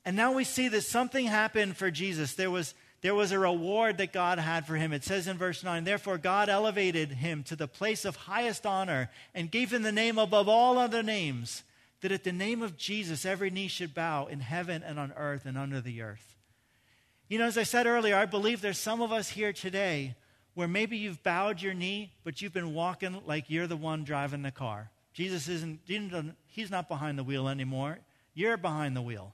And 0.03 0.17
now 0.17 0.33
we 0.33 0.43
see 0.43 0.67
that 0.67 0.81
something 0.81 1.25
happened 1.25 1.77
for 1.77 1.89
Jesus. 1.89 2.33
There 2.33 2.51
was, 2.51 2.73
there 3.01 3.15
was 3.15 3.31
a 3.31 3.39
reward 3.39 3.99
that 3.99 4.11
God 4.11 4.37
had 4.37 4.67
for 4.67 4.75
him. 4.75 4.91
It 4.91 5.05
says 5.05 5.27
in 5.27 5.37
verse 5.37 5.63
9, 5.63 5.85
Therefore 5.85 6.17
God 6.17 6.49
elevated 6.49 7.13
him 7.13 7.41
to 7.43 7.55
the 7.55 7.69
place 7.69 8.03
of 8.03 8.17
highest 8.17 8.65
honor 8.65 9.09
and 9.33 9.49
gave 9.49 9.71
him 9.71 9.83
the 9.83 9.93
name 9.93 10.17
above 10.17 10.49
all 10.49 10.77
other 10.77 11.01
names, 11.01 11.63
that 12.01 12.11
at 12.11 12.25
the 12.25 12.33
name 12.33 12.61
of 12.61 12.75
Jesus 12.75 13.25
every 13.25 13.49
knee 13.49 13.69
should 13.69 13.93
bow 13.93 14.25
in 14.25 14.41
heaven 14.41 14.83
and 14.83 14.99
on 14.99 15.13
earth 15.15 15.45
and 15.45 15.57
under 15.57 15.79
the 15.79 16.01
earth. 16.01 16.35
You 17.29 17.39
know, 17.39 17.45
as 17.45 17.57
I 17.57 17.63
said 17.63 17.87
earlier, 17.87 18.17
I 18.17 18.25
believe 18.25 18.59
there's 18.59 18.77
some 18.77 19.01
of 19.01 19.13
us 19.13 19.29
here 19.29 19.53
today 19.53 20.15
where 20.53 20.67
maybe 20.67 20.97
you've 20.97 21.23
bowed 21.23 21.61
your 21.61 21.73
knee, 21.73 22.11
but 22.25 22.41
you've 22.41 22.53
been 22.53 22.73
walking 22.73 23.21
like 23.25 23.49
you're 23.49 23.67
the 23.67 23.77
one 23.77 24.03
driving 24.03 24.41
the 24.41 24.51
car. 24.51 24.91
Jesus 25.13 25.47
isn't, 25.47 25.79
he's 26.47 26.71
not 26.71 26.87
behind 26.87 27.17
the 27.17 27.23
wheel 27.23 27.47
anymore. 27.47 27.99
You're 28.33 28.57
behind 28.57 28.95
the 28.95 29.01
wheel. 29.01 29.33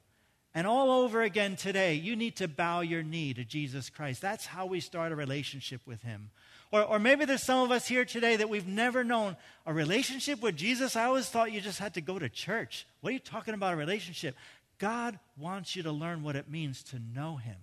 And 0.54 0.66
all 0.66 1.04
over 1.04 1.22
again 1.22 1.56
today, 1.56 1.94
you 1.94 2.16
need 2.16 2.36
to 2.38 2.48
bow 2.48 2.82
your 2.82 3.04
knee 3.04 3.34
to 3.34 3.46
Jesus 3.46 3.90
Christ. 3.90 4.22
That's 4.22 4.46
how 4.46 4.66
we 4.66 4.80
start 4.80 5.12
a 5.12 5.16
relationship 5.16 5.82
with 5.86 6.02
him. 6.02 6.32
Or, 6.72 6.84
or 6.84 7.00
maybe 7.00 7.26
there's 7.26 7.44
some 7.44 7.64
of 7.64 7.72
us 7.72 7.88
here 7.88 8.04
today 8.04 8.36
that 8.36 8.50
we've 8.50 8.68
never 8.68 9.04
known 9.04 9.38
a 9.66 9.74
relationship 9.74 10.42
with 10.42 10.56
Jesus. 10.56 10.96
I 10.96 11.06
always 11.06 11.30
thought 11.30 11.52
you 11.52 11.62
just 11.62 11.80
had 11.80 11.94
to 11.96 12.02
go 12.02 12.20
to 12.20 12.30
church. 12.30 12.88
What 13.02 13.12
are 13.12 13.14
you 13.14 13.20
talking 13.20 13.54
about, 13.54 13.74
a 13.74 13.78
relationship? 13.78 14.36
God 14.80 15.20
wants 15.38 15.76
you 15.76 15.84
to 15.84 15.92
learn 15.92 16.24
what 16.24 16.36
it 16.36 16.50
means 16.50 16.84
to 16.84 17.00
know 17.00 17.38
him. 17.38 17.58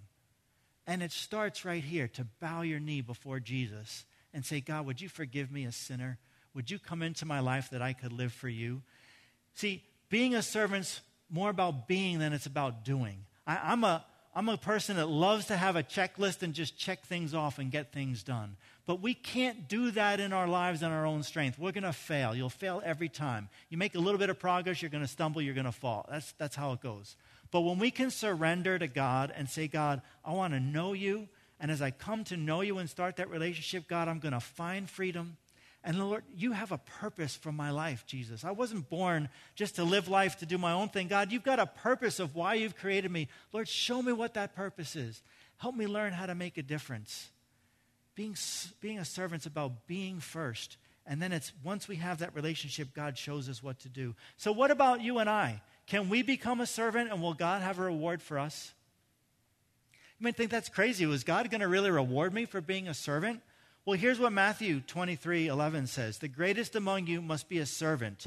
And 0.87 1.03
it 1.03 1.13
starts 1.13 1.65
right 1.65 1.83
here 1.83 2.09
to 2.09 2.27
bow 2.41 2.63
your 2.63 2.81
knee 2.81 3.01
before 3.01 3.41
Jesus 3.41 4.05
and 4.33 4.45
say, 4.45 4.61
God, 4.61 4.87
would 4.87 5.01
you 5.01 5.09
forgive 5.09 5.51
me, 5.51 5.65
a 5.65 5.73
sinner? 5.73 6.19
Would 6.57 6.71
you 6.71 6.79
come 6.79 7.03
into 7.03 7.27
my 7.27 7.41
life 7.41 7.69
that 7.71 7.83
I 7.83 7.93
could 7.93 8.13
live 8.13 8.33
for 8.33 8.49
you? 8.49 8.81
See, 9.55 9.85
being 10.09 10.35
a 10.35 10.41
servant's 10.41 11.03
more 11.29 11.51
about 11.51 11.87
being 11.87 12.19
than 12.19 12.33
it's 12.33 12.47
about 12.47 12.83
doing. 12.83 13.19
I, 13.47 13.73
am 13.73 13.85
a, 13.85 14.03
I'm 14.35 14.49
a 14.49 14.57
person 14.57 14.97
that 14.97 15.07
loves 15.07 15.47
to 15.47 15.57
have 15.57 15.77
a 15.77 15.83
checklist 15.83 16.43
and 16.43 16.55
just 16.55 16.79
check 16.79 17.05
things 17.05 17.35
off 17.35 17.59
and 17.59 17.71
get 17.71 17.93
things 17.93 18.23
done. 18.23 18.57
But 18.87 19.03
we 19.03 19.13
can't 19.13 19.69
do 19.69 19.91
that 19.91 20.19
in 20.19 20.33
our 20.33 20.49
lives 20.49 20.83
on 20.83 20.93
our 20.93 21.05
own 21.05 21.25
strength. 21.25 21.59
We're 21.59 21.73
going 21.73 21.85
to 21.85 21.93
fail. 21.93 22.35
You'll 22.35 22.49
fail 22.49 22.81
every 22.87 23.11
time. 23.11 23.51
You 23.69 23.77
make 23.77 23.95
a 23.95 23.99
little 23.99 24.19
bit 24.19 24.31
of 24.31 24.39
progress, 24.39 24.81
you're 24.81 24.91
going 24.91 25.05
to 25.05 25.09
stumble, 25.09 25.43
you're 25.43 25.55
going 25.55 25.67
to 25.67 25.73
fall. 25.73 26.07
That's, 26.11 26.33
that's 26.39 26.57
how 26.57 26.73
it 26.73 26.81
goes. 26.81 27.17
But 27.51 27.63
when 27.63 27.79
we 27.79 27.91
can 27.91 28.11
surrender 28.11 28.79
to 28.79 28.89
God 28.89 29.31
and 29.37 29.47
say, 29.47 29.69
God, 29.69 30.01
I 30.25 30.33
want 30.33 30.55
to 30.55 30.61
know 30.61 30.95
you, 30.95 31.29
and 31.61 31.71
as 31.71 31.83
I 31.83 31.91
come 31.91 32.25
to 32.25 32.37
know 32.37 32.63
you 32.63 32.79
and 32.79 32.89
start 32.89 33.17
that 33.17 33.29
relationship, 33.29 33.89
God, 33.89 34.09
I'm 34.09 34.21
going 34.21 34.33
to 34.33 34.41
find 34.41 34.89
freedom. 34.89 35.37
And 35.87 36.01
Lord, 36.01 36.25
you 36.37 36.51
have 36.51 36.73
a 36.73 36.79
purpose 36.79 37.37
for 37.37 37.53
my 37.53 37.71
life, 37.71 38.05
Jesus. 38.09 38.45
I 38.45 38.51
wasn't 38.51 38.91
born 38.91 39.29
just 39.55 39.77
to 39.77 39.85
live 39.85 40.09
life 40.09 40.37
to 40.39 40.47
do 40.47 40.59
my 40.59 40.73
own 40.73 40.89
thing. 40.89 41.07
God, 41.07 41.31
you've 41.31 41.45
got 41.45 41.61
a 41.61 41.67
purpose 41.67 42.19
of 42.19 42.35
why 42.35 42.55
you've 42.55 42.77
created 42.77 43.13
me. 43.13 43.29
Lord, 43.53 43.69
show 43.69 44.03
me 44.03 44.13
what 44.13 44.35
that 44.35 44.57
purpose 44.57 44.97
is. 44.97 45.23
Help 45.59 45.77
me 45.77 45.87
learn 45.87 46.13
how 46.13 46.27
to 46.27 46.35
make 46.35 46.59
a 46.59 46.63
difference. 46.63 47.31
Being, 48.17 48.37
being 48.81 48.99
a 48.99 49.05
servant's 49.05 49.47
about 49.47 49.87
being 49.87 50.19
first. 50.19 50.77
And 51.07 51.23
then 51.23 51.31
it's 51.31 51.53
once 51.63 51.87
we 51.87 51.97
have 51.97 52.19
that 52.19 52.35
relationship, 52.35 52.93
God 52.93 53.17
shows 53.17 53.49
us 53.49 53.63
what 53.63 53.79
to 53.81 53.89
do. 53.89 54.17
So, 54.37 54.51
what 54.51 54.73
about 54.73 55.03
you 55.03 55.19
and 55.19 55.31
I? 55.31 55.63
Can 55.87 56.09
we 56.09 56.23
become 56.23 56.61
a 56.61 56.67
servant 56.67 57.13
and 57.13 57.23
will 57.23 57.35
God 57.35 57.63
have 57.63 57.79
a 57.79 57.83
reward 57.83 58.21
for 58.21 58.41
us? 58.41 58.75
You 60.19 60.25
might 60.25 60.37
think 60.37 60.51
that's 60.51 60.69
crazy. 60.69 61.07
Was 61.07 61.23
God 61.23 61.49
going 61.49 61.61
to 61.61 61.69
really 61.69 61.93
reward 61.93 62.35
me 62.35 62.45
for 62.45 62.61
being 62.61 62.89
a 62.89 62.95
servant? 62.95 63.41
Well, 63.87 63.97
here's 63.97 64.19
what 64.19 64.33
Matthew 64.33 64.81
23 64.81 65.47
11 65.47 65.87
says 65.87 66.19
The 66.19 66.27
greatest 66.27 66.75
among 66.75 67.07
you 67.07 67.23
must 67.23 67.49
be 67.49 67.59
a 67.59 67.67
servant, 67.67 68.27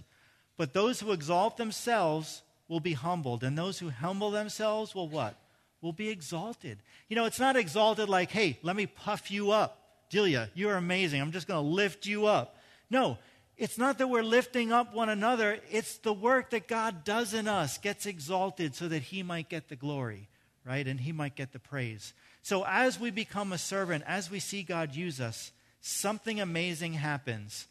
but 0.55 0.73
those 0.73 1.01
who 1.01 1.11
exalt 1.11 1.57
themselves 1.57 2.41
will 2.69 2.79
be 2.79 2.93
humbled, 2.93 3.43
and 3.43 3.57
those 3.57 3.77
who 3.77 3.89
humble 3.89 4.31
themselves 4.31 4.95
will 4.95 5.09
what? 5.09 5.35
Will 5.81 5.91
be 5.91 6.09
exalted. 6.09 6.77
You 7.09 7.17
know, 7.17 7.25
it's 7.25 7.41
not 7.41 7.57
exalted 7.57 8.07
like, 8.07 8.31
hey, 8.31 8.57
let 8.63 8.75
me 8.77 8.85
puff 8.85 9.31
you 9.31 9.51
up. 9.51 9.77
Delia, 10.09 10.49
you're 10.53 10.75
amazing. 10.75 11.21
I'm 11.21 11.31
just 11.31 11.47
going 11.47 11.63
to 11.63 11.69
lift 11.69 12.05
you 12.05 12.25
up. 12.25 12.55
No, 12.89 13.17
it's 13.57 13.77
not 13.77 13.97
that 13.97 14.07
we're 14.07 14.23
lifting 14.23 14.71
up 14.71 14.93
one 14.93 15.09
another, 15.09 15.59
it's 15.69 15.97
the 15.97 16.13
work 16.13 16.51
that 16.51 16.69
God 16.69 17.03
does 17.03 17.33
in 17.33 17.49
us 17.49 17.77
gets 17.77 18.05
exalted 18.05 18.75
so 18.75 18.87
that 18.87 19.03
He 19.03 19.23
might 19.23 19.49
get 19.49 19.67
the 19.67 19.75
glory, 19.75 20.29
right? 20.63 20.87
And 20.87 21.01
He 21.01 21.11
might 21.11 21.35
get 21.35 21.51
the 21.51 21.59
praise. 21.59 22.13
So 22.41 22.65
as 22.65 22.99
we 22.99 23.11
become 23.11 23.51
a 23.51 23.57
servant, 23.57 24.03
as 24.07 24.31
we 24.31 24.39
see 24.39 24.63
God 24.63 24.95
use 24.95 25.19
us, 25.19 25.51
something 25.81 26.39
amazing 26.39 26.93
happens. 26.93 27.67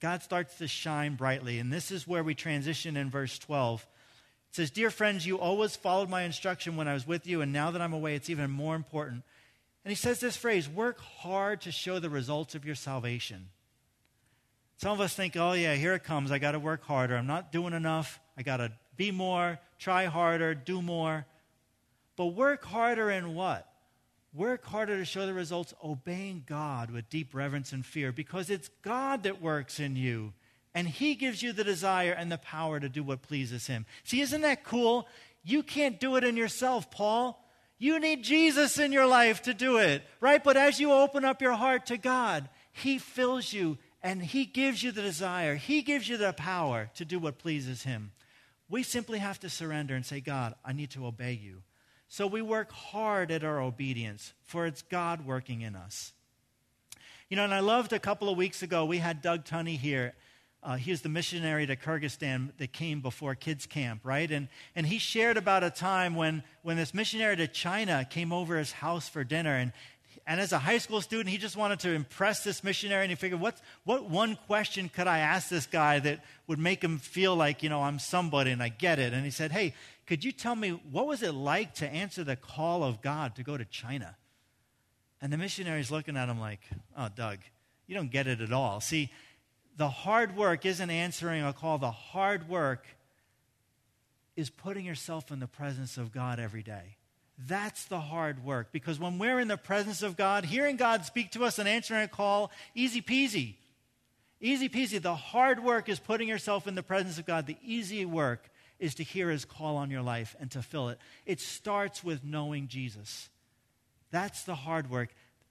God 0.00 0.22
starts 0.22 0.58
to 0.58 0.68
shine 0.68 1.14
brightly. 1.14 1.58
And 1.58 1.72
this 1.72 1.90
is 1.90 2.06
where 2.06 2.22
we 2.22 2.34
transition 2.34 2.96
in 2.96 3.10
verse 3.10 3.38
12. 3.38 3.86
It 4.50 4.56
says, 4.56 4.70
Dear 4.70 4.90
friends, 4.90 5.26
you 5.26 5.38
always 5.38 5.76
followed 5.76 6.08
my 6.08 6.22
instruction 6.22 6.76
when 6.76 6.88
I 6.88 6.94
was 6.94 7.06
with 7.06 7.26
you, 7.26 7.40
and 7.40 7.52
now 7.52 7.70
that 7.70 7.82
I'm 7.82 7.92
away, 7.92 8.14
it's 8.14 8.30
even 8.30 8.50
more 8.50 8.74
important. 8.74 9.22
And 9.84 9.90
he 9.90 9.96
says 9.96 10.18
this 10.18 10.36
phrase 10.36 10.68
work 10.68 11.00
hard 11.00 11.62
to 11.62 11.72
show 11.72 11.98
the 11.98 12.10
results 12.10 12.54
of 12.54 12.64
your 12.64 12.74
salvation. 12.74 13.48
Some 14.78 14.92
of 14.92 15.00
us 15.00 15.14
think, 15.14 15.36
oh, 15.36 15.52
yeah, 15.52 15.74
here 15.74 15.94
it 15.94 16.04
comes. 16.04 16.30
I 16.30 16.38
got 16.38 16.52
to 16.52 16.58
work 16.58 16.82
harder. 16.84 17.16
I'm 17.16 17.26
not 17.26 17.50
doing 17.50 17.72
enough. 17.72 18.20
I 18.36 18.42
got 18.42 18.58
to 18.58 18.72
be 18.96 19.10
more, 19.10 19.58
try 19.78 20.06
harder, 20.06 20.54
do 20.54 20.82
more. 20.82 21.24
But 22.16 22.26
work 22.26 22.64
harder 22.64 23.10
in 23.10 23.34
what? 23.34 23.66
Work 24.36 24.66
harder 24.66 24.98
to 24.98 25.06
show 25.06 25.24
the 25.24 25.32
results 25.32 25.72
obeying 25.82 26.44
God 26.46 26.90
with 26.90 27.08
deep 27.08 27.34
reverence 27.34 27.72
and 27.72 27.86
fear 27.86 28.12
because 28.12 28.50
it's 28.50 28.68
God 28.82 29.22
that 29.22 29.40
works 29.40 29.80
in 29.80 29.96
you 29.96 30.34
and 30.74 30.86
He 30.86 31.14
gives 31.14 31.42
you 31.42 31.54
the 31.54 31.64
desire 31.64 32.12
and 32.12 32.30
the 32.30 32.36
power 32.36 32.78
to 32.78 32.90
do 32.90 33.02
what 33.02 33.22
pleases 33.22 33.66
Him. 33.66 33.86
See, 34.04 34.20
isn't 34.20 34.42
that 34.42 34.62
cool? 34.62 35.08
You 35.42 35.62
can't 35.62 35.98
do 35.98 36.16
it 36.16 36.24
in 36.24 36.36
yourself, 36.36 36.90
Paul. 36.90 37.42
You 37.78 37.98
need 37.98 38.24
Jesus 38.24 38.78
in 38.78 38.92
your 38.92 39.06
life 39.06 39.40
to 39.44 39.54
do 39.54 39.78
it, 39.78 40.02
right? 40.20 40.44
But 40.44 40.58
as 40.58 40.78
you 40.78 40.92
open 40.92 41.24
up 41.24 41.40
your 41.40 41.54
heart 41.54 41.86
to 41.86 41.96
God, 41.96 42.50
He 42.72 42.98
fills 42.98 43.54
you 43.54 43.78
and 44.02 44.22
He 44.22 44.44
gives 44.44 44.82
you 44.82 44.92
the 44.92 45.00
desire, 45.00 45.54
He 45.54 45.80
gives 45.80 46.10
you 46.10 46.18
the 46.18 46.34
power 46.34 46.90
to 46.96 47.06
do 47.06 47.18
what 47.18 47.38
pleases 47.38 47.84
Him. 47.84 48.12
We 48.68 48.82
simply 48.82 49.18
have 49.18 49.40
to 49.40 49.48
surrender 49.48 49.94
and 49.94 50.04
say, 50.04 50.20
God, 50.20 50.54
I 50.62 50.74
need 50.74 50.90
to 50.90 51.06
obey 51.06 51.32
you. 51.32 51.62
So 52.08 52.26
we 52.26 52.40
work 52.40 52.70
hard 52.70 53.30
at 53.30 53.44
our 53.44 53.60
obedience, 53.60 54.32
for 54.44 54.66
it's 54.66 54.82
God 54.82 55.26
working 55.26 55.62
in 55.62 55.74
us. 55.74 56.12
You 57.28 57.36
know, 57.36 57.44
and 57.44 57.52
I 57.52 57.60
loved 57.60 57.92
a 57.92 57.98
couple 57.98 58.28
of 58.28 58.36
weeks 58.36 58.62
ago, 58.62 58.84
we 58.84 58.98
had 58.98 59.20
Doug 59.20 59.44
Tunney 59.44 59.76
here. 59.76 60.14
Uh, 60.62 60.76
he 60.76 60.90
was 60.90 61.02
the 61.02 61.08
missionary 61.08 61.66
to 61.66 61.76
Kyrgyzstan 61.76 62.50
that 62.58 62.72
came 62.72 63.00
before 63.00 63.34
kids 63.34 63.66
camp, 63.66 64.00
right? 64.04 64.30
And, 64.30 64.48
and 64.74 64.86
he 64.86 64.98
shared 64.98 65.36
about 65.36 65.62
a 65.62 65.70
time 65.70 66.14
when, 66.14 66.42
when 66.62 66.76
this 66.76 66.94
missionary 66.94 67.36
to 67.36 67.46
China 67.48 68.06
came 68.08 68.32
over 68.32 68.56
his 68.56 68.72
house 68.72 69.08
for 69.08 69.22
dinner. 69.22 69.54
And, 69.54 69.72
and 70.26 70.40
as 70.40 70.52
a 70.52 70.58
high 70.58 70.78
school 70.78 71.00
student, 71.00 71.28
he 71.28 71.38
just 71.38 71.56
wanted 71.56 71.80
to 71.80 71.90
impress 71.90 72.42
this 72.42 72.64
missionary, 72.64 73.02
and 73.02 73.10
he 73.10 73.16
figured, 73.16 73.40
what, 73.40 73.60
what 73.84 74.08
one 74.10 74.36
question 74.46 74.88
could 74.88 75.06
I 75.06 75.18
ask 75.18 75.48
this 75.48 75.66
guy 75.66 76.00
that 76.00 76.24
would 76.48 76.58
make 76.58 76.82
him 76.82 76.98
feel 76.98 77.36
like, 77.36 77.62
you 77.62 77.68
know, 77.68 77.82
I'm 77.82 77.98
somebody 77.98 78.50
and 78.50 78.62
I 78.62 78.68
get 78.68 78.98
it? 78.98 79.12
And 79.12 79.24
he 79.24 79.30
said, 79.30 79.52
hey, 79.52 79.74
could 80.06 80.24
you 80.24 80.32
tell 80.32 80.54
me 80.54 80.70
what 80.90 81.06
was 81.06 81.22
it 81.22 81.32
like 81.32 81.74
to 81.74 81.88
answer 81.88 82.22
the 82.22 82.36
call 82.36 82.84
of 82.84 83.02
God 83.02 83.36
to 83.36 83.42
go 83.42 83.56
to 83.56 83.64
China? 83.64 84.16
And 85.20 85.32
the 85.32 85.36
missionary's 85.36 85.90
looking 85.90 86.16
at 86.16 86.28
him 86.28 86.38
like, 86.38 86.60
oh, 86.96 87.08
Doug, 87.14 87.38
you 87.86 87.94
don't 87.94 88.10
get 88.10 88.26
it 88.26 88.40
at 88.40 88.52
all. 88.52 88.80
See, 88.80 89.10
the 89.76 89.88
hard 89.88 90.36
work 90.36 90.64
isn't 90.64 90.90
answering 90.90 91.42
a 91.42 91.52
call. 91.52 91.78
The 91.78 91.90
hard 91.90 92.48
work 92.48 92.86
is 94.36 94.50
putting 94.50 94.84
yourself 94.84 95.30
in 95.30 95.40
the 95.40 95.46
presence 95.46 95.96
of 95.96 96.12
God 96.12 96.38
every 96.38 96.62
day. 96.62 96.96
That's 97.38 97.84
the 97.84 98.00
hard 98.00 98.44
work 98.44 98.68
because 98.72 98.98
when 98.98 99.18
we're 99.18 99.40
in 99.40 99.48
the 99.48 99.58
presence 99.58 100.02
of 100.02 100.16
God, 100.16 100.44
hearing 100.44 100.76
God 100.76 101.04
speak 101.04 101.32
to 101.32 101.44
us 101.44 101.58
and 101.58 101.68
answering 101.68 102.02
a 102.02 102.08
call, 102.08 102.50
easy 102.74 103.02
peasy. 103.02 103.54
Easy 104.40 104.68
peasy. 104.68 105.00
The 105.00 105.14
hard 105.14 105.62
work 105.62 105.88
is 105.88 105.98
putting 105.98 106.28
yourself 106.28 106.66
in 106.66 106.74
the 106.74 106.82
presence 106.82 107.18
of 107.18 107.26
God. 107.26 107.46
The 107.46 107.56
easy 107.62 108.04
work 108.04 108.50
is 108.78 108.94
to 108.96 109.02
hear 109.02 109.30
his 109.30 109.44
call 109.44 109.76
on 109.76 109.90
your 109.90 110.02
life 110.02 110.36
and 110.40 110.50
to 110.50 110.62
fill 110.62 110.88
it. 110.88 110.98
It 111.24 111.40
starts 111.40 112.04
with 112.04 112.24
knowing 112.24 112.68
Jesus. 112.68 113.28
That's 114.10 114.44
the 114.44 114.54
hard 114.54 114.90
work. 114.90 115.10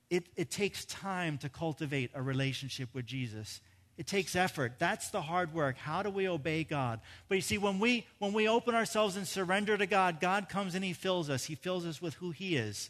It, 0.10 0.28
it 0.36 0.52
takes 0.52 0.86
time 0.86 1.38
to 1.40 1.50
cultivate 1.50 2.12
a 2.14 2.22
relationship 2.22 2.90
with 2.94 3.06
Jesus. 3.06 3.62
It 3.98 4.08
takes 4.08 4.36
effort. 4.36 4.74
That's 4.78 5.10
the 5.10 5.22
hard 5.22 5.54
work. 5.54 5.78
How 5.78 6.04
do 6.04 6.10
we 6.10 6.28
obey 6.28 6.64
God? 6.64 7.00
But 7.28 7.36
you 7.36 7.42
see, 7.42 7.58
when 7.58 7.80
we, 7.80 8.06
when 8.20 8.34
we 8.34 8.48
open 8.48 8.76
ourselves 8.76 9.16
and 9.16 9.28
surrender 9.28 9.78
to 9.78 9.86
God, 9.86 10.20
God 10.20 10.50
comes 10.50 10.76
and 10.76 10.84
He 10.84 10.94
fills 10.94 11.30
us. 11.30 11.46
He 11.46 11.56
fills 11.56 11.86
us 11.86 12.02
with 12.02 12.16
who 12.16 12.32
He 12.32 12.56
is. 12.58 12.90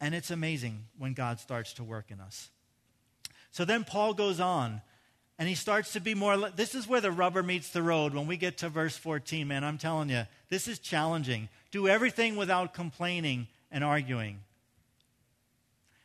And 0.00 0.14
it's 0.14 0.30
amazing 0.30 0.84
when 0.98 1.14
God 1.14 1.40
starts 1.40 1.72
to 1.74 1.84
work 1.84 2.10
in 2.10 2.20
us. 2.20 2.50
So 3.50 3.64
then 3.64 3.84
Paul 3.84 4.14
goes 4.14 4.38
on 4.38 4.82
and 5.40 5.48
he 5.48 5.54
starts 5.54 5.94
to 5.94 6.00
be 6.00 6.14
more. 6.14 6.50
This 6.50 6.74
is 6.74 6.86
where 6.86 7.00
the 7.00 7.10
rubber 7.10 7.42
meets 7.42 7.70
the 7.70 7.82
road 7.82 8.12
when 8.14 8.26
we 8.26 8.36
get 8.36 8.58
to 8.58 8.68
verse 8.68 8.94
14, 8.98 9.48
man. 9.48 9.64
I'm 9.64 9.78
telling 9.78 10.10
you, 10.10 10.24
this 10.50 10.68
is 10.68 10.78
challenging. 10.78 11.48
Do 11.70 11.88
everything 11.88 12.36
without 12.36 12.74
complaining 12.74 13.48
and 13.72 13.82
arguing. 13.82 14.40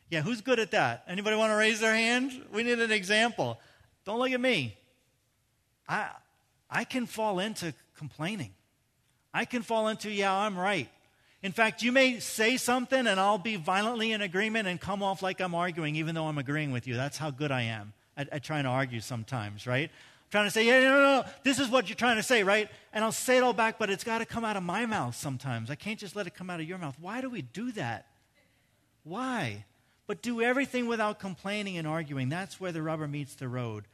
Yeah, 0.08 0.22
who's 0.22 0.40
good 0.40 0.58
at 0.58 0.70
that? 0.70 1.04
Anybody 1.06 1.36
want 1.36 1.50
to 1.50 1.56
raise 1.56 1.80
their 1.80 1.94
hand? 1.94 2.32
We 2.50 2.62
need 2.62 2.80
an 2.80 2.90
example. 2.90 3.60
Don't 4.06 4.18
look 4.18 4.30
at 4.30 4.40
me. 4.40 4.74
I, 5.86 6.08
I 6.70 6.84
can 6.84 7.04
fall 7.04 7.38
into 7.38 7.74
complaining. 7.98 8.54
I 9.34 9.44
can 9.44 9.60
fall 9.60 9.88
into, 9.88 10.10
yeah, 10.10 10.32
I'm 10.32 10.58
right. 10.58 10.88
In 11.42 11.52
fact, 11.52 11.82
you 11.82 11.92
may 11.92 12.20
say 12.20 12.56
something 12.56 13.06
and 13.06 13.20
I'll 13.20 13.36
be 13.36 13.56
violently 13.56 14.12
in 14.12 14.22
agreement 14.22 14.66
and 14.66 14.80
come 14.80 15.02
off 15.02 15.20
like 15.20 15.42
I'm 15.42 15.54
arguing, 15.54 15.96
even 15.96 16.14
though 16.14 16.26
I'm 16.26 16.38
agreeing 16.38 16.72
with 16.72 16.86
you. 16.86 16.94
That's 16.94 17.18
how 17.18 17.30
good 17.30 17.52
I 17.52 17.62
am 17.62 17.92
at, 18.16 18.28
at 18.30 18.42
trying 18.42 18.64
to 18.64 18.70
argue 18.70 19.00
sometimes, 19.00 19.66
right? 19.66 19.90
I'm 19.90 20.30
trying 20.30 20.46
to 20.46 20.50
say, 20.50 20.66
yeah, 20.66 20.80
no, 20.80 20.94
no, 20.94 21.20
no, 21.20 21.24
this 21.44 21.58
is 21.58 21.68
what 21.68 21.88
you're 21.88 21.96
trying 21.96 22.16
to 22.16 22.22
say, 22.22 22.42
right? 22.42 22.68
And 22.92 23.04
I'll 23.04 23.12
say 23.12 23.36
it 23.36 23.42
all 23.42 23.52
back, 23.52 23.78
but 23.78 23.90
it's 23.90 24.04
got 24.04 24.18
to 24.18 24.26
come 24.26 24.44
out 24.44 24.56
of 24.56 24.62
my 24.62 24.86
mouth 24.86 25.14
sometimes. 25.14 25.70
I 25.70 25.76
can't 25.76 25.98
just 25.98 26.16
let 26.16 26.26
it 26.26 26.34
come 26.34 26.50
out 26.50 26.60
of 26.60 26.68
your 26.68 26.78
mouth. 26.78 26.96
Why 27.00 27.20
do 27.20 27.30
we 27.30 27.42
do 27.42 27.72
that? 27.72 28.06
Why? 29.04 29.64
But 30.06 30.22
do 30.22 30.40
everything 30.40 30.88
without 30.88 31.18
complaining 31.18 31.76
and 31.78 31.86
arguing. 31.86 32.28
That's 32.28 32.60
where 32.60 32.72
the 32.72 32.82
rubber 32.82 33.06
meets 33.06 33.34
the 33.34 33.48
road. 33.48 33.84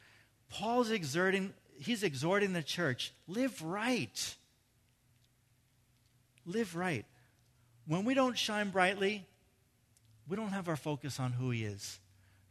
Paul's 0.49 0.90
exerting, 0.90 1.53
he's 1.78 2.03
exhorting 2.03 2.53
the 2.53 2.62
church 2.62 3.12
live 3.26 3.62
right. 3.62 4.36
Live 6.46 6.76
right. 6.76 7.05
When 7.86 8.05
we 8.05 8.14
don't 8.14 8.38
shine 8.38 8.70
brightly, 8.70 9.26
we 10.28 10.36
don't 10.36 10.51
have 10.51 10.68
our 10.68 10.76
focus 10.76 11.18
on 11.18 11.32
who 11.32 11.51
he 11.51 11.64
is. 11.64 11.99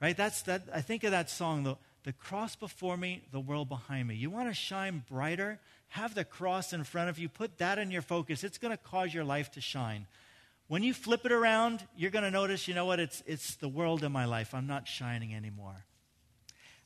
Right? 0.01 0.17
That's 0.17 0.41
that 0.43 0.63
I 0.73 0.81
think 0.81 1.03
of 1.03 1.11
that 1.11 1.29
song, 1.29 1.63
the, 1.63 1.77
the 2.03 2.13
cross 2.13 2.55
before 2.55 2.97
me, 2.97 3.21
the 3.31 3.39
world 3.39 3.69
behind 3.69 4.07
me. 4.07 4.15
You 4.15 4.31
want 4.31 4.49
to 4.49 4.53
shine 4.53 5.03
brighter? 5.07 5.59
Have 5.89 6.15
the 6.15 6.23
cross 6.23 6.73
in 6.73 6.83
front 6.83 7.09
of 7.09 7.19
you. 7.19 7.29
Put 7.29 7.59
that 7.59 7.77
in 7.77 7.91
your 7.91 8.01
focus. 8.01 8.43
It's 8.43 8.57
going 8.57 8.71
to 8.71 8.83
cause 8.83 9.13
your 9.13 9.23
life 9.23 9.51
to 9.51 9.61
shine. 9.61 10.07
When 10.67 10.83
you 10.83 10.93
flip 10.93 11.25
it 11.25 11.31
around, 11.31 11.85
you're 11.95 12.11
going 12.11 12.23
to 12.23 12.31
notice, 12.31 12.67
you 12.67 12.73
know 12.73 12.85
what? 12.85 12.99
It's, 12.99 13.21
it's 13.27 13.55
the 13.55 13.67
world 13.67 14.03
in 14.03 14.11
my 14.11 14.25
life. 14.25 14.55
I'm 14.55 14.67
not 14.67 14.87
shining 14.87 15.35
anymore. 15.35 15.85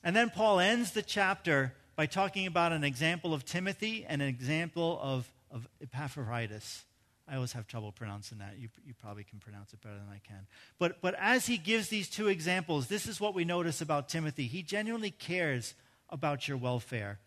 And 0.02 0.14
then 0.14 0.28
Paul 0.28 0.60
ends 0.60 0.90
the 0.90 1.02
chapter 1.02 1.72
by 1.94 2.06
talking 2.06 2.46
about 2.46 2.72
an 2.72 2.84
example 2.84 3.32
of 3.32 3.44
Timothy 3.44 4.04
and 4.06 4.20
an 4.20 4.28
example 4.28 4.98
of, 5.00 5.32
of 5.50 5.66
Epaphroditus. 5.80 6.84
I 7.28 7.34
always 7.34 7.52
have 7.52 7.66
trouble 7.66 7.90
pronouncing 7.90 8.38
that. 8.38 8.54
You, 8.58 8.68
you 8.86 8.94
probably 8.94 9.24
can 9.24 9.40
pronounce 9.40 9.72
it 9.72 9.80
better 9.80 9.96
than 9.96 10.08
I 10.08 10.20
can. 10.26 10.46
But, 10.78 11.00
but 11.00 11.16
as 11.18 11.46
he 11.46 11.56
gives 11.56 11.88
these 11.88 12.08
two 12.08 12.28
examples, 12.28 12.86
this 12.86 13.06
is 13.06 13.20
what 13.20 13.34
we 13.34 13.44
notice 13.44 13.80
about 13.80 14.08
Timothy. 14.08 14.46
He 14.46 14.62
genuinely 14.62 15.10
cares 15.10 15.74
about 16.08 16.46
your 16.46 16.56
welfare. 16.56 17.18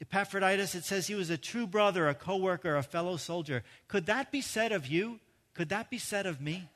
Epaphroditus, 0.00 0.74
it 0.74 0.84
says 0.84 1.06
he 1.06 1.14
was 1.14 1.30
a 1.30 1.36
true 1.36 1.66
brother, 1.66 2.08
a 2.08 2.14
co 2.14 2.36
worker, 2.36 2.76
a 2.76 2.82
fellow 2.82 3.16
soldier. 3.16 3.64
Could 3.88 4.06
that 4.06 4.30
be 4.30 4.40
said 4.40 4.70
of 4.70 4.86
you? 4.86 5.18
Could 5.54 5.70
that 5.70 5.90
be 5.90 5.98
said 5.98 6.26
of 6.26 6.40
me? 6.40 6.68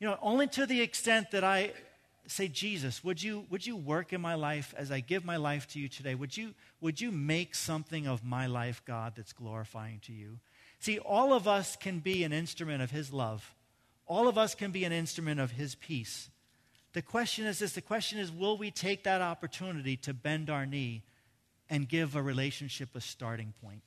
You 0.00 0.08
know, 0.08 0.18
only 0.22 0.46
to 0.48 0.66
the 0.66 0.80
extent 0.80 1.30
that 1.30 1.44
I 1.44 1.72
say, 2.26 2.48
Jesus, 2.48 3.04
would 3.04 3.22
you, 3.22 3.46
would 3.50 3.66
you 3.66 3.76
work 3.76 4.12
in 4.12 4.20
my 4.20 4.34
life 4.34 4.74
as 4.76 4.90
I 4.90 5.00
give 5.00 5.24
my 5.24 5.36
life 5.36 5.68
to 5.68 5.80
you 5.80 5.88
today? 5.88 6.14
Would 6.14 6.36
you, 6.36 6.54
would 6.80 7.00
you 7.00 7.12
make 7.12 7.54
something 7.54 8.06
of 8.06 8.24
my 8.24 8.46
life, 8.46 8.82
God, 8.84 9.14
that's 9.16 9.32
glorifying 9.32 10.00
to 10.06 10.12
you? 10.12 10.38
See, 10.80 10.98
all 10.98 11.32
of 11.32 11.48
us 11.48 11.76
can 11.76 12.00
be 12.00 12.24
an 12.24 12.32
instrument 12.32 12.82
of 12.82 12.90
His 12.90 13.12
love. 13.12 13.54
All 14.06 14.28
of 14.28 14.38
us 14.38 14.54
can 14.54 14.70
be 14.70 14.84
an 14.84 14.92
instrument 14.92 15.40
of 15.40 15.52
His 15.52 15.74
peace. 15.74 16.30
The 16.92 17.02
question 17.02 17.46
is 17.46 17.58
this 17.58 17.72
the 17.72 17.80
question 17.80 18.18
is, 18.18 18.30
will 18.30 18.56
we 18.56 18.70
take 18.70 19.04
that 19.04 19.20
opportunity 19.20 19.96
to 19.98 20.14
bend 20.14 20.48
our 20.48 20.64
knee 20.64 21.02
and 21.68 21.88
give 21.88 22.16
a 22.16 22.22
relationship 22.22 22.90
a 22.94 23.00
starting 23.00 23.52
point? 23.62 23.82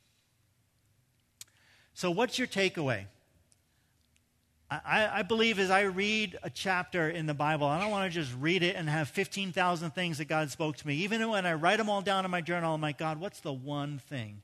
So, 1.93 2.11
what's 2.11 2.37
your 2.37 2.47
takeaway? 2.47 3.05
I, 4.71 5.09
I, 5.11 5.21
believe 5.23 5.57
as 5.57 5.71
I 5.71 5.81
read 5.81 6.37
a 6.43 6.49
chapter 6.51 7.09
in 7.09 7.25
the 7.25 7.33
Bible, 7.33 7.65
I 7.65 7.79
don't 7.81 7.89
want 7.89 8.11
to 8.11 8.19
just 8.19 8.31
read 8.39 8.61
it 8.61 8.75
and 8.75 8.87
have 8.87 9.09
15,000 9.09 9.89
things 9.91 10.19
that 10.19 10.25
God 10.25 10.51
spoke 10.51 10.77
to 10.77 10.85
me. 10.85 10.97
Even 10.97 11.27
when 11.27 11.47
I 11.47 11.53
write 11.53 11.77
them 11.77 11.89
all 11.89 12.03
down 12.03 12.23
in 12.23 12.29
my 12.29 12.41
journal, 12.41 12.75
I'm 12.75 12.81
like, 12.81 12.99
God, 12.99 13.19
what's 13.19 13.39
the 13.39 13.51
one 13.51 13.97
thing 13.97 14.43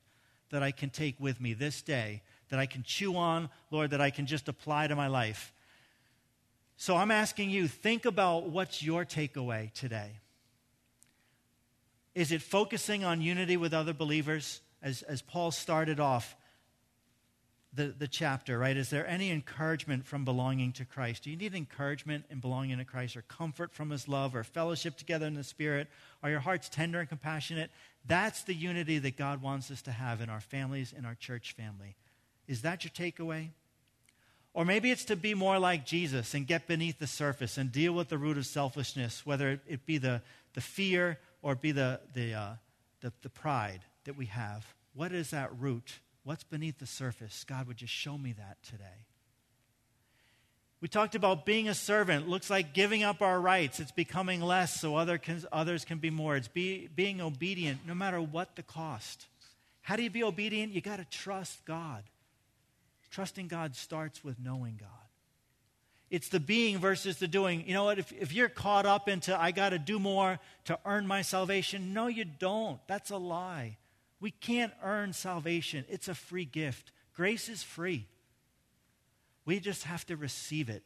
that 0.50 0.64
I 0.64 0.72
can 0.72 0.90
take 0.90 1.20
with 1.20 1.40
me 1.40 1.54
this 1.54 1.84
day, 1.84 2.24
that 2.50 2.60
I 2.60 2.66
can 2.66 2.84
chew 2.84 3.16
on, 3.16 3.50
Lord, 3.72 3.92
that 3.92 4.02
I 4.02 4.10
can 4.10 4.26
just 4.26 4.48
apply 4.48 4.88
to 4.88 4.96
my 4.96 5.08
life? 5.08 5.54
So 6.78 6.96
I'm 6.96 7.12
asking 7.12 7.50
you, 7.50 7.68
think 7.68 8.06
about 8.06 8.50
what's 8.50 8.84
your 8.84 9.06
takeaway 9.06 9.72
today. 9.74 10.20
Is 12.14 12.32
it 12.32 12.42
focusing 12.42 13.04
on 13.04 13.22
unity 13.22 13.58
with 13.58 13.74
other 13.74 13.94
believers? 13.94 14.62
As, 14.82 15.02
as 15.04 15.22
Paul 15.22 15.52
started 15.52 16.00
off, 16.00 16.36
the, 17.76 17.88
the 17.88 18.08
chapter, 18.08 18.58
right? 18.58 18.78
Is 18.78 18.90
there 18.90 19.06
any 19.06 19.32
encouragement 19.32 20.06
from 20.06 20.24
belonging 20.24 20.72
to 20.74 20.86
Christ? 20.86 21.24
Do 21.24 21.30
you 21.30 21.36
need 21.36 21.54
encouragement 21.54 22.26
in 22.30 22.40
belonging 22.40 22.78
to 22.78 22.86
Christ 22.86 23.18
or 23.18 23.22
comfort 23.24 23.74
from 23.74 23.90
his 23.90 24.08
love 24.08 24.34
or 24.34 24.44
fellowship 24.44 24.96
together 24.96 25.26
in 25.26 25.34
the 25.34 25.44
Spirit? 25.44 25.90
Are 26.24 26.30
your 26.30 26.40
hearts 26.40 26.70
tender 26.70 27.02
and 27.02 27.10
compassionate? 27.10 27.72
That's 28.06 28.44
the 28.44 28.54
unity 28.54 28.98
that 29.00 29.18
God 29.18 29.42
wants 29.42 29.70
us 29.72 29.82
to 29.84 29.92
have 29.92 30.22
in 30.22 30.30
our 30.30 30.40
families, 30.40 30.94
in 30.98 31.06
our 31.06 31.16
church 31.16 31.54
family. 31.54 31.96
Is 32.48 32.62
that 32.62 32.84
your 32.84 32.92
takeaway? 32.92 33.50
Or 34.54 34.64
maybe 34.64 34.90
it's 34.90 35.06
to 35.06 35.18
be 35.18 35.34
more 35.34 35.60
like 35.60 35.86
Jesus 35.86 36.34
and 36.34 36.48
get 36.48 36.66
beneath 36.66 36.98
the 36.98 37.08
surface 37.08 37.58
and 37.58 37.72
deal 37.72 37.92
with 37.92 38.08
the 38.08 38.18
root 38.18 38.38
of 38.38 38.46
selfishness, 38.46 39.26
whether 39.26 39.60
it 39.68 39.86
be 39.86 39.98
the, 39.98 40.22
the 40.54 40.62
fear 40.62 41.20
or 41.42 41.56
be 41.56 41.74
the, 41.74 42.00
the, 42.14 42.34
uh, 42.34 42.54
the, 43.02 43.12
the 43.22 43.30
pride 43.30 43.82
that 44.06 44.16
we 44.16 44.28
have. 44.28 44.66
What 44.94 45.12
is 45.12 45.32
that 45.32 45.52
root? 45.60 46.00
What's 46.24 46.44
beneath 46.44 46.80
the 46.80 46.86
surface? 46.86 47.44
God 47.44 47.68
would 47.68 47.78
just 47.78 47.94
show 47.94 48.18
me 48.18 48.34
that 48.34 48.58
today. 48.64 49.06
We 50.80 50.88
talked 50.88 51.16
about 51.16 51.46
being 51.46 51.68
a 51.68 51.74
servant. 51.74 52.30
Looks 52.30 52.50
like 52.50 52.74
giving 52.74 53.04
up 53.04 53.22
our 53.22 53.40
rights. 53.40 53.80
It's 53.80 53.92
becoming 53.92 54.40
less 54.40 54.80
so 54.80 54.96
other 54.96 55.18
can, 55.18 55.44
others 55.52 55.84
can 55.84 55.98
be 55.98 56.10
more. 56.10 56.38
It's 56.38 56.48
be, 56.48 56.88
being 56.96 57.22
obedient 57.22 57.82
no 57.86 57.94
matter 57.94 58.22
what 58.22 58.56
the 58.56 58.64
cost. 58.64 59.26
How 59.82 59.96
do 59.96 60.04
you 60.04 60.10
be 60.10 60.24
obedient? 60.24 60.74
You 60.74 60.82
got 60.82 60.98
to 60.98 61.06
trust 61.06 61.66
God. 61.66 62.04
Trusting 63.16 63.48
God 63.48 63.78
starts 63.78 64.26
with 64.26 64.42
knowing 64.42 64.76
God. 64.78 64.90
It's 66.10 66.28
the 66.28 66.42
being 66.42 66.80
versus 66.80 67.18
the 67.18 67.30
doing. 67.30 67.64
You 67.66 67.74
know 67.74 67.86
what? 67.86 67.98
If, 67.98 68.12
if 68.12 68.34
you're 68.34 68.50
caught 68.50 68.86
up 68.86 69.08
into, 69.08 69.40
I 69.40 69.52
got 69.52 69.70
to 69.70 69.80
do 69.80 70.00
more 70.00 70.38
to 70.66 70.78
earn 70.86 71.08
my 71.08 71.22
salvation, 71.22 71.94
no, 71.94 72.08
you 72.08 72.26
don't. 72.26 72.78
That's 72.88 73.12
a 73.12 73.18
lie. 73.18 73.78
We 74.20 74.32
can't 74.32 74.74
earn 74.84 75.14
salvation, 75.14 75.86
it's 75.88 76.10
a 76.10 76.14
free 76.14 76.44
gift. 76.44 76.92
Grace 77.16 77.48
is 77.48 77.64
free. 77.64 78.06
We 79.46 79.62
just 79.62 79.84
have 79.84 80.06
to 80.08 80.18
receive 80.18 80.68
it. 80.68 80.84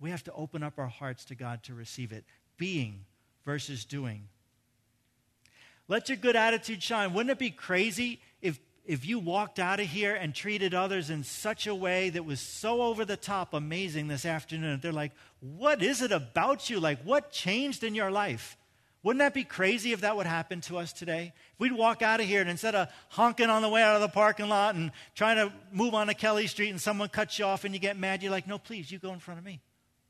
We 0.00 0.08
have 0.08 0.24
to 0.24 0.32
open 0.32 0.62
up 0.62 0.78
our 0.78 0.88
hearts 0.88 1.26
to 1.26 1.34
God 1.34 1.62
to 1.64 1.74
receive 1.74 2.10
it. 2.10 2.24
Being 2.56 3.04
versus 3.44 3.84
doing. 3.84 4.28
Let 5.88 6.08
your 6.08 6.16
good 6.16 6.36
attitude 6.36 6.82
shine. 6.82 7.12
Wouldn't 7.12 7.32
it 7.32 7.38
be 7.38 7.50
crazy 7.50 8.22
if, 8.84 9.06
you 9.06 9.18
walked 9.18 9.58
out 9.58 9.80
of 9.80 9.86
here 9.86 10.14
and 10.14 10.34
treated 10.34 10.74
others 10.74 11.10
in 11.10 11.24
such 11.24 11.66
a 11.66 11.74
way 11.74 12.10
that 12.10 12.24
was 12.24 12.40
so 12.40 12.82
over 12.82 13.04
the 13.04 13.16
top 13.16 13.54
amazing 13.54 14.08
this 14.08 14.26
afternoon? 14.26 14.80
They're 14.82 14.92
like, 14.92 15.12
What 15.40 15.82
is 15.82 16.02
it 16.02 16.12
about 16.12 16.68
you? 16.70 16.80
Like, 16.80 17.02
what 17.02 17.32
changed 17.32 17.84
in 17.84 17.94
your 17.94 18.10
life? 18.10 18.56
Wouldn't 19.04 19.20
that 19.20 19.34
be 19.34 19.44
crazy 19.44 19.92
if 19.92 20.00
that 20.00 20.16
would 20.16 20.26
happen 20.26 20.62
to 20.62 20.78
us 20.78 20.92
today? 20.92 21.34
If 21.52 21.60
we'd 21.60 21.72
walk 21.72 22.00
out 22.00 22.20
of 22.20 22.26
here 22.26 22.40
and 22.40 22.48
instead 22.48 22.74
of 22.74 22.88
honking 23.10 23.50
on 23.50 23.60
the 23.60 23.68
way 23.68 23.82
out 23.82 23.96
of 23.96 24.00
the 24.00 24.08
parking 24.08 24.48
lot 24.48 24.76
and 24.76 24.92
trying 25.14 25.36
to 25.36 25.52
move 25.70 25.92
on 25.92 26.06
to 26.06 26.14
Kelly 26.14 26.46
Street 26.46 26.70
and 26.70 26.80
someone 26.80 27.10
cuts 27.10 27.38
you 27.38 27.44
off 27.44 27.64
and 27.64 27.74
you 27.74 27.80
get 27.80 27.98
mad, 27.98 28.22
you're 28.22 28.32
like, 28.32 28.46
no, 28.46 28.56
please, 28.56 28.90
you 28.90 28.98
go 28.98 29.12
in 29.12 29.18
front 29.18 29.38
of 29.38 29.44
me. 29.44 29.60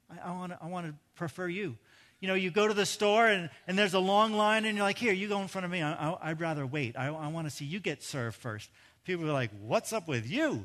I, 0.08 0.28
I 0.28 0.32
want 0.32 0.52
to 0.52 0.58
I 0.62 0.66
wanna 0.68 0.94
prefer 1.16 1.48
you. 1.48 1.76
You 2.24 2.28
know, 2.28 2.36
you 2.36 2.50
go 2.50 2.66
to 2.66 2.72
the 2.72 2.86
store 2.86 3.26
and, 3.26 3.50
and 3.68 3.76
there's 3.76 3.92
a 3.92 3.98
long 3.98 4.32
line 4.32 4.64
and 4.64 4.78
you're 4.78 4.86
like, 4.86 4.96
here, 4.96 5.12
you 5.12 5.28
go 5.28 5.42
in 5.42 5.46
front 5.46 5.66
of 5.66 5.70
me. 5.70 5.82
I, 5.82 6.10
I, 6.10 6.30
would 6.30 6.40
rather 6.40 6.64
wait. 6.64 6.96
I, 6.96 7.08
I 7.08 7.28
want 7.28 7.46
to 7.46 7.50
see 7.50 7.66
you 7.66 7.80
get 7.80 8.02
served 8.02 8.36
first. 8.36 8.70
People 9.04 9.28
are 9.28 9.34
like, 9.34 9.50
what's 9.60 9.92
up 9.92 10.08
with 10.08 10.26
you? 10.26 10.64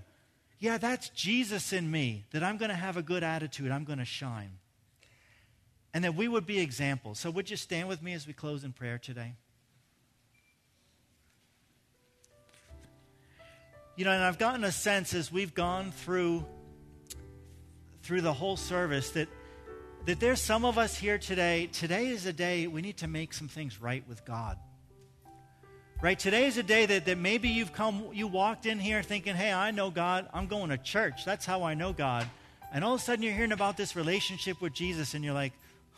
Yeah, 0.60 0.78
that's 0.78 1.10
Jesus 1.10 1.74
in 1.74 1.92
me, 1.92 2.24
that 2.32 2.44
I'm 2.44 2.56
going 2.56 2.70
to 2.70 2.78
have 2.78 2.96
a 2.96 3.02
good 3.02 3.24
attitude. 3.24 3.72
I'm 3.72 3.84
going 3.84 4.00
to 4.00 4.06
shine 4.06 4.52
and 5.94 6.06
that 6.06 6.16
we 6.16 6.30
would 6.30 6.46
be 6.46 6.62
examples. 6.62 7.20
So, 7.20 7.30
would 7.30 7.50
you 7.50 7.58
stand 7.58 7.90
with 7.90 8.02
me 8.02 8.14
as 8.14 8.26
we 8.26 8.32
close 8.32 8.64
in 8.64 8.72
prayer 8.72 8.98
today? 8.98 9.34
You 13.98 14.06
know, 14.06 14.12
and 14.12 14.24
I've 14.24 14.38
gotten 14.38 14.64
a 14.64 14.72
sense 14.72 15.14
as 15.14 15.30
we've 15.30 15.54
gone 15.54 15.92
through 15.92 16.46
through 18.02 18.22
the 18.22 18.32
whole 18.32 18.56
service 18.56 19.12
that 19.12 19.28
that 20.10 20.20
there's 20.20 20.42
some 20.42 20.66
of 20.66 20.80
us 20.80 20.98
here 20.98 21.20
today. 21.20 21.70
Today 21.72 22.08
is 22.08 22.26
a 22.26 22.34
day 22.34 22.66
we 22.66 22.82
need 22.82 22.98
to 22.98 23.08
make 23.08 23.32
some 23.32 23.48
things 23.48 23.80
right 23.80 24.04
with 24.10 24.26
God. 24.26 24.58
Right? 26.02 26.18
Today 26.18 26.48
is 26.48 26.58
a 26.58 26.64
day 26.64 26.88
that, 26.88 27.06
that 27.06 27.20
maybe 27.20 27.50
you've 27.50 27.74
come, 27.74 28.08
you 28.12 28.26
walked 28.26 28.66
in 28.66 28.80
here 28.80 29.04
thinking, 29.04 29.36
hey, 29.36 29.54
I 29.54 29.70
know 29.70 29.92
God. 29.92 30.28
I'm 30.34 30.48
going 30.48 30.72
to 30.72 30.80
church. 30.80 31.26
That's 31.26 31.46
how 31.46 31.62
I 31.62 31.76
know 31.76 31.94
God. 31.94 32.28
And 32.74 32.84
all 32.84 32.96
of 32.96 33.02
a 33.02 33.04
sudden 33.04 33.22
you're 33.22 33.36
hearing 33.36 33.52
about 33.52 33.78
this 33.78 33.96
relationship 33.96 34.60
with 34.64 34.74
Jesus 34.74 35.14
and 35.14 35.24
you're 35.24 35.36
like, 35.36 35.54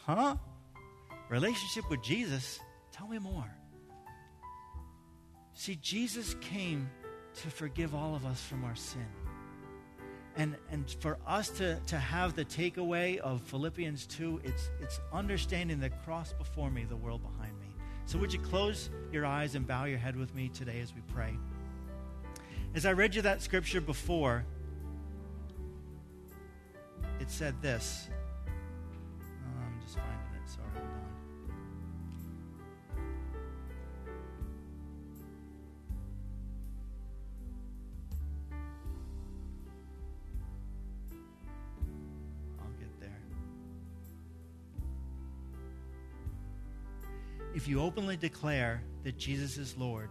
Huh? 0.05 0.35
Relationship 1.29 1.89
with 1.89 2.03
Jesus? 2.03 2.59
Tell 2.91 3.07
me 3.07 3.17
more. 3.17 3.49
See, 5.53 5.77
Jesus 5.81 6.35
came 6.41 6.89
to 7.35 7.49
forgive 7.49 7.95
all 7.95 8.13
of 8.13 8.25
us 8.25 8.41
from 8.41 8.65
our 8.65 8.75
sin. 8.75 9.07
And, 10.37 10.55
and 10.71 10.89
for 10.99 11.17
us 11.27 11.49
to, 11.49 11.79
to 11.87 11.97
have 11.97 12.35
the 12.35 12.45
takeaway 12.45 13.17
of 13.17 13.41
Philippians 13.41 14.05
2, 14.07 14.41
it's, 14.43 14.69
it's 14.79 14.99
understanding 15.11 15.79
the 15.79 15.89
cross 15.89 16.33
before 16.33 16.69
me, 16.69 16.85
the 16.85 16.95
world 16.95 17.21
behind 17.21 17.59
me. 17.59 17.67
So, 18.05 18.17
would 18.17 18.31
you 18.33 18.39
close 18.39 18.89
your 19.11 19.25
eyes 19.25 19.55
and 19.55 19.67
bow 19.67 19.85
your 19.85 19.97
head 19.97 20.15
with 20.15 20.33
me 20.33 20.49
today 20.49 20.79
as 20.81 20.93
we 20.93 21.01
pray? 21.13 21.37
As 22.73 22.85
I 22.85 22.93
read 22.93 23.13
you 23.13 23.21
that 23.23 23.41
scripture 23.41 23.81
before, 23.81 24.45
it 27.19 27.29
said 27.29 27.61
this 27.61 28.09
if 47.53 47.67
you 47.67 47.81
openly 47.81 48.17
declare 48.17 48.81
that 49.03 49.17
Jesus 49.17 49.57
is 49.57 49.77
Lord 49.77 50.09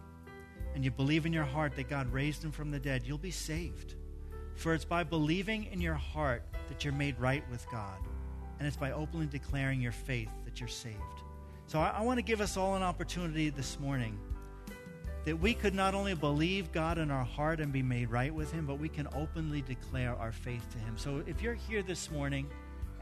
and 0.75 0.85
you 0.85 0.91
believe 0.91 1.27
in 1.27 1.33
your 1.33 1.45
heart 1.45 1.75
that 1.77 1.89
God 1.89 2.13
raised 2.13 2.45
him 2.45 2.53
from 2.53 2.71
the 2.71 2.79
dead, 2.79 3.03
you'll 3.05 3.19
be 3.19 3.31
saved. 3.31 3.95
For 4.55 4.75
it's 4.75 4.85
by 4.85 5.05
believing 5.05 5.65
in 5.73 5.81
your 5.81 5.95
heart 5.95 6.43
that 6.69 6.85
you're 6.85 6.93
made 6.93 7.19
right 7.19 7.43
with 7.51 7.67
God, 7.71 7.99
and 8.59 8.69
it's 8.69 8.77
by 8.77 8.93
openly 8.93 9.27
declaring 9.27 9.81
your 9.81 9.93
faith 9.93 10.29
that 10.45 10.61
you're 10.61 10.69
saved. 10.69 10.97
So 11.67 11.79
I, 11.79 11.89
I 11.99 12.01
want 12.03 12.19
to 12.19 12.23
give 12.23 12.41
us 12.41 12.57
all 12.57 12.77
an 12.77 12.83
opportunity 12.83 13.49
this 13.49 13.81
morning 13.81 14.19
that 15.25 15.37
we 15.37 15.55
could 15.55 15.75
not 15.75 15.95
only 15.95 16.15
believe 16.15 16.73
God 16.73 16.99
in 16.99 17.11
our 17.11 17.25
heart 17.25 17.61
and 17.61 17.73
be 17.73 17.83
made 17.83 18.11
right 18.11 18.35
with 18.35 18.53
Him, 18.53 18.67
but 18.67 18.79
we 18.79 18.89
can 18.89 19.07
openly 19.15 19.63
declare 19.63 20.15
our 20.17 20.33
faith 20.33 20.67
to 20.73 20.79
Him. 20.79 20.97
So 20.97 21.23
if 21.27 21.43
you're 21.43 21.55
here 21.55 21.83
this 21.83 22.11
morning, 22.11 22.49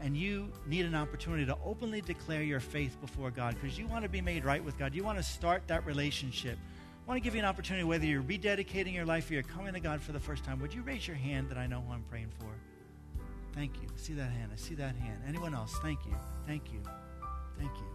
and 0.01 0.15
you 0.15 0.51
need 0.67 0.85
an 0.85 0.95
opportunity 0.95 1.45
to 1.45 1.57
openly 1.65 2.01
declare 2.01 2.41
your 2.41 2.59
faith 2.59 2.99
before 3.01 3.31
God 3.31 3.55
because 3.59 3.77
you 3.77 3.87
want 3.87 4.03
to 4.03 4.09
be 4.09 4.21
made 4.21 4.45
right 4.45 4.63
with 4.63 4.77
God, 4.77 4.93
you 4.93 5.03
want 5.03 5.17
to 5.17 5.23
start 5.23 5.63
that 5.67 5.85
relationship, 5.85 6.57
I 7.05 7.09
want 7.09 7.21
to 7.21 7.23
give 7.23 7.33
you 7.33 7.39
an 7.39 7.45
opportunity, 7.45 7.83
whether 7.83 8.05
you're 8.05 8.23
rededicating 8.23 8.93
your 8.93 9.05
life 9.05 9.29
or 9.29 9.33
you're 9.33 9.43
coming 9.43 9.73
to 9.73 9.79
God 9.79 10.01
for 10.01 10.11
the 10.11 10.19
first 10.19 10.43
time, 10.43 10.59
would 10.59 10.73
you 10.73 10.81
raise 10.83 11.07
your 11.07 11.17
hand 11.17 11.49
that 11.49 11.57
I 11.57 11.67
know 11.67 11.81
who 11.85 11.93
I'm 11.93 12.03
praying 12.03 12.31
for? 12.39 12.47
Thank 13.53 13.81
you. 13.81 13.87
I 13.93 13.99
see 13.99 14.13
that 14.13 14.31
hand. 14.31 14.51
I 14.53 14.57
see 14.57 14.75
that 14.75 14.95
hand. 14.95 15.21
Anyone 15.27 15.55
else? 15.55 15.73
Thank 15.81 16.05
you. 16.05 16.15
Thank 16.45 16.71
you. 16.71 16.81
Thank 17.57 17.71
you. 17.77 17.89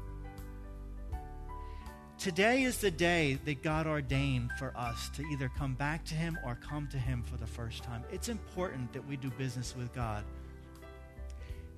Today 2.19 2.63
is 2.63 2.79
the 2.79 2.91
day 2.91 3.39
that 3.45 3.63
God 3.63 3.87
ordained 3.87 4.51
for 4.59 4.73
us 4.77 5.11
to 5.11 5.23
either 5.27 5.51
come 5.59 5.75
back 5.75 6.05
to 6.07 6.15
Him 6.15 6.39
or 6.45 6.57
come 6.57 6.89
to 6.89 6.99
Him 6.99 7.23
for 7.23 7.37
the 7.37 7.47
first 7.47 7.83
time. 7.83 8.03
It's 8.11 8.29
important 8.29 8.93
that 8.95 9.07
we 9.07 9.17
do 9.17 9.31
business 9.31 9.75
with 9.77 9.93
God. 9.93 10.25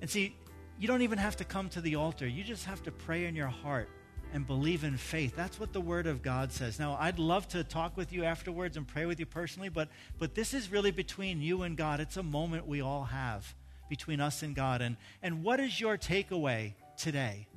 And 0.01 0.09
see, 0.09 0.35
you 0.79 0.87
don't 0.87 1.01
even 1.01 1.17
have 1.17 1.37
to 1.37 1.43
come 1.43 1.69
to 1.69 1.81
the 1.81 1.95
altar. 1.95 2.27
You 2.27 2.43
just 2.43 2.65
have 2.65 2.83
to 2.83 2.91
pray 2.91 3.25
in 3.25 3.35
your 3.35 3.47
heart 3.47 3.89
and 4.33 4.45
believe 4.45 4.83
in 4.83 4.97
faith. 4.97 5.35
That's 5.35 5.59
what 5.59 5.73
the 5.73 5.81
Word 5.81 6.05
of 6.05 6.21
God 6.21 6.51
says. 6.51 6.79
Now, 6.79 6.97
I'd 6.99 7.17
love 7.19 7.47
to 7.49 7.63
talk 7.63 7.95
with 7.97 8.11
you 8.11 8.23
afterwards 8.23 8.77
and 8.77 8.87
pray 8.87 9.05
with 9.05 9.19
you 9.19 9.25
personally, 9.25 9.69
but, 9.69 9.89
but 10.19 10.35
this 10.35 10.53
is 10.53 10.71
really 10.71 10.91
between 10.91 11.41
you 11.41 11.63
and 11.63 11.77
God. 11.77 11.99
It's 11.99 12.17
a 12.17 12.23
moment 12.23 12.67
we 12.67 12.81
all 12.81 13.05
have 13.05 13.55
between 13.89 14.19
us 14.19 14.43
and 14.43 14.53
God. 14.55 14.81
And, 14.81 14.97
and 15.23 15.43
what 15.43 15.59
is 15.59 15.79
your 15.79 15.97
takeaway 15.97 16.73
today? 16.97 17.47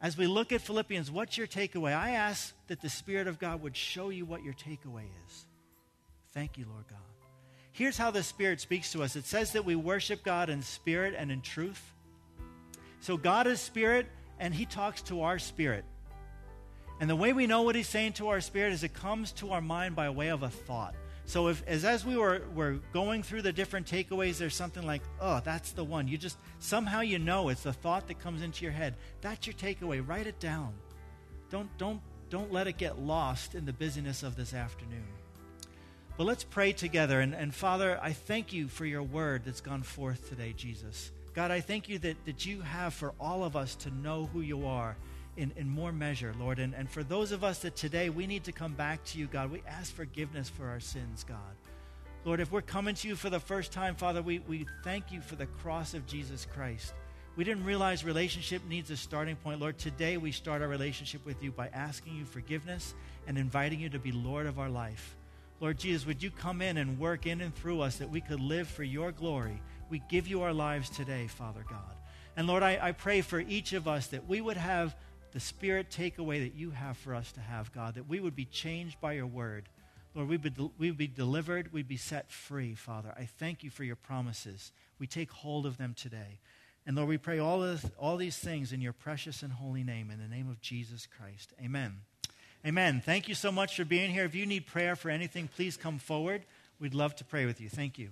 As 0.00 0.16
we 0.16 0.26
look 0.26 0.52
at 0.52 0.60
Philippians, 0.60 1.10
what's 1.10 1.36
your 1.36 1.46
takeaway? 1.46 1.94
I 1.94 2.10
ask 2.10 2.54
that 2.68 2.80
the 2.80 2.88
Spirit 2.88 3.26
of 3.26 3.38
God 3.38 3.62
would 3.62 3.76
show 3.76 4.10
you 4.10 4.24
what 4.24 4.42
your 4.42 4.54
takeaway 4.54 5.04
is. 5.26 5.46
Thank 6.32 6.58
you, 6.58 6.66
Lord 6.68 6.86
God. 6.88 7.11
Here's 7.72 7.96
how 7.96 8.10
the 8.10 8.22
Spirit 8.22 8.60
speaks 8.60 8.92
to 8.92 9.02
us 9.02 9.16
it 9.16 9.24
says 9.24 9.52
that 9.52 9.64
we 9.64 9.74
worship 9.74 10.22
God 10.22 10.50
in 10.50 10.62
spirit 10.62 11.14
and 11.16 11.32
in 11.32 11.40
truth. 11.40 11.92
So 13.00 13.16
God 13.16 13.46
is 13.46 13.60
spirit, 13.60 14.06
and 14.38 14.54
He 14.54 14.66
talks 14.66 15.02
to 15.02 15.22
our 15.22 15.38
spirit. 15.38 15.84
And 17.00 17.10
the 17.10 17.16
way 17.16 17.32
we 17.32 17.46
know 17.46 17.62
what 17.62 17.74
He's 17.74 17.88
saying 17.88 18.12
to 18.14 18.28
our 18.28 18.40
spirit 18.40 18.72
is 18.72 18.84
it 18.84 18.92
comes 18.92 19.32
to 19.32 19.50
our 19.50 19.60
mind 19.60 19.96
by 19.96 20.10
way 20.10 20.28
of 20.28 20.42
a 20.42 20.50
thought. 20.50 20.94
So 21.24 21.48
if 21.48 21.66
as, 21.66 21.84
as 21.84 22.04
we 22.04 22.16
were, 22.16 22.42
were 22.54 22.78
going 22.92 23.22
through 23.22 23.42
the 23.42 23.52
different 23.52 23.86
takeaways, 23.86 24.38
there's 24.38 24.54
something 24.54 24.84
like, 24.84 25.02
oh, 25.20 25.40
that's 25.42 25.72
the 25.72 25.84
one. 25.84 26.08
You 26.08 26.18
just 26.18 26.36
somehow 26.58 27.00
you 27.00 27.18
know 27.18 27.48
it's 27.48 27.62
the 27.62 27.72
thought 27.72 28.08
that 28.08 28.18
comes 28.18 28.42
into 28.42 28.64
your 28.64 28.72
head. 28.72 28.96
That's 29.20 29.46
your 29.46 29.54
takeaway. 29.54 30.06
Write 30.06 30.26
it 30.26 30.38
down. 30.40 30.74
Don't 31.50 31.70
don't 31.78 32.00
don't 32.28 32.52
let 32.52 32.66
it 32.66 32.76
get 32.76 32.98
lost 32.98 33.54
in 33.54 33.64
the 33.64 33.72
busyness 33.72 34.22
of 34.22 34.36
this 34.36 34.52
afternoon. 34.52 35.06
But 36.16 36.24
let's 36.24 36.44
pray 36.44 36.72
together. 36.72 37.20
And, 37.20 37.34
and 37.34 37.54
Father, 37.54 37.98
I 38.02 38.12
thank 38.12 38.52
you 38.52 38.68
for 38.68 38.84
your 38.84 39.02
word 39.02 39.42
that's 39.44 39.60
gone 39.60 39.82
forth 39.82 40.28
today, 40.28 40.52
Jesus. 40.56 41.10
God, 41.34 41.50
I 41.50 41.60
thank 41.60 41.88
you 41.88 41.98
that, 42.00 42.22
that 42.26 42.44
you 42.44 42.60
have 42.60 42.92
for 42.92 43.14
all 43.18 43.44
of 43.44 43.56
us 43.56 43.74
to 43.76 43.90
know 43.90 44.28
who 44.32 44.42
you 44.42 44.66
are 44.66 44.96
in, 45.38 45.50
in 45.56 45.68
more 45.68 45.92
measure, 45.92 46.34
Lord. 46.38 46.58
And, 46.58 46.74
and 46.74 46.90
for 46.90 47.02
those 47.02 47.32
of 47.32 47.42
us 47.42 47.60
that 47.60 47.74
today 47.74 48.10
we 48.10 48.26
need 48.26 48.44
to 48.44 48.52
come 48.52 48.74
back 48.74 49.02
to 49.06 49.18
you, 49.18 49.26
God, 49.26 49.50
we 49.50 49.62
ask 49.66 49.94
forgiveness 49.94 50.50
for 50.50 50.68
our 50.68 50.80
sins, 50.80 51.24
God. 51.24 51.38
Lord, 52.24 52.40
if 52.40 52.52
we're 52.52 52.60
coming 52.60 52.94
to 52.96 53.08
you 53.08 53.16
for 53.16 53.30
the 53.30 53.40
first 53.40 53.72
time, 53.72 53.96
Father, 53.96 54.22
we, 54.22 54.40
we 54.40 54.66
thank 54.84 55.10
you 55.10 55.22
for 55.22 55.36
the 55.36 55.46
cross 55.46 55.94
of 55.94 56.06
Jesus 56.06 56.46
Christ. 56.54 56.92
We 57.34 57.44
didn't 57.44 57.64
realize 57.64 58.04
relationship 58.04 58.62
needs 58.68 58.90
a 58.90 58.96
starting 58.96 59.36
point. 59.36 59.58
Lord, 59.58 59.78
today 59.78 60.18
we 60.18 60.30
start 60.30 60.60
our 60.60 60.68
relationship 60.68 61.24
with 61.24 61.42
you 61.42 61.50
by 61.50 61.68
asking 61.68 62.14
you 62.14 62.26
forgiveness 62.26 62.94
and 63.26 63.38
inviting 63.38 63.80
you 63.80 63.88
to 63.88 63.98
be 63.98 64.12
Lord 64.12 64.46
of 64.46 64.58
our 64.58 64.68
life. 64.68 65.16
Lord 65.62 65.78
Jesus, 65.78 66.04
would 66.06 66.20
you 66.20 66.32
come 66.32 66.60
in 66.60 66.76
and 66.76 66.98
work 66.98 67.24
in 67.24 67.40
and 67.40 67.54
through 67.54 67.82
us 67.82 67.98
that 67.98 68.10
we 68.10 68.20
could 68.20 68.40
live 68.40 68.66
for 68.66 68.82
your 68.82 69.12
glory? 69.12 69.62
We 69.90 70.02
give 70.08 70.26
you 70.26 70.42
our 70.42 70.52
lives 70.52 70.90
today, 70.90 71.28
Father 71.28 71.64
God. 71.70 71.94
And 72.36 72.48
Lord, 72.48 72.64
I, 72.64 72.80
I 72.82 72.90
pray 72.90 73.20
for 73.20 73.38
each 73.38 73.72
of 73.72 73.86
us 73.86 74.08
that 74.08 74.28
we 74.28 74.40
would 74.40 74.56
have 74.56 74.96
the 75.30 75.38
spirit 75.38 75.88
takeaway 75.88 76.42
that 76.42 76.56
you 76.56 76.72
have 76.72 76.96
for 76.96 77.14
us 77.14 77.30
to 77.32 77.40
have, 77.40 77.72
God, 77.72 77.94
that 77.94 78.08
we 78.08 78.18
would 78.18 78.34
be 78.34 78.44
changed 78.44 79.00
by 79.00 79.12
your 79.12 79.28
word. 79.28 79.68
Lord, 80.16 80.28
we'd 80.28 80.42
be, 80.42 80.70
we'd 80.78 80.98
be 80.98 81.06
delivered, 81.06 81.72
we'd 81.72 81.86
be 81.86 81.96
set 81.96 82.32
free, 82.32 82.74
Father. 82.74 83.14
I 83.16 83.26
thank 83.26 83.62
you 83.62 83.70
for 83.70 83.84
your 83.84 83.94
promises. 83.94 84.72
We 84.98 85.06
take 85.06 85.30
hold 85.30 85.64
of 85.64 85.78
them 85.78 85.94
today. 85.94 86.40
And 86.86 86.96
Lord, 86.96 87.08
we 87.08 87.18
pray 87.18 87.38
all, 87.38 87.62
of, 87.62 87.88
all 87.96 88.16
these 88.16 88.36
things 88.36 88.72
in 88.72 88.80
your 88.80 88.92
precious 88.92 89.44
and 89.44 89.52
holy 89.52 89.84
name, 89.84 90.10
in 90.10 90.18
the 90.18 90.26
name 90.26 90.50
of 90.50 90.60
Jesus 90.60 91.06
Christ. 91.06 91.52
Amen. 91.64 92.00
Amen. 92.64 93.02
Thank 93.04 93.28
you 93.28 93.34
so 93.34 93.50
much 93.50 93.76
for 93.76 93.84
being 93.84 94.10
here. 94.10 94.24
If 94.24 94.34
you 94.34 94.46
need 94.46 94.66
prayer 94.66 94.94
for 94.94 95.10
anything, 95.10 95.48
please 95.48 95.76
come 95.76 95.98
forward. 95.98 96.44
We'd 96.78 96.94
love 96.94 97.16
to 97.16 97.24
pray 97.24 97.44
with 97.44 97.60
you. 97.60 97.68
Thank 97.68 97.98
you. 97.98 98.10